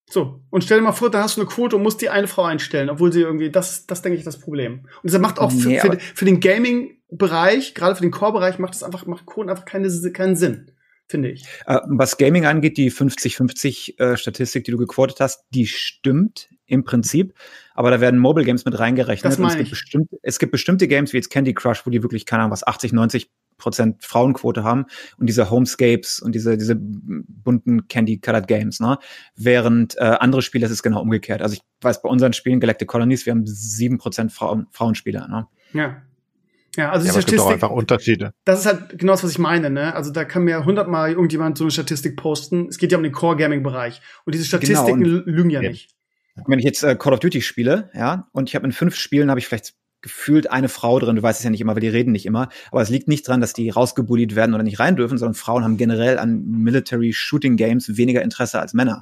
[0.09, 2.29] So, und stell dir mal vor, da hast du eine Quote und musst die eine
[2.29, 4.87] Frau einstellen, obwohl sie irgendwie, das, das denke ich, das Problem.
[5.03, 8.75] Und das macht auch für, Nee, für, für den Gaming-Bereich, gerade für den Core-Bereich, macht
[8.75, 10.71] das einfach, macht Quoten einfach keine, keinen Sinn,
[11.09, 11.45] finde ich.
[11.67, 16.85] Äh, was Gaming angeht, die 50-50 äh, Statistik, die du gequotet hast, die stimmt im
[16.85, 17.35] Prinzip,
[17.75, 19.25] aber da werden Mobile Games mit reingerechnet.
[19.25, 21.91] Das Und es meine gibt, bestimmt, es gibt bestimmte Games wie jetzt Candy Crush, wo
[21.91, 24.85] die wirklich, keine Ahnung, was 80, 90 Prozent Frauenquote haben
[25.17, 28.99] und diese Homescapes und diese, diese bunten Candy-Colored Games, ne?
[29.35, 31.41] Während äh, andere Spiele, das ist genau umgekehrt.
[31.41, 35.47] Also ich weiß, bei unseren Spielen Galactic Colonies, wir haben sieben Prozent Frauen, Frauenspieler, ne?
[35.73, 36.03] Ja.
[36.77, 38.33] Ja, also Ja, die aber es gibt auch Statistik, einfach Unterschiede.
[38.45, 39.95] das ist halt genau das, was ich meine, ne?
[39.95, 42.67] Also da kann mir hundertmal irgendjemand so eine Statistik posten.
[42.69, 44.01] Es geht ja um den Core-Gaming-Bereich.
[44.25, 45.71] Und diese Statistiken Genau, lügen ja Ja.
[45.71, 45.91] nicht.
[46.47, 49.31] wenn ich jetzt äh, Call of Duty spiele, ja, und ich habe in fünf Spielen
[49.31, 49.73] habe ich vielleicht
[50.03, 51.17] gefühlt eine Frau drin.
[51.17, 52.51] Du weißt es ja nicht immer, weil die reden nicht immer.
[52.71, 55.65] Aber es liegt nicht dran, dass die rausgebullied werden oder nicht rein dürfen, sondern Frauen
[55.65, 59.01] haben generell an Military Shooting Games weniger Interesse als Männer.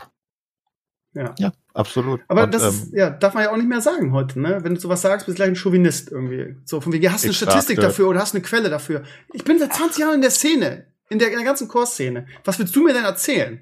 [1.15, 1.35] Ja.
[1.39, 2.21] Ja, absolut.
[2.29, 4.59] Aber Und, das ähm, ja, darf man ja auch nicht mehr sagen heute, ne?
[4.63, 6.57] Wenn du sowas sagst, bist du gleich ein Chauvinist irgendwie.
[6.65, 9.05] So, von wegen, hast du eine Statistik sagte- dafür oder hast eine Quelle dafür?
[9.33, 12.27] Ich bin seit 20 Jahren in der Szene, in der, in der ganzen Core-Szene.
[12.45, 13.61] Was willst du mir denn erzählen?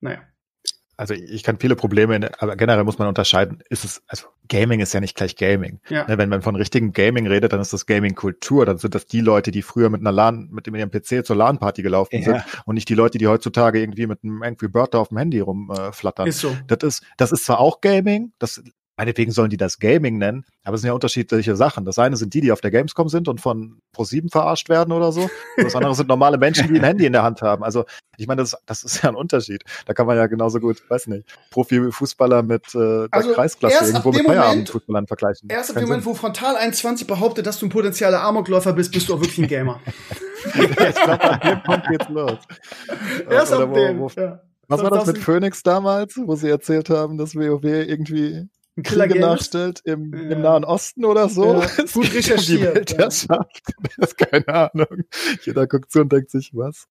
[0.00, 0.22] Naja.
[1.02, 4.94] Also ich kann viele Probleme, aber generell muss man unterscheiden, ist es, also Gaming ist
[4.94, 5.80] ja nicht gleich Gaming.
[5.88, 6.06] Ja.
[6.06, 9.20] Ne, Wenn man von richtigem Gaming redet, dann ist das Gaming-Kultur, dann sind das die
[9.20, 12.22] Leute, die früher mit einer LAN, mit dem ihrem PC zur LAN-Party gelaufen Ja.
[12.24, 15.18] sind und nicht die Leute, die heutzutage irgendwie mit einem Angry Bird da auf dem
[15.18, 16.26] Handy rumflattern.
[16.26, 16.30] Äh.
[16.30, 16.56] Ist so.
[16.66, 18.62] Das ist, das ist zwar auch Gaming, das,
[18.96, 21.84] meinetwegen sollen die das Gaming nennen, aber es sind ja unterschiedliche Sachen.
[21.84, 25.12] Das eine sind die, die auf der Gamescom sind und von Pro7 verarscht werden oder
[25.12, 25.22] so.
[25.22, 27.64] Und das andere sind normale Menschen, die ein Handy in der Hand haben.
[27.64, 27.84] Also,
[28.16, 29.64] ich meine, das, das ist ja ein Unterschied.
[29.86, 34.12] Da kann man ja genauso gut, weiß nicht, Profifußballer mit äh, der Also, Kreisklasse irgendwo
[34.12, 35.48] mit Feierabendfußballern vergleichen.
[35.48, 39.08] Erst ab dem Moment, wo Frontal 21 behauptet, dass du ein potenzieller Amokläufer bist, bist
[39.08, 39.80] du auch wirklich ein Gamer.
[40.54, 40.70] Sinn.
[40.70, 42.38] ich glaube, an dem Punkt geht's los.
[43.30, 44.06] Erst ab dem.
[44.16, 44.40] ja.
[44.68, 48.48] Was war das mit Phoenix damals, wo sie erzählt haben, dass WoW irgendwie
[48.82, 50.30] Kriege nachstellt im, Ja.
[50.30, 51.60] im Nahen Osten oder so.
[51.60, 53.62] Ja, gut recherchiert, Die Weltherrschaft.
[54.16, 55.04] Keine Ahnung.
[55.44, 56.86] Jeder guckt zu und denkt sich, was?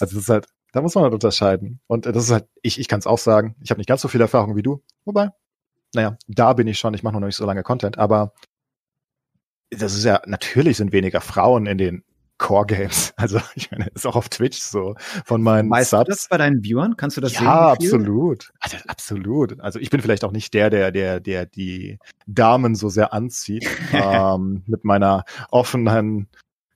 [0.00, 1.80] Also das ist halt, da muss man halt unterscheiden.
[1.86, 4.08] Und das ist halt, ich, ich kann es auch sagen, ich habe nicht ganz so
[4.08, 4.82] viel Erfahrung wie du.
[5.04, 5.30] Wobei,
[5.94, 8.32] naja, da bin ich schon, ich mache noch nicht so lange Content, aber
[9.70, 12.04] das ist ja, natürlich sind weniger Frauen in den
[12.38, 13.12] Core Games.
[13.16, 14.94] Also ich meine, ist auch auf Twitch so.
[15.24, 16.08] Von meinen Weißt du Subs.
[16.08, 16.96] das bei deinen Viewern?
[16.96, 17.44] Kannst du das sehen?
[17.44, 17.94] Ja, wie viel?
[17.94, 18.52] absolut.
[18.60, 19.60] Also, absolut.
[19.60, 23.66] Also ich bin vielleicht auch nicht der, der, der, der die Damen so sehr anzieht
[23.92, 26.28] ähm, mit meiner offenen,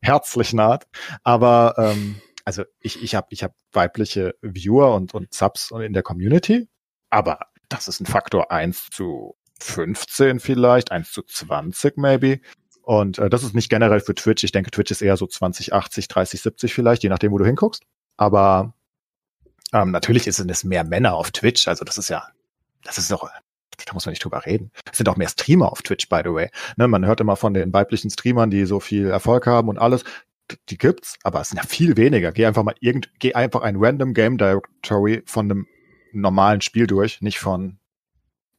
[0.02, 0.86] herzlichen Art.
[1.24, 6.02] Aber ähm, also ich, ich habe ich hab weibliche Viewer und, und Subs in der
[6.02, 6.68] Community,
[7.10, 7.38] aber
[7.68, 12.40] das ist ein Faktor 1 zu 15 vielleicht, 1 zu 20 maybe.
[12.90, 14.42] Und äh, das ist nicht generell für Twitch.
[14.42, 17.44] Ich denke, Twitch ist eher so 20, 80, 30, 70 vielleicht, je nachdem, wo du
[17.44, 17.84] hinguckst.
[18.16, 18.74] Aber
[19.72, 21.68] ähm, natürlich sind es mehr Männer auf Twitch.
[21.68, 22.26] Also das ist ja,
[22.82, 23.30] das ist doch,
[23.86, 24.72] da muss man nicht drüber reden.
[24.90, 26.50] Es sind auch mehr Streamer auf Twitch, by the way.
[26.78, 30.02] Ne, man hört immer von den weiblichen Streamern, die so viel Erfolg haben und alles.
[30.68, 32.32] Die gibt's, aber es sind ja viel weniger.
[32.32, 35.68] Geh einfach mal irgend, geh einfach ein random Game Directory von einem
[36.10, 37.78] normalen Spiel durch, nicht von,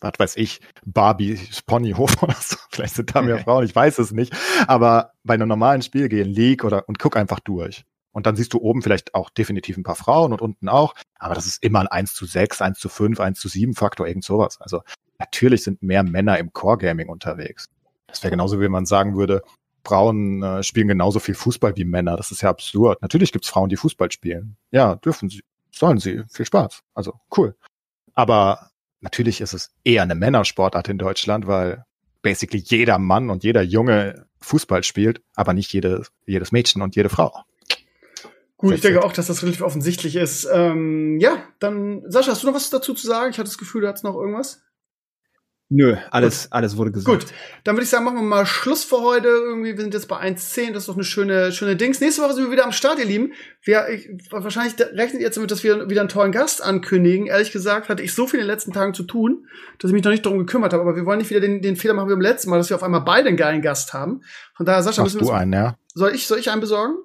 [0.02, 2.58] was weiß ich, Barbie Ponyhof oder so.
[2.72, 4.34] Vielleicht sind da mehr Frauen, ich weiß es nicht.
[4.68, 7.86] Aber bei einem normalen Spiel geh in League oder und guck einfach durch.
[8.12, 10.96] Und dann siehst du oben vielleicht auch definitiv ein paar Frauen und unten auch.
[11.18, 14.08] Aber das ist immer ein 1 zu 6, 1 zu 5, 1 zu 7 Faktor,
[14.08, 14.60] irgend sowas.
[14.60, 14.82] Also
[15.18, 17.70] natürlich sind mehr Männer im Core Gaming unterwegs.
[18.08, 19.42] Das wäre genauso, wie man sagen würde,
[19.86, 22.18] Frauen äh, spielen genauso viel Fußball wie Männer.
[22.18, 23.02] Das ist ja absurd.
[23.02, 24.58] Natürlich gibt's Frauen, die Fußball spielen.
[24.72, 25.42] Ja, dürfen sie,
[25.72, 26.24] sollen sie.
[26.30, 26.82] Viel Spaß.
[26.94, 27.56] Also cool.
[28.14, 28.72] Aber
[29.02, 31.86] natürlich ist es eher eine Männersportart in Deutschland, weil
[32.22, 37.10] basically jeder Mann und jeder Junge Fußball spielt, aber nicht jedes, jedes Mädchen und jede
[37.10, 37.44] Frau.
[38.58, 40.48] Gut, ich denke auch, dass das relativ offensichtlich ist.
[40.52, 43.32] Ähm, ja, dann, Sascha, hast du noch was dazu zu sagen?
[43.32, 44.62] Ich hatte das Gefühl, du hattest noch irgendwas.
[45.74, 47.28] Nö, alles, alles wurde gesagt.
[47.28, 47.34] Gut,
[47.64, 49.30] dann würde ich sagen, machen wir mal Schluss für heute.
[49.30, 52.02] Irgendwie, wir sind jetzt bei 1.10, das ist doch eine schöne, schöne Dings.
[52.02, 53.32] Nächste Woche sind wir wieder am Start, ihr Lieben.
[53.64, 57.28] Wir, ich, wahrscheinlich rechnet ihr jetzt damit, dass wir wieder einen tollen Gast ankündigen.
[57.28, 59.48] Ehrlich gesagt hatte ich so viel in den letzten Tagen zu tun,
[59.80, 60.82] dass ich mich noch nicht darum gekümmert habe.
[60.84, 62.76] Aber wir wollen nicht wieder den, den Fehler machen wie beim letzten Mal, dass wir
[62.76, 64.24] auf einmal beide einen geilen Gast haben.
[64.58, 65.78] Von daher, Sascha, Machst müssen wir du uns, einen, ja?
[65.94, 66.96] soll ich, soll ich einen besorgen?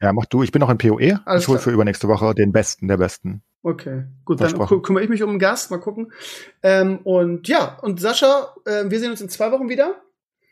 [0.00, 0.44] Ja, mach du.
[0.44, 1.18] Ich bin noch in PoE.
[1.24, 3.42] Alles ich hole für übernächste Woche den Besten der Besten.
[3.62, 6.12] Okay, gut, dann kü kümmere ich mich um einen Gast, mal gucken.
[6.62, 9.96] Ähm, und ja, und Sascha, äh, wir sehen uns in zwei Wochen wieder.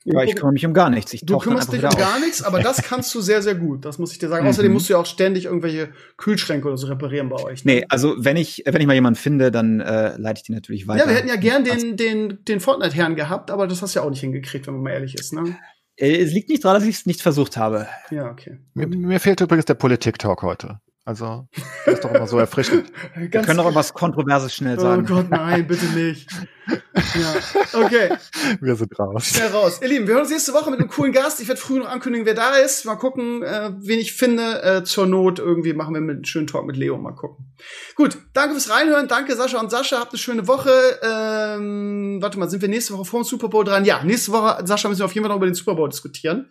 [0.08, 1.12] Ja, ich kümmere mich um gar nichts.
[1.14, 2.20] Ich Du kümmerst dich um wieder gar auf.
[2.20, 3.84] nichts, aber das kannst du sehr, sehr gut.
[3.84, 4.44] Das muss ich dir sagen.
[4.44, 4.50] Mhm.
[4.50, 7.64] Außerdem musst du ja auch ständig irgendwelche Kühlschränke oder so reparieren bei euch.
[7.64, 7.72] ne?
[7.74, 10.86] Nee, also wenn ich, wenn ich mal jemanden finde, dann äh, leite ich die natürlich
[10.86, 11.04] weiter.
[11.04, 14.04] Ja, wir hätten ja gern den, den, den Fortnite-Herrn gehabt, aber das hast du ja
[14.06, 15.56] auch nicht hingekriegt, wenn man mal ehrlich ist, ne?
[15.96, 17.88] Äh, Es liegt nicht daran, dass ich es nicht versucht habe.
[18.10, 18.58] Ja, okay.
[18.74, 20.78] Mir, mir fehlt übrigens der Politik-Talk heute.
[21.06, 21.46] Also,
[21.84, 22.92] das ist doch immer so erfrischend.
[23.14, 25.06] Wir können doch was Kontroverses schnell Oh sagen.
[25.06, 26.28] Gott, nein, bitte nicht.
[26.66, 28.16] Ja, okay.
[28.60, 29.26] Wir sind raus.
[29.26, 29.78] Schnell raus.
[29.80, 31.40] Ihr Lieben, wir hören uns nächste Woche mit einem coolen Gast.
[31.40, 32.84] Ich werde früh noch ankündigen, wer da ist.
[32.86, 34.62] Mal gucken, äh, wen ich finde.
[34.64, 36.98] Äh, zur Not irgendwie machen wir mit einem schönen Talk mit Leo.
[36.98, 37.54] Mal gucken.
[37.94, 39.06] Gut, danke fürs Reinhören.
[39.06, 40.00] Danke Sascha und Sascha.
[40.00, 40.72] Habt eine schöne Woche.
[41.04, 43.84] Ähm, warte mal, sind wir nächste Woche vor dem Super Bowl dran?
[43.84, 46.50] Ja, nächste Woche, Sascha, müssen wir auf jeden Fall noch über den Super Bowl diskutieren.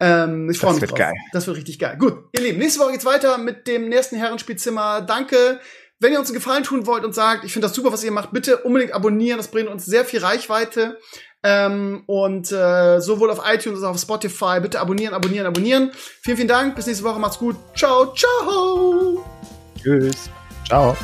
[0.00, 0.98] Ähm, ich freue Das mich wird drauf.
[0.98, 1.14] geil.
[1.32, 1.96] Das wird richtig geil.
[1.98, 5.00] Gut, ihr Lieben, nächste Woche geht's weiter mit dem nächsten Herrenspielzimmer.
[5.02, 5.60] Danke.
[6.00, 8.12] Wenn ihr uns einen Gefallen tun wollt und sagt, ich finde das super, was ihr
[8.12, 9.36] macht, bitte unbedingt abonnieren.
[9.38, 10.98] Das bringt uns sehr viel Reichweite.
[11.42, 14.60] Ähm, und äh, sowohl auf iTunes als auch auf Spotify.
[14.60, 15.90] Bitte abonnieren, abonnieren, abonnieren.
[16.22, 16.76] Vielen, vielen Dank.
[16.76, 17.18] Bis nächste Woche.
[17.18, 17.56] Macht's gut.
[17.76, 19.24] Ciao, ciao.
[19.80, 20.30] Tschüss.
[20.66, 20.96] Ciao.